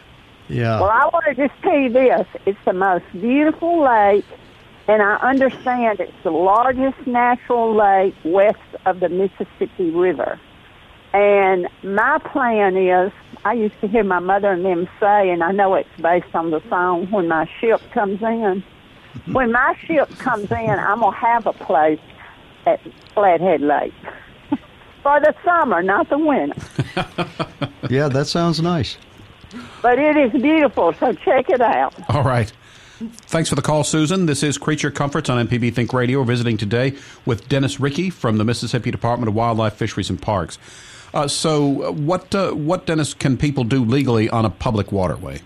Yeah. 0.50 0.80
Well, 0.80 0.90
I 0.90 1.10
want 1.12 1.26
to 1.26 1.36
just 1.36 1.62
tell 1.62 1.78
you 1.78 1.90
this: 1.90 2.28
it's 2.46 2.60
the 2.66 2.74
most 2.74 3.06
beautiful 3.14 3.82
lake, 3.84 4.26
and 4.88 5.02
I 5.02 5.16
understand 5.18 6.00
it's 6.00 6.14
the 6.24 6.32
largest 6.32 7.06
natural 7.06 7.76
lake 7.76 8.16
west 8.24 8.58
of 8.86 9.00
the 9.00 9.10
Mississippi 9.10 9.90
River. 9.92 10.40
And 11.14 11.68
my 11.84 12.20
plan 12.20 12.78
is, 12.78 13.12
I 13.44 13.54
used 13.54 13.80
to 13.82 13.88
hear 13.88 14.04
my 14.04 14.20
mother 14.20 14.52
and 14.52 14.66
them 14.66 14.88
say, 15.00 15.30
and 15.30 15.44
I 15.44 15.52
know 15.52 15.76
it's 15.76 15.90
based 16.02 16.34
on 16.36 16.52
the 16.52 16.62
song 16.70 17.10
"When 17.12 17.28
My 17.28 17.50
Ship 17.60 17.82
Comes 17.92 18.22
In." 18.22 18.64
when 19.32 19.52
my 19.52 19.76
ship 19.86 20.10
comes 20.20 20.52
in, 20.52 20.70
I'm 20.70 21.00
gonna 21.00 21.16
have 21.16 21.48
a 21.48 21.54
place 21.54 22.00
at 22.66 22.80
Flathead 23.14 23.62
Lake 23.62 23.94
for 25.04 25.20
the 25.20 25.34
summer, 25.44 25.82
not 25.82 26.10
the 26.10 26.18
winter. 26.18 26.62
yeah, 27.90 28.08
that 28.10 28.28
sounds 28.28 28.62
nice. 28.62 28.98
But 29.82 29.98
it 29.98 30.18
is 30.18 30.42
beautiful, 30.42 30.94
so 30.94 31.14
check 31.14 31.50
it 31.50 31.62
out. 31.62 31.94
All 32.10 32.24
right. 32.24 32.52
Thanks 32.98 33.48
for 33.48 33.54
the 33.54 33.62
call, 33.62 33.84
Susan. 33.84 34.26
This 34.26 34.42
is 34.42 34.58
Creature 34.58 34.90
Comforts 34.90 35.30
on 35.30 35.48
MPB 35.48 35.72
Think 35.72 35.94
Radio. 35.94 36.18
We're 36.18 36.26
visiting 36.26 36.58
today 36.58 36.96
with 37.28 37.48
Dennis 37.48 37.78
Riecke 37.78 38.12
from 38.12 38.38
the 38.38 38.44
Mississippi 38.44 38.90
Department 38.90 39.30
of 39.30 39.36
Wildlife, 39.36 39.76
Fisheries, 39.76 40.10
and 40.10 40.20
Parks. 40.20 40.58
Uh, 41.14 41.28
so, 41.28 41.92
what 41.92 42.34
uh, 42.34 42.54
what 42.54 42.88
Dennis 42.88 43.14
can 43.14 43.38
people 43.38 43.64
do 43.64 43.86
legally 43.86 44.32
on 44.32 44.46
a 44.46 44.50
public 44.50 44.92
waterway? 44.92 45.42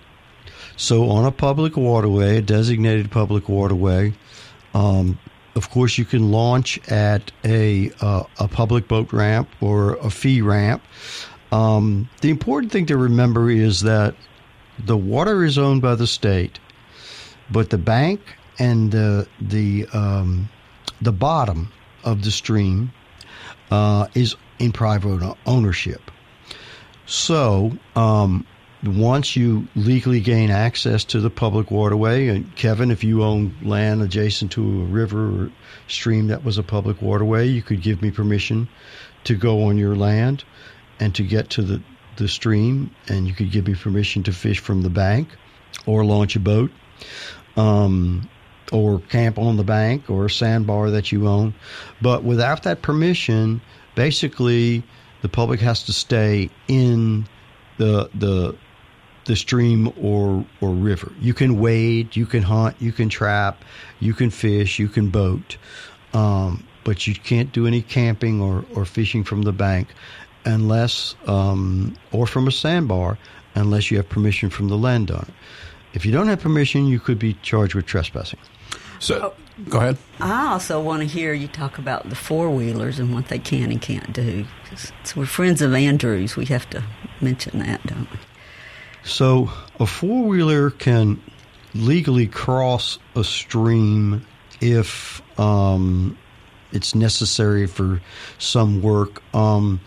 So, 0.78 1.10
on 1.10 1.26
a 1.26 1.32
public 1.32 1.76
waterway, 1.76 2.38
a 2.38 2.42
designated 2.42 3.12
public 3.12 3.50
waterway, 3.50 4.14
um, 4.74 5.20
of 5.56 5.70
course, 5.72 5.98
you 5.98 6.06
can 6.06 6.32
launch 6.32 6.80
at 6.90 7.34
a 7.44 7.92
uh, 8.00 8.24
a 8.40 8.48
public 8.48 8.88
boat 8.88 9.12
ramp 9.12 9.50
or 9.60 9.96
a 9.96 10.10
fee 10.10 10.42
ramp. 10.42 10.84
Um, 11.52 12.08
the 12.22 12.30
important 12.30 12.72
thing 12.72 12.86
to 12.86 12.96
remember 12.96 13.50
is 13.50 13.82
that 13.82 14.16
the 14.80 14.96
water 14.96 15.44
is 15.44 15.58
owned 15.58 15.82
by 15.82 15.96
the 15.96 16.08
state, 16.08 16.58
but 17.52 17.70
the 17.70 17.78
bank 17.78 18.20
and 18.60 18.92
the 18.92 19.28
the 19.40 19.88
um, 19.94 20.50
the 21.02 21.12
bottom 21.12 21.72
of 22.04 22.24
the 22.24 22.32
stream 22.32 22.92
uh, 23.70 24.08
is 24.14 24.36
in 24.60 24.72
private 24.72 25.36
ownership. 25.46 26.12
So 27.06 27.72
um, 27.96 28.46
once 28.86 29.36
you 29.36 29.68
legally 29.76 30.22
gain 30.22 30.50
access 30.50 31.04
to 31.06 31.20
the 31.20 31.30
public 31.30 31.72
waterway, 31.72 32.28
and 32.28 32.56
Kevin, 32.56 32.92
if 32.92 33.04
you 33.04 33.24
own 33.24 33.56
land 33.62 34.02
adjacent 34.02 34.52
to 34.54 34.62
a 34.62 34.86
river 34.86 35.44
or 35.44 35.52
stream 35.88 36.28
that 36.28 36.44
was 36.44 36.58
a 36.58 36.64
public 36.64 37.02
waterway, 37.02 37.48
you 37.48 37.62
could 37.62 37.82
give 37.82 38.02
me 38.02 38.12
permission 38.12 38.68
to 39.24 39.36
go 39.36 39.64
on 39.64 39.78
your 39.78 39.96
land 39.96 40.44
and 41.00 41.14
to 41.16 41.24
get 41.24 41.50
to 41.52 41.62
the, 41.62 41.82
the 42.18 42.28
stream, 42.28 42.92
and 43.08 43.28
you 43.28 43.34
could 43.34 43.52
give 43.52 43.68
me 43.68 43.76
permission 43.76 44.24
to 44.24 44.32
fish 44.32 44.60
from 44.60 44.82
the 44.82 44.90
bank 44.90 45.30
or 45.86 46.04
launch 46.06 46.36
a 46.36 46.40
boat. 46.40 46.72
Um, 47.58 48.30
or 48.72 49.00
camp 49.10 49.38
on 49.38 49.58
the 49.58 49.64
bank 49.64 50.10
or 50.10 50.26
a 50.26 50.30
sandbar 50.30 50.92
that 50.92 51.12
you 51.12 51.28
own. 51.28 51.54
But 52.02 52.24
without 52.24 52.64
that 52.64 52.82
permission, 52.82 53.62
basically 53.96 54.84
the 55.22 55.30
public 55.30 55.60
has 55.60 55.84
to 55.84 55.94
stay 55.94 56.50
in 56.68 57.28
the 57.78 58.10
the 58.16 58.56
the 59.26 59.36
stream 59.36 59.92
or 60.02 60.46
or 60.62 60.70
river. 60.70 61.12
You 61.20 61.34
can 61.34 61.60
wade, 61.60 62.16
you 62.16 62.26
can 62.26 62.44
hunt, 62.44 62.76
you 62.80 62.92
can 62.92 63.10
trap, 63.10 63.64
you 64.00 64.14
can 64.14 64.30
fish, 64.30 64.80
you 64.80 64.88
can 64.88 65.10
boat, 65.10 65.58
um, 66.14 66.66
but 66.84 67.06
you 67.08 67.14
can't 67.14 67.52
do 67.52 67.68
any 67.68 67.82
camping 67.82 68.42
or, 68.42 68.66
or 68.76 68.86
fishing 68.86 69.24
from 69.24 69.44
the 69.44 69.52
bank 69.52 69.90
unless 70.46 71.16
um, 71.28 71.96
or 72.12 72.26
from 72.26 72.48
a 72.48 72.52
sandbar 72.52 73.18
unless 73.54 73.92
you 73.92 73.98
have 73.98 74.10
permission 74.10 74.50
from 74.50 74.70
the 74.70 74.78
landowner. 74.78 75.28
If 75.94 76.06
you 76.06 76.12
don't 76.12 76.28
have 76.28 76.42
permission, 76.42 76.86
you 76.86 77.00
could 77.00 77.20
be 77.20 77.34
charged 77.42 77.76
with 77.76 77.86
trespassing. 77.86 78.40
So, 79.00 79.34
go 79.68 79.80
ahead. 79.80 79.98
I 80.20 80.52
also 80.54 80.82
want 80.82 81.02
to 81.02 81.08
hear 81.08 81.34
you 81.34 81.48
talk 81.48 81.78
about 81.78 82.10
the 82.10 82.16
four 82.16 82.50
wheelers 82.50 83.00
and 83.00 83.14
what 83.14 83.28
they 83.28 83.40
can 83.40 83.72
and 83.72 83.82
can't 83.82 84.14
do. 84.14 84.46
So 85.04 85.20
we're 85.20 85.26
friends 85.26 85.62
of 85.62 85.74
Andrews. 85.74 86.36
We 86.38 86.46
have 86.46 86.70
to 86.70 86.84
mention 87.20 87.60
that, 87.60 87.86
don't 87.86 88.10
we? 88.12 88.18
So 89.04 89.52
a 89.80 89.86
four 89.86 90.28
wheeler 90.28 90.70
can 90.70 91.22
legally 91.74 92.28
cross 92.28 93.00
a 93.16 93.24
stream 93.24 94.26
if 94.62 95.22
um, 95.40 96.18
it's 96.72 96.94
necessary 96.94 97.68
for 97.68 98.02
some 98.38 98.82
work. 98.82 99.24
Um, 99.34 99.82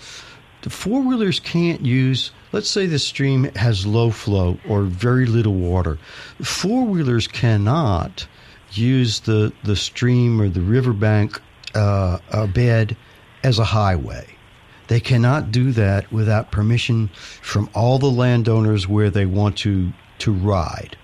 the 0.65 0.71
four 0.71 1.03
wheelers 1.03 1.41
can't 1.41 1.85
use. 1.85 2.31
Let's 2.53 2.71
say 2.71 2.87
the 2.87 2.99
stream 2.99 3.45
has 3.55 3.87
low 3.87 4.11
flow 4.11 4.59
or 4.67 4.83
very 4.83 5.27
little 5.27 5.53
water. 5.55 5.99
Four 6.43 6.87
wheelers 6.87 7.29
cannot 7.29 8.27
use 8.73 9.21
the, 9.21 9.53
the 9.65 9.77
stream 9.77 10.41
or 10.41 10.49
the 10.49 10.62
riverbank 10.62 11.39
uh, 11.75 12.19
uh, 12.31 12.47
bed 12.47 12.97
as 13.43 13.59
a 13.59 13.65
highway. 13.65 14.27
They 14.89 15.01
cannot 15.01 15.53
do 15.53 15.71
that 15.73 16.11
without 16.11 16.51
permission 16.51 17.09
from 17.43 17.69
all 17.75 17.99
the 17.99 18.11
landowners 18.11 18.89
where 18.89 19.11
they 19.11 19.27
want 19.27 19.59
to 19.59 19.93
to 20.21 20.33
ride. 20.33 20.97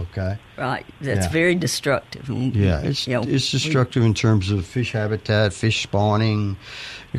Okay. 0.00 0.38
Right. 0.56 0.86
That's 1.00 1.26
Yeah. 1.26 1.32
very 1.32 1.54
destructive. 1.54 2.28
Yeah, 2.28 2.80
it's 2.80 3.06
you 3.06 3.14
know, 3.14 3.22
it's 3.22 3.50
destructive 3.50 4.02
in 4.04 4.14
terms 4.14 4.50
of 4.50 4.64
fish 4.64 4.92
habitat, 4.92 5.52
fish 5.52 5.82
spawning, 5.82 6.56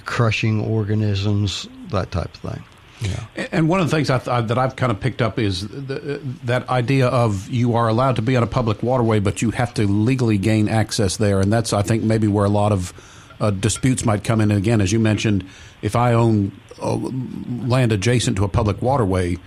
crushing 0.05 0.61
organisms, 0.61 1.67
that 1.91 2.11
type 2.11 2.33
of 2.35 2.51
thing. 2.51 2.63
Yeah. 3.01 3.47
And 3.51 3.67
one 3.67 3.79
of 3.79 3.89
the 3.89 3.95
things 3.95 4.09
I 4.11 4.19
th- 4.19 4.47
that 4.47 4.57
I've 4.57 4.75
kind 4.75 4.91
of 4.91 4.99
picked 4.99 5.21
up 5.21 5.39
is 5.39 5.67
the, 5.67 6.21
that 6.43 6.69
idea 6.69 7.07
of 7.07 7.49
you 7.49 7.75
are 7.75 7.87
allowed 7.87 8.17
to 8.17 8.21
be 8.21 8.35
on 8.35 8.43
a 8.43 8.47
public 8.47 8.83
waterway, 8.83 9.19
but 9.19 9.41
you 9.41 9.49
have 9.51 9.73
to 9.75 9.87
legally 9.87 10.37
gain 10.37 10.69
access 10.69 11.17
there, 11.17 11.39
and 11.41 11.51
that's 11.51 11.73
I 11.73 11.81
think 11.81 12.03
maybe 12.03 12.27
where 12.27 12.45
a 12.45 12.49
lot 12.49 12.71
of 12.71 12.93
uh, 13.39 13.49
disputes 13.49 14.05
might 14.05 14.23
come 14.23 14.39
in. 14.39 14.51
And 14.51 14.59
again, 14.59 14.81
as 14.81 14.91
you 14.91 14.99
mentioned, 14.99 15.47
if 15.81 15.95
I 15.95 16.13
own 16.13 16.51
uh, 16.81 16.95
land 16.95 17.91
adjacent 17.91 18.37
to 18.37 18.43
a 18.43 18.49
public 18.49 18.81
waterway, 18.83 19.37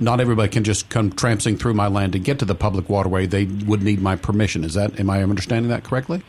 not 0.00 0.20
everybody 0.20 0.48
can 0.48 0.64
just 0.64 0.88
come 0.88 1.12
tramping 1.12 1.58
through 1.58 1.74
my 1.74 1.88
land 1.88 2.14
to 2.14 2.18
get 2.18 2.38
to 2.38 2.44
the 2.46 2.54
public 2.54 2.88
waterway. 2.88 3.26
They 3.26 3.44
would 3.44 3.82
need 3.82 4.00
my 4.00 4.16
permission. 4.16 4.64
Is 4.64 4.74
that 4.74 4.98
am 4.98 5.10
I 5.10 5.22
understanding 5.22 5.68
that 5.68 5.84
correctly? 5.84 6.22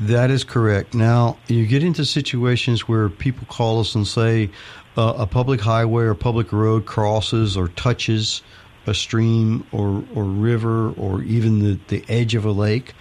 That 0.00 0.30
is 0.30 0.44
correct. 0.44 0.94
Now, 0.94 1.38
you 1.48 1.66
get 1.66 1.82
into 1.82 2.04
situations 2.04 2.86
where 2.86 3.08
people 3.08 3.46
call 3.48 3.80
us 3.80 3.96
and 3.96 4.06
say 4.06 4.50
uh, 4.98 5.14
a 5.16 5.26
public 5.26 5.60
highway 5.60 6.02
or 6.02 6.14
public 6.14 6.52
road 6.52 6.84
crosses 6.84 7.56
or 7.56 7.68
touches 7.68 8.42
a 8.86 8.92
stream 8.92 9.64
or, 9.70 10.02
or 10.12 10.24
river 10.24 10.90
or 10.90 11.22
even 11.22 11.60
the, 11.60 11.78
the 11.86 12.04
edge 12.08 12.34
of 12.34 12.44
a 12.44 12.50
lake. 12.50 12.94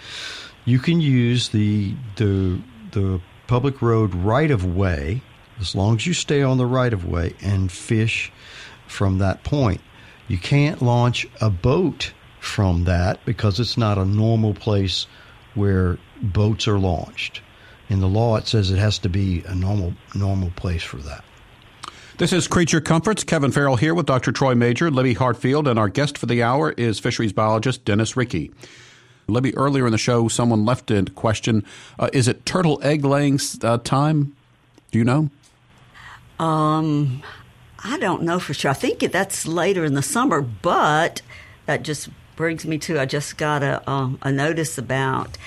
You 0.64 0.78
can 0.78 1.02
use 1.02 1.50
the, 1.50 1.96
the, 2.18 2.62
the 2.92 3.20
public 3.48 3.82
road 3.82 4.14
right 4.14 4.52
of 4.52 4.64
way 4.76 5.24
as 5.60 5.74
long 5.74 5.96
as 5.96 6.06
you 6.06 6.14
stay 6.14 6.44
on 6.44 6.60
the 6.60 6.68
right 6.68 6.94
of 6.94 7.04
way 7.04 7.34
and 7.42 7.72
fish 7.72 8.32
from 8.86 9.18
that 9.18 9.44
point. 9.44 9.82
You 10.28 10.38
can't 10.38 10.84
launch 10.84 11.26
a 11.42 11.50
boat 11.50 12.14
from 12.40 12.84
that 12.84 13.26
because 13.26 13.60
it's 13.60 13.76
not 13.76 13.98
a 13.98 14.06
normal 14.06 14.54
place 14.54 15.08
where 15.56 15.98
boats 16.22 16.68
are 16.68 16.78
launched. 16.78 17.42
In 17.90 18.02
the 18.02 18.08
law, 18.08 18.36
it 18.36 18.48
says 18.48 18.70
it 18.70 18.78
has 18.78 19.00
to 19.00 19.10
be 19.10 19.44
a 19.48 19.56
normal 19.56 19.94
normal 20.14 20.52
place 20.52 20.84
for 20.84 20.98
that. 20.98 21.24
This 22.18 22.34
is 22.34 22.48
Creature 22.48 22.82
Comforts. 22.82 23.24
Kevin 23.24 23.52
Farrell 23.52 23.76
here 23.76 23.94
with 23.94 24.08
Dr. 24.08 24.32
Troy 24.32 24.56
Major, 24.56 24.90
Libby 24.90 25.14
Hartfield, 25.14 25.68
and 25.68 25.78
our 25.78 25.88
guest 25.88 26.18
for 26.18 26.26
the 26.26 26.42
hour 26.42 26.72
is 26.72 26.98
fisheries 26.98 27.32
biologist 27.32 27.86
Dennis 27.86 28.14
Riecke. 28.14 28.52
Libby, 29.28 29.56
earlier 29.56 29.86
in 29.86 29.92
the 29.92 30.00
show, 30.00 30.28
someone 30.28 30.66
left 30.66 30.90
a 30.90 31.04
question. 31.04 31.64
Uh, 32.00 32.10
is 32.14 32.28
it 32.28 32.44
turtle 32.44 32.80
egg 32.82 33.06
laying 33.06 33.40
uh, 33.62 33.78
time? 33.78 34.36
Do 34.90 34.98
you 34.98 35.06
know? 35.06 35.30
Um, 36.40 37.22
I 37.84 38.00
don't 38.00 38.24
know 38.24 38.40
for 38.40 38.56
sure. 38.56 38.72
I 38.72 38.74
think 38.74 39.00
that's 39.12 39.46
later 39.46 39.86
in 39.86 39.94
the 39.94 40.02
summer, 40.02 40.42
but 40.42 41.22
that 41.68 41.84
just 41.84 42.10
brings 42.36 42.66
me 42.66 42.80
to 42.80 43.00
I 43.00 43.06
just 43.06 43.38
got 43.38 43.62
a 43.62 43.88
um, 43.88 44.18
a 44.24 44.32
notice 44.32 44.80
about 44.80 45.38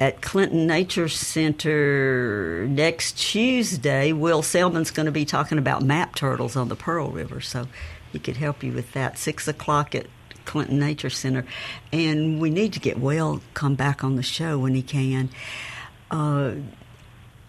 at 0.00 0.22
Clinton 0.22 0.66
Nature 0.66 1.08
Center 1.08 2.66
next 2.68 3.18
Tuesday. 3.18 4.12
Will 4.12 4.42
Selman's 4.42 4.90
going 4.90 5.06
to 5.06 5.12
be 5.12 5.26
talking 5.26 5.58
about 5.58 5.82
map 5.82 6.16
turtles 6.16 6.56
on 6.56 6.68
the 6.68 6.76
Pearl 6.76 7.10
River, 7.10 7.42
so 7.42 7.68
he 8.10 8.18
could 8.18 8.38
help 8.38 8.64
you 8.64 8.72
with 8.72 8.92
that. 8.92 9.18
Six 9.18 9.46
o'clock 9.46 9.94
at 9.94 10.06
Clinton 10.46 10.80
Nature 10.80 11.10
Center, 11.10 11.44
and 11.92 12.40
we 12.40 12.48
need 12.48 12.72
to 12.72 12.80
get 12.80 12.98
Will 12.98 13.42
come 13.52 13.74
back 13.74 14.02
on 14.02 14.16
the 14.16 14.22
show 14.22 14.58
when 14.58 14.74
he 14.74 14.82
can. 14.82 15.28
Uh, 16.10 16.54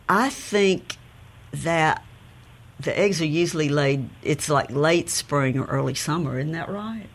I 0.10 0.30
think 0.30 0.98
that 1.54 2.04
the 2.80 2.98
eggs 2.98 3.22
are 3.22 3.26
usually 3.26 3.70
laid. 3.70 4.10
It's 4.24 4.50
like 4.50 4.70
late 4.72 5.10
spring 5.10 5.58
or 5.58 5.66
early 5.66 5.96
summer, 5.96 6.38
isn't 6.38 6.52
that 6.52 6.70
right? 6.70 7.08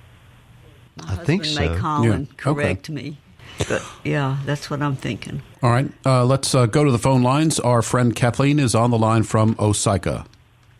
My 0.96 1.12
I 1.12 1.16
think 1.16 1.44
husband 1.44 1.68
may 1.68 1.74
so. 1.74 1.80
call 1.80 2.04
Yeah, 2.04 2.12
and 2.12 2.36
correct 2.38 2.88
me, 2.88 3.18
but 3.68 3.82
yeah, 4.04 4.38
that's 4.44 4.70
what 4.70 4.82
I'm 4.82 4.96
thinking. 4.96 5.42
All 5.62 5.70
right, 5.70 5.90
uh, 6.04 6.24
let's 6.24 6.54
uh, 6.54 6.66
go 6.66 6.84
to 6.84 6.90
the 6.90 6.98
phone 6.98 7.22
lines. 7.22 7.58
Our 7.60 7.82
friend 7.82 8.14
Kathleen 8.14 8.58
is 8.58 8.74
on 8.74 8.90
the 8.90 8.98
line 8.98 9.22
from 9.22 9.54
Osyka. 9.56 10.26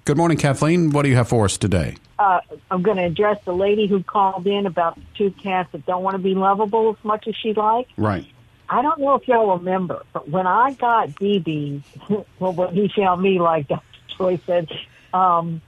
Good 0.04 0.16
morning, 0.16 0.38
Kathleen. 0.38 0.90
What 0.90 1.02
do 1.02 1.08
you 1.08 1.16
have 1.16 1.28
for 1.28 1.44
us 1.44 1.56
today? 1.56 1.96
uh, 2.18 2.40
I'm 2.70 2.82
going 2.82 2.96
to 2.96 3.04
address 3.04 3.38
the 3.44 3.52
lady 3.52 3.86
who 3.86 4.02
called 4.02 4.46
in 4.46 4.66
about 4.66 4.96
the 4.96 5.02
two 5.16 5.30
cats 5.30 5.70
that 5.72 5.84
don't 5.86 6.02
want 6.02 6.14
to 6.14 6.22
be 6.22 6.34
lovable 6.34 6.96
as 6.98 7.04
much 7.04 7.26
as 7.28 7.36
she'd 7.36 7.56
like. 7.56 7.88
Right. 7.96 8.26
I 8.68 8.82
don't 8.82 8.98
know 9.00 9.14
if 9.14 9.28
y'all 9.28 9.58
remember, 9.58 10.02
but 10.12 10.28
when 10.28 10.46
I 10.46 10.72
got 10.72 11.10
BB, 11.10 11.82
well, 12.38 12.52
when 12.52 12.74
he 12.74 12.90
found 12.94 13.22
me, 13.22 13.38
like 13.38 13.68
Dr. 13.68 13.82
Troy 14.16 14.40
said, 14.46 14.68
um, 15.12 15.60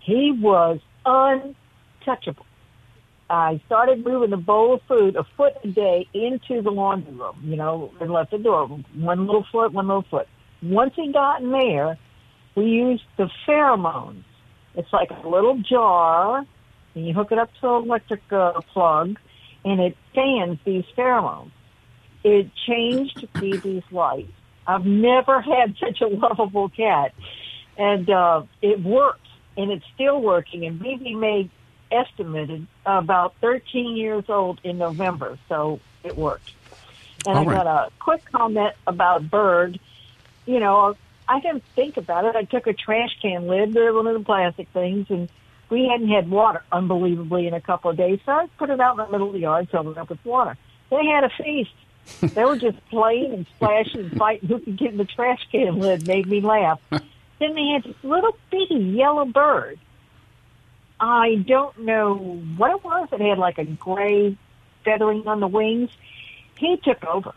he 0.00 0.32
was 0.32 0.78
untouchable. 1.04 2.46
I 3.30 3.60
started 3.66 4.04
moving 4.04 4.30
the 4.30 4.38
bowl 4.38 4.74
of 4.74 4.82
food 4.88 5.16
a 5.16 5.24
foot 5.36 5.52
a 5.62 5.68
day 5.68 6.08
into 6.14 6.62
the 6.62 6.70
laundry 6.70 7.12
room, 7.12 7.40
you 7.44 7.56
know, 7.56 7.92
and 8.00 8.10
left 8.10 8.30
the 8.30 8.38
door, 8.38 8.66
one 8.94 9.26
little 9.26 9.44
foot, 9.52 9.72
one 9.72 9.86
little 9.86 10.04
foot. 10.10 10.26
Once 10.62 10.94
he 10.96 11.12
got 11.12 11.42
in 11.42 11.50
there, 11.50 11.98
we 12.54 12.64
used 12.64 13.04
the 13.16 13.28
pheromones. 13.46 14.24
It's 14.74 14.92
like 14.92 15.10
a 15.10 15.28
little 15.28 15.58
jar, 15.58 16.46
and 16.94 17.06
you 17.06 17.12
hook 17.12 17.30
it 17.30 17.38
up 17.38 17.50
to 17.60 17.76
an 17.76 17.84
electric 17.84 18.22
uh, 18.32 18.60
plug, 18.72 19.18
and 19.64 19.80
it 19.80 19.96
fans 20.14 20.58
these 20.64 20.84
pheromones. 20.96 21.50
It 22.24 22.50
changed 22.66 23.26
BB's 23.34 23.90
life. 23.92 24.26
I've 24.66 24.86
never 24.86 25.40
had 25.42 25.76
such 25.78 26.00
a 26.00 26.06
lovable 26.06 26.70
cat, 26.70 27.12
and 27.76 28.08
uh, 28.08 28.42
it 28.62 28.82
worked, 28.82 29.26
and 29.56 29.70
it's 29.70 29.84
still 29.94 30.20
working. 30.20 30.64
And 30.64 30.80
BB 30.80 31.18
made 31.18 31.50
estimated 31.90 32.66
about 32.86 33.34
13 33.40 33.96
years 33.96 34.24
old 34.28 34.60
in 34.64 34.78
November, 34.78 35.38
so 35.48 35.80
it 36.04 36.16
worked. 36.16 36.52
And 37.26 37.36
All 37.38 37.44
I 37.44 37.46
right. 37.54 37.64
got 37.64 37.66
a 37.66 37.90
quick 37.98 38.24
comment 38.30 38.74
about 38.86 39.28
Bird. 39.30 39.80
You 40.46 40.60
know, 40.60 40.96
I 41.28 41.40
didn't 41.40 41.64
think 41.74 41.96
about 41.96 42.24
it. 42.24 42.36
I 42.36 42.44
took 42.44 42.66
a 42.66 42.72
trash 42.72 43.10
can 43.20 43.46
lid, 43.46 43.74
they're 43.74 43.92
one 43.92 44.06
of 44.06 44.14
the 44.14 44.24
plastic 44.24 44.68
things, 44.68 45.06
and 45.10 45.28
we 45.68 45.86
hadn't 45.86 46.08
had 46.08 46.30
water, 46.30 46.62
unbelievably, 46.72 47.46
in 47.46 47.54
a 47.54 47.60
couple 47.60 47.90
of 47.90 47.96
days. 47.96 48.20
So 48.24 48.32
I 48.32 48.46
put 48.56 48.70
it 48.70 48.80
out 48.80 48.98
in 48.98 49.04
the 49.04 49.12
middle 49.12 49.26
of 49.28 49.32
the 49.34 49.40
yard, 49.40 49.68
filled 49.70 49.88
it 49.88 49.98
up 49.98 50.08
with 50.08 50.24
water. 50.24 50.56
They 50.90 51.04
had 51.04 51.24
a 51.24 51.28
feast. 51.30 51.70
they 52.34 52.44
were 52.44 52.56
just 52.56 52.78
playing 52.90 53.34
and 53.34 53.46
splashing 53.56 54.00
and 54.00 54.12
fighting 54.16 54.48
who 54.48 54.60
could 54.60 54.78
get 54.78 54.92
in 54.92 54.96
the 54.96 55.04
trash 55.04 55.40
can 55.52 55.78
lid. 55.78 56.06
Made 56.06 56.26
me 56.26 56.40
laugh. 56.40 56.80
then 56.90 57.02
they 57.54 57.66
had 57.74 57.82
this 57.84 57.96
little 58.02 58.34
bitty 58.50 58.76
yellow 58.76 59.26
bird. 59.26 59.78
I 61.00 61.36
don't 61.46 61.78
know 61.80 62.14
what 62.56 62.70
it 62.72 62.84
was. 62.84 63.08
It 63.12 63.20
had 63.20 63.38
like 63.38 63.58
a 63.58 63.64
gray 63.64 64.36
feathering 64.84 65.26
on 65.28 65.40
the 65.40 65.46
wings. 65.46 65.90
He 66.58 66.76
took 66.78 67.04
over, 67.04 67.32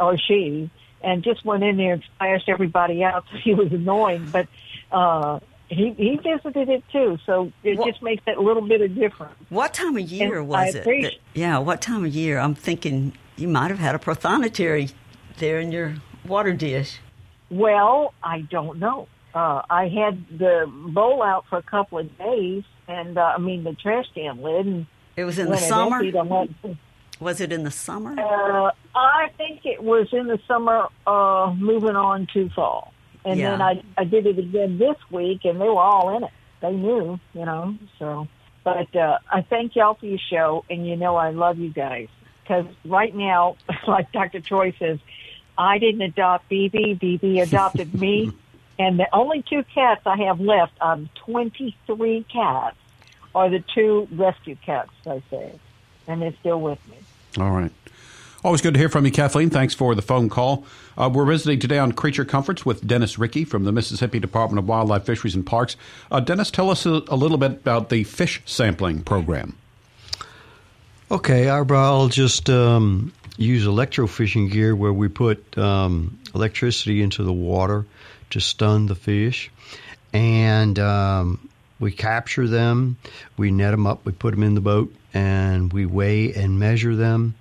or 0.00 0.18
she, 0.18 0.68
and 1.02 1.22
just 1.22 1.44
went 1.44 1.62
in 1.62 1.76
there 1.76 1.94
and 1.94 2.02
splashed 2.02 2.48
everybody 2.48 3.04
out. 3.04 3.24
So 3.32 3.36
he 3.38 3.54
was 3.54 3.72
annoying, 3.72 4.28
but 4.32 4.48
uh, 4.90 5.38
he 5.68 5.92
he 5.92 6.16
visited 6.16 6.68
it 6.68 6.82
too. 6.90 7.18
So 7.24 7.52
it 7.62 7.78
What- 7.78 7.88
just 7.90 8.02
makes 8.02 8.24
that 8.26 8.38
little 8.38 8.66
bit 8.66 8.80
of 8.80 8.94
difference. 8.94 9.34
What 9.48 9.74
time 9.74 9.96
of 9.96 10.02
year 10.10 10.40
And 10.40 10.48
was 10.48 10.74
it? 10.74 10.84
that- 10.84 11.14
yeah, 11.34 11.58
what 11.58 11.80
time 11.80 12.04
of 12.04 12.12
year? 12.14 12.38
I'm 12.38 12.54
thinking 12.54 13.12
you 13.36 13.46
might 13.48 13.70
have 13.70 13.78
had 13.78 13.94
a 13.94 13.98
prothonotary 13.98 14.92
there 15.38 15.60
in 15.60 15.70
your 15.72 15.94
water 16.26 16.52
dish. 16.52 16.98
Well, 17.48 18.12
I 18.22 18.40
don't 18.40 18.78
know. 18.78 19.06
Uh, 19.34 19.62
I 19.70 19.88
had 19.88 20.24
the 20.38 20.70
bowl 20.92 21.22
out 21.22 21.44
for 21.48 21.58
a 21.58 21.62
couple 21.62 21.98
of 21.98 22.18
days, 22.18 22.64
and 22.88 23.16
uh, 23.16 23.32
I 23.36 23.38
mean 23.38 23.64
the 23.64 23.72
trash 23.74 24.06
can 24.14 24.42
lid. 24.42 24.66
And 24.66 24.86
It 25.16 25.24
was 25.24 25.38
in 25.38 25.50
the 25.50 25.56
summer. 25.56 26.02
emptied, 26.02 26.76
Was 27.20 27.40
it 27.40 27.52
in 27.52 27.64
the 27.64 27.70
summer? 27.70 28.14
Uh, 28.18 28.70
I 28.94 29.28
think 29.38 29.64
it 29.64 29.82
was 29.82 30.08
in 30.12 30.26
the 30.26 30.38
summer, 30.46 30.88
uh, 31.06 31.52
moving 31.56 31.96
on 31.96 32.26
to 32.34 32.50
fall. 32.50 32.92
And 33.24 33.38
Yeah. 33.40 33.52
then 33.52 33.62
I, 33.62 33.82
I 33.96 34.04
did 34.04 34.26
it 34.26 34.38
again 34.38 34.78
this 34.78 34.96
week, 35.10 35.44
and 35.44 35.60
they 35.60 35.68
were 35.68 35.80
all 35.80 36.16
in 36.16 36.24
it. 36.24 36.30
They 36.60 36.72
knew, 36.72 37.18
you 37.32 37.44
know, 37.44 37.74
so. 37.98 38.28
But 38.64 38.94
uh, 38.94 39.18
I 39.30 39.42
thank 39.42 39.74
y'all 39.76 39.94
for 39.94 40.06
your 40.06 40.18
show, 40.30 40.64
and 40.70 40.86
you 40.86 40.96
know 40.96 41.16
I 41.16 41.30
love 41.30 41.58
you 41.58 41.70
guys. 41.72 42.08
because 42.42 42.66
right 42.84 43.14
now, 43.14 43.56
like 43.88 44.12
Dr. 44.12 44.40
Troy 44.40 44.74
says, 44.78 44.98
I 45.56 45.78
didn't 45.78 46.02
adopt 46.02 46.50
BB. 46.50 47.00
BB 47.00 47.42
adopted 47.42 47.94
me. 47.94 48.32
And 48.78 48.98
the 48.98 49.08
only 49.14 49.42
two 49.42 49.64
cats 49.74 50.02
I 50.06 50.16
have 50.24 50.40
left 50.40 50.72
out 50.80 51.00
of 51.00 51.14
23 51.14 52.24
cats 52.32 52.76
are 53.34 53.48
the 53.48 53.62
two 53.74 54.08
rescue 54.12 54.56
cats, 54.56 54.90
I 55.06 55.22
say. 55.30 55.58
And 56.06 56.20
they're 56.20 56.34
still 56.40 56.60
with 56.60 56.78
me. 56.88 56.96
All 57.38 57.50
right. 57.50 57.72
Always 58.44 58.60
good 58.60 58.74
to 58.74 58.80
hear 58.80 58.88
from 58.88 59.04
you, 59.06 59.12
Kathleen. 59.12 59.50
Thanks 59.50 59.72
for 59.72 59.94
the 59.94 60.02
phone 60.02 60.28
call. 60.28 60.64
Uh, 60.98 61.08
we're 61.12 61.24
visiting 61.24 61.60
today 61.60 61.78
on 61.78 61.92
Creature 61.92 62.24
Comforts 62.24 62.66
with 62.66 62.84
Dennis 62.84 63.16
Riecke 63.16 63.46
from 63.46 63.64
the 63.64 63.70
Mississippi 63.70 64.18
Department 64.18 64.58
of 64.58 64.68
Wildlife, 64.68 65.04
Fisheries, 65.04 65.36
and 65.36 65.46
Parks. 65.46 65.76
Uh, 66.10 66.18
Dennis, 66.18 66.50
tell 66.50 66.68
us 66.68 66.84
a, 66.84 67.02
a, 67.08 67.14
little 67.14 67.38
bit 67.38 67.52
about 67.52 67.88
the 67.88 68.02
fish 68.02 68.42
sampling 68.44 69.04
program. 69.04 69.56
Okay, 71.10 71.48
our 71.48 71.64
biologists 71.64 72.50
um, 72.50 73.12
use 73.36 73.64
electrofishing 73.64 74.50
gear 74.50 74.74
where 74.74 74.92
we 74.92 75.06
put 75.06 75.56
um, 75.56 76.18
electricity 76.34 77.00
into 77.00 77.22
the 77.22 77.32
water 77.32 77.86
to 78.32 78.40
stun 78.40 78.86
the 78.86 78.94
fish. 78.94 79.50
And 80.12 80.78
um, 80.78 81.48
we 81.80 81.92
capture 81.92 82.46
them, 82.46 82.96
we 83.36 83.50
net 83.50 83.70
them 83.70 83.86
up, 83.86 84.04
we 84.04 84.12
put 84.12 84.32
them 84.32 84.42
in 84.42 84.54
the 84.54 84.60
boat, 84.60 84.94
and 85.14 85.72
we 85.72 85.86
weigh 85.86 86.34
and 86.34 86.58
measure 86.58 86.94
them. 86.94 87.34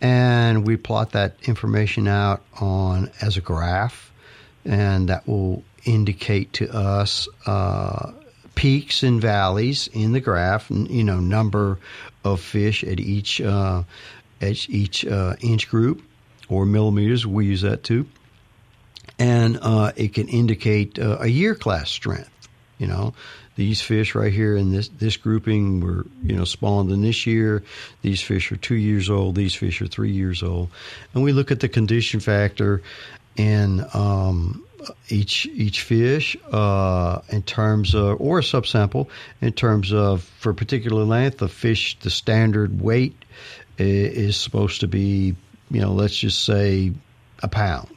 And 0.00 0.66
we 0.66 0.76
plot 0.76 1.12
that 1.12 1.36
information 1.44 2.06
out 2.08 2.42
on 2.60 3.10
as 3.20 3.36
a 3.36 3.40
graph, 3.40 4.12
and 4.64 5.08
that 5.08 5.26
will 5.26 5.62
indicate 5.84 6.52
to 6.54 6.70
us 6.74 7.28
uh, 7.46 8.12
peaks 8.54 9.02
and 9.02 9.20
valleys 9.20 9.88
in 9.88 10.12
the 10.12 10.20
graph, 10.20 10.70
you 10.70 11.04
know, 11.04 11.20
number 11.20 11.78
of 12.24 12.40
fish 12.40 12.84
at 12.84 13.00
each 13.00 13.40
uh, 13.40 13.84
at 14.40 14.68
each 14.68 15.06
uh, 15.06 15.36
inch 15.40 15.68
group 15.70 16.02
or 16.48 16.66
millimeters. 16.66 17.26
We 17.26 17.46
use 17.46 17.62
that 17.62 17.82
too, 17.84 18.06
and 19.18 19.58
uh, 19.62 19.92
it 19.96 20.14
can 20.14 20.28
indicate 20.28 20.98
uh, 20.98 21.18
a 21.20 21.26
year 21.26 21.54
class 21.54 21.90
strength. 21.90 22.30
You 22.78 22.86
know, 22.86 23.14
these 23.56 23.80
fish 23.80 24.14
right 24.14 24.32
here 24.32 24.54
in 24.54 24.70
this 24.70 24.88
this 24.88 25.16
grouping 25.16 25.80
were 25.80 26.06
you 26.22 26.36
know 26.36 26.44
spawned 26.44 26.90
in 26.90 27.00
this 27.00 27.26
year. 27.26 27.62
These 28.02 28.20
fish 28.20 28.52
are 28.52 28.56
two 28.56 28.74
years 28.74 29.08
old. 29.08 29.34
These 29.34 29.54
fish 29.54 29.80
are 29.80 29.86
three 29.86 30.12
years 30.12 30.42
old, 30.42 30.68
and 31.14 31.22
we 31.22 31.32
look 31.32 31.50
at 31.50 31.60
the 31.60 31.68
condition 31.68 32.20
factor 32.20 32.82
in 33.36 33.84
um, 33.94 34.62
each 35.08 35.46
each 35.46 35.82
fish 35.82 36.36
uh, 36.52 37.20
in 37.30 37.42
terms 37.42 37.94
of 37.94 38.20
or 38.20 38.40
a 38.40 38.42
subsample 38.42 39.08
in 39.40 39.52
terms 39.52 39.92
of 39.92 40.22
for 40.38 40.50
a 40.50 40.54
particular 40.54 41.04
length 41.04 41.40
of 41.40 41.50
fish. 41.50 41.98
The 42.00 42.10
standard 42.10 42.80
weight 42.80 43.16
is 43.78 44.36
supposed 44.36 44.80
to 44.80 44.86
be 44.86 45.34
you 45.70 45.80
know 45.80 45.92
let's 45.92 46.16
just 46.16 46.44
say 46.44 46.92
a 47.42 47.48
pound 47.48 47.95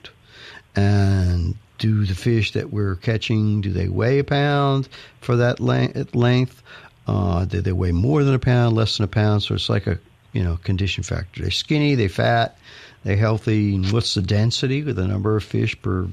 and 0.79 1.55
do 1.77 2.05
the 2.05 2.15
fish 2.15 2.53
that 2.53 2.71
we're 2.71 2.95
catching 2.95 3.61
do 3.61 3.71
they 3.71 3.87
weigh 3.87 4.19
a 4.19 4.23
pound 4.23 4.87
for 5.21 5.37
that 5.37 5.59
length? 5.59 6.63
Uh, 7.07 7.45
do 7.45 7.61
they 7.61 7.71
weigh 7.71 7.91
more 7.91 8.23
than 8.23 8.35
a 8.35 8.39
pound, 8.39 8.75
less 8.75 8.97
than 8.97 9.03
a 9.03 9.07
pound? 9.07 9.43
So 9.43 9.55
it's 9.55 9.69
like 9.69 9.87
a 9.87 9.99
you 10.31 10.43
know 10.43 10.57
condition 10.57 11.03
factor. 11.03 11.41
They're 11.41 11.51
skinny, 11.51 11.95
they 11.95 12.07
fat, 12.07 12.57
they 13.03 13.15
healthy. 13.15 13.75
And 13.75 13.91
what's 13.91 14.13
the 14.13 14.21
density 14.21 14.83
with 14.83 14.95
the 14.95 15.07
number 15.07 15.35
of 15.35 15.43
fish 15.43 15.79
per 15.81 16.07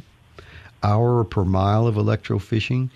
hour 0.82 1.18
or 1.18 1.24
per 1.24 1.44
mile 1.44 1.86
of 1.86 1.96
electrofishing? 1.96 2.90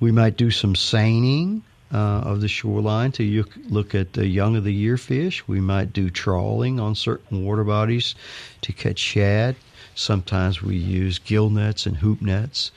We 0.00 0.12
might 0.12 0.36
do 0.36 0.50
some 0.50 0.74
seining 0.74 1.62
uh, 1.92 1.96
of 1.96 2.40
the 2.40 2.48
shoreline 2.48 3.12
to 3.12 3.44
look 3.68 3.94
at 3.94 4.12
the 4.12 4.26
young 4.26 4.56
of 4.56 4.64
the 4.64 4.74
year 4.74 4.96
fish. 4.96 5.46
We 5.46 5.60
might 5.60 5.92
do 5.92 6.10
trawling 6.10 6.80
on 6.80 6.94
certain 6.94 7.44
water 7.44 7.64
bodies 7.64 8.14
to 8.62 8.72
catch 8.72 8.98
shad. 8.98 9.56
Sometimes 9.96 10.62
we 10.62 10.76
use 10.76 11.18
gill 11.18 11.50
nets 11.50 11.86
and 11.86 11.96
hoop 11.96 12.20
nets. 12.22 12.70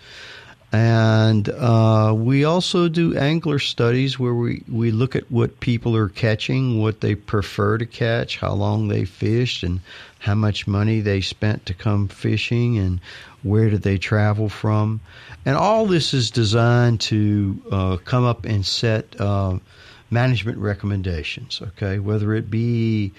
And 0.72 1.50
uh, 1.50 2.14
we 2.16 2.46
also 2.46 2.88
do 2.90 3.18
angler 3.18 3.60
studies 3.60 4.18
where 4.20 4.34
we, 4.34 4.64
we 4.72 4.92
look 4.92 5.16
at 5.16 5.30
what 5.32 5.60
people 5.60 5.96
are 5.96 6.10
catching, 6.10 6.80
what 6.80 7.02
they 7.02 7.16
prefer 7.16 7.78
to 7.80 7.86
catch, 7.86 8.38
how 8.38 8.54
long 8.54 8.88
they 8.88 9.06
fished, 9.06 9.64
and 9.64 9.82
how 10.20 10.36
much 10.36 10.68
money 10.68 11.02
they 11.02 11.22
spent 11.22 11.66
to 11.66 11.74
come 11.74 12.08
fishing, 12.08 12.78
and 12.78 13.02
where 13.42 13.70
did 13.70 13.82
they 13.82 13.98
travel 13.98 14.48
from. 14.48 15.02
And 15.44 15.58
all 15.58 15.88
this 15.88 16.14
is 16.14 16.32
designed 16.32 17.02
to 17.02 17.62
uh, 17.72 17.98
come 17.98 18.26
up 18.26 18.46
and 18.46 18.66
set 18.66 19.20
uh, 19.20 19.58
management 20.12 20.60
recommendations, 20.60 21.62
okay? 21.64 22.00
Whether 22.00 22.34
it 22.36 22.50
be 22.50 23.12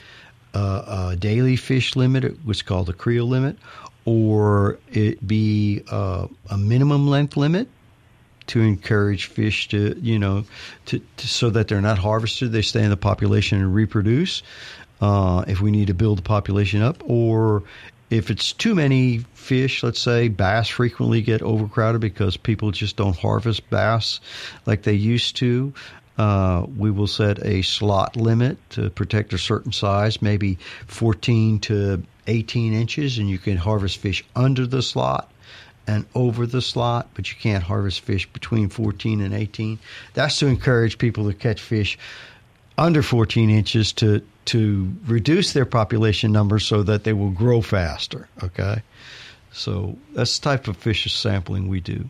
a 0.53 1.17
daily 1.19 1.57
fish 1.57 1.95
limit, 1.95 2.39
what's 2.45 2.63
called 2.63 2.89
a 2.89 2.93
creel 2.93 3.27
limit, 3.27 3.57
or 4.05 4.79
it 4.93 5.27
be 5.27 5.83
uh, 5.91 6.27
a 6.49 6.57
minimum 6.57 7.09
length 7.09 7.37
limit 7.37 7.69
to 8.49 8.61
encourage 8.61 9.27
fish 9.27 9.69
to, 9.69 9.97
you 10.01 10.19
know, 10.19 10.45
to, 10.87 11.01
to, 11.17 11.29
so 11.29 11.51
that 11.51 11.69
they're 11.69 11.81
not 11.81 11.99
harvested, 11.99 12.51
they 12.51 12.63
stay 12.63 12.83
in 12.83 12.91
the 12.91 12.97
population 12.97 13.61
and 13.61 13.75
reproduce. 13.75 14.43
Uh, 15.01 15.45
if 15.47 15.61
we 15.61 15.71
need 15.71 15.87
to 15.87 15.95
build 15.95 16.19
the 16.19 16.23
population 16.23 16.83
up, 16.83 17.03
or 17.07 17.63
if 18.11 18.29
it's 18.29 18.53
too 18.53 18.75
many 18.75 19.19
fish, 19.35 19.83
let's 19.83 20.01
say 20.01 20.29
bass 20.29 20.69
frequently 20.69 21.23
get 21.23 21.43
overcrowded 21.43 22.01
because 22.01 22.37
people 22.37 22.71
just 22.73 22.97
don't 22.97 23.17
harvest 23.17 23.71
bass 23.71 24.21
like 24.67 24.83
they 24.83 24.93
used 24.93 25.37
to. 25.37 25.73
Uh, 26.19 26.67
we 26.77 26.91
will 26.91 27.07
set 27.07 27.43
a 27.47 27.63
slot 27.63 28.17
limit 28.17 28.59
to 28.71 28.91
protect 28.91 29.33
a 29.33 29.39
certain 29.39 29.73
size, 29.73 30.21
maybe 30.21 30.59
14 30.87 31.61
to 31.61 32.03
18 32.31 32.73
inches, 32.73 33.19
and 33.19 33.29
you 33.29 33.39
can 33.39 33.57
harvest 33.57 33.99
fish 33.99 34.25
under 34.35 34.67
the 34.67 34.83
slot 34.83 35.31
and 35.87 36.07
over 36.15 36.47
the 36.47 36.63
slot, 36.63 37.09
but 37.15 37.31
you 37.31 37.37
can't 37.39 37.65
harvest 37.65 38.01
fish 38.01 38.31
between 38.33 38.69
14 38.69 39.21
and 39.21 39.35
18. 39.35 39.79
That's 40.15 40.39
to 40.39 40.47
encourage 40.47 40.99
people 40.99 41.27
to 41.27 41.37
catch 41.37 41.61
fish 41.61 41.99
under 42.79 43.03
14 43.03 43.51
inches 43.51 43.93
to 43.95 44.23
to 44.47 44.93
reduce 45.07 45.53
their 45.53 45.67
population 45.67 46.33
numbers 46.33 46.65
so 46.65 46.83
that 46.83 47.05
they 47.05 47.13
will 47.13 47.31
grow 47.31 47.61
faster. 47.61 48.29
Okay, 48.43 48.83
so 49.53 49.97
that's 50.15 50.39
the 50.39 50.45
type 50.45 50.69
of 50.69 50.77
fish 50.77 51.13
sampling 51.13 51.69
we 51.69 51.81
do. 51.81 52.09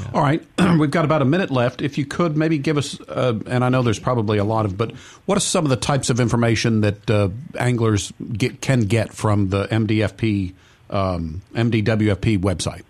Yeah. 0.00 0.10
All 0.14 0.22
right, 0.22 0.42
we've 0.78 0.90
got 0.90 1.04
about 1.04 1.22
a 1.22 1.24
minute 1.24 1.50
left. 1.50 1.82
If 1.82 1.98
you 1.98 2.04
could 2.04 2.36
maybe 2.36 2.58
give 2.58 2.78
us, 2.78 3.00
uh, 3.00 3.38
and 3.46 3.64
I 3.64 3.68
know 3.68 3.82
there's 3.82 3.98
probably 3.98 4.38
a 4.38 4.44
lot 4.44 4.64
of, 4.64 4.76
but 4.76 4.92
what 5.26 5.36
are 5.36 5.40
some 5.40 5.64
of 5.64 5.70
the 5.70 5.76
types 5.76 6.10
of 6.10 6.20
information 6.20 6.80
that 6.82 7.10
uh, 7.10 7.28
anglers 7.58 8.12
get, 8.32 8.60
can 8.60 8.82
get 8.82 9.12
from 9.12 9.48
the 9.50 9.66
MDFP, 9.66 10.54
um, 10.90 11.42
MDWFP 11.54 12.38
website? 12.38 12.82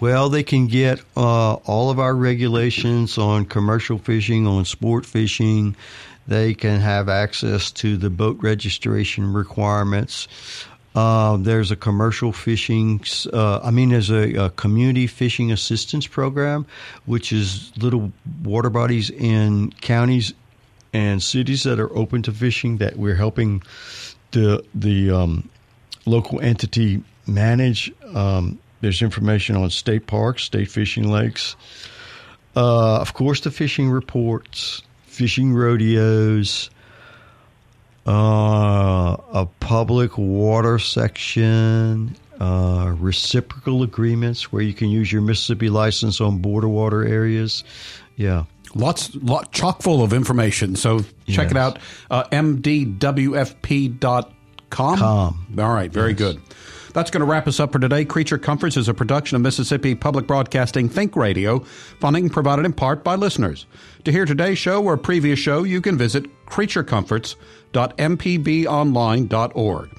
Well, 0.00 0.30
they 0.30 0.42
can 0.42 0.66
get 0.66 1.00
uh, 1.16 1.52
all 1.54 1.90
of 1.90 2.00
our 2.00 2.12
regulations 2.12 3.18
on 3.18 3.44
commercial 3.44 3.98
fishing, 3.98 4.48
on 4.48 4.64
sport 4.64 5.06
fishing. 5.06 5.76
They 6.26 6.54
can 6.54 6.80
have 6.80 7.08
access 7.08 7.70
to 7.72 7.96
the 7.96 8.10
boat 8.10 8.38
registration 8.40 9.32
requirements. 9.32 10.28
Uh, 10.94 11.38
there's 11.38 11.70
a 11.70 11.76
commercial 11.76 12.32
fishing, 12.32 13.02
uh, 13.32 13.60
I 13.62 13.70
mean, 13.70 13.88
there's 13.90 14.10
a, 14.10 14.34
a, 14.34 14.50
community 14.50 15.06
fishing 15.06 15.50
assistance 15.50 16.06
program, 16.06 16.66
which 17.06 17.32
is 17.32 17.72
little 17.78 18.12
water 18.44 18.68
bodies 18.68 19.08
in 19.08 19.72
counties 19.80 20.34
and 20.92 21.22
cities 21.22 21.62
that 21.62 21.80
are 21.80 21.94
open 21.96 22.22
to 22.24 22.32
fishing 22.32 22.76
that 22.76 22.96
we're 22.96 23.14
helping 23.14 23.62
the 24.32 24.62
the 24.74 25.10
um, 25.10 25.48
local 26.04 26.40
entity 26.40 27.02
manage. 27.26 27.90
Um, 28.14 28.58
there's 28.82 29.00
information 29.00 29.56
on 29.56 29.70
state 29.70 30.06
parks, 30.06 30.44
state 30.44 30.70
fishing 30.70 31.10
lakes, 31.10 31.56
uh, 32.54 32.96
of 33.00 33.14
course, 33.14 33.40
the 33.40 33.50
fishing 33.50 33.90
reports, 33.90 34.82
fishing 35.06 35.54
rodeos 35.54 36.68
uh, 38.06 39.16
a 39.32 39.48
public 39.60 40.18
water 40.18 40.78
section, 40.78 42.16
uh, 42.40 42.94
reciprocal 42.98 43.82
agreements 43.82 44.52
where 44.52 44.62
you 44.62 44.74
can 44.74 44.88
use 44.88 45.12
your 45.12 45.22
Mississippi 45.22 45.68
license 45.68 46.20
on 46.20 46.38
border 46.38 46.68
water 46.68 47.04
areas. 47.04 47.64
Yeah. 48.16 48.44
Lots, 48.74 49.14
lot, 49.16 49.52
chock 49.52 49.82
full 49.82 50.02
of 50.02 50.12
information. 50.12 50.76
So 50.76 51.00
check 51.00 51.08
yes. 51.26 51.50
it 51.50 51.56
out, 51.56 51.78
uh, 52.10 52.24
mdwfp.com. 52.30 53.98
Com. 54.72 54.98
All 55.58 55.74
right, 55.74 55.92
very 55.92 56.12
yes. 56.12 56.18
good. 56.18 56.40
That's 56.94 57.10
going 57.10 57.20
to 57.20 57.26
wrap 57.26 57.46
us 57.46 57.60
up 57.60 57.72
for 57.72 57.78
today. 57.78 58.06
Creature 58.06 58.38
Comforts 58.38 58.78
is 58.78 58.88
a 58.88 58.94
production 58.94 59.36
of 59.36 59.42
Mississippi 59.42 59.94
Public 59.94 60.26
Broadcasting 60.26 60.88
Think 60.88 61.14
Radio, 61.14 61.58
funding 62.00 62.30
provided 62.30 62.64
in 62.64 62.72
part 62.72 63.04
by 63.04 63.14
listeners. 63.14 63.66
To 64.04 64.12
hear 64.12 64.24
today's 64.24 64.56
show 64.58 64.82
or 64.82 64.94
a 64.94 64.98
previous 64.98 65.38
show, 65.38 65.62
you 65.62 65.82
can 65.82 65.98
visit 65.98 66.24
creaturecomforts.mpbonline.org. 67.72 69.90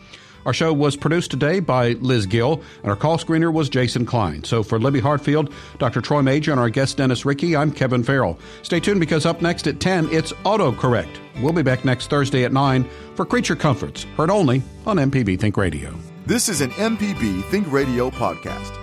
Our 0.46 0.54
show 0.54 0.74
was 0.74 0.98
produced 0.98 1.32
today 1.32 1.62
by 1.62 1.94
Liz 1.94 2.26
Gill, 2.26 2.62
and 2.82 2.92
our 2.92 2.98
call 2.98 3.18
screener 3.18 3.52
was 3.52 3.70
Jason 3.70 4.06
Klein. 4.06 4.44
So 4.44 4.62
for 4.62 4.78
Libby 4.78 5.00
Hartfield, 5.00 5.54
Dr. 5.80 6.02
Troy 6.02 6.22
Major, 6.22 6.52
and 6.52 6.60
our 6.60 6.70
guest 6.70 6.98
Dennis 6.98 7.24
Riecke, 7.24 7.58
I'm 7.58 7.72
Kevin 7.72 8.04
Farrell. 8.04 8.38
Stay 8.62 8.82
tuned 8.82 9.00
because 9.00 9.26
up 9.26 9.42
next 9.42 9.68
at 9.68 9.80
10, 9.80 10.10
it's 10.12 10.34
AutoCorrect. 10.44 11.18
We'll 11.42 11.54
be 11.54 11.64
back 11.64 11.86
next 11.86 12.10
Thursday 12.10 12.44
at 12.44 12.52
9 12.52 12.86
for 13.16 13.26
Creature 13.26 13.56
Comforts, 13.56 14.04
heard 14.18 14.30
only 14.30 14.62
on 14.86 14.98
MPB 14.98 15.40
Think 15.40 15.56
Radio. 15.56 15.96
This 16.26 16.50
is 16.50 16.60
an 16.60 16.72
MPB 16.72 17.46
Think 17.46 17.72
Radio 17.72 18.10
podcast. 18.10 18.83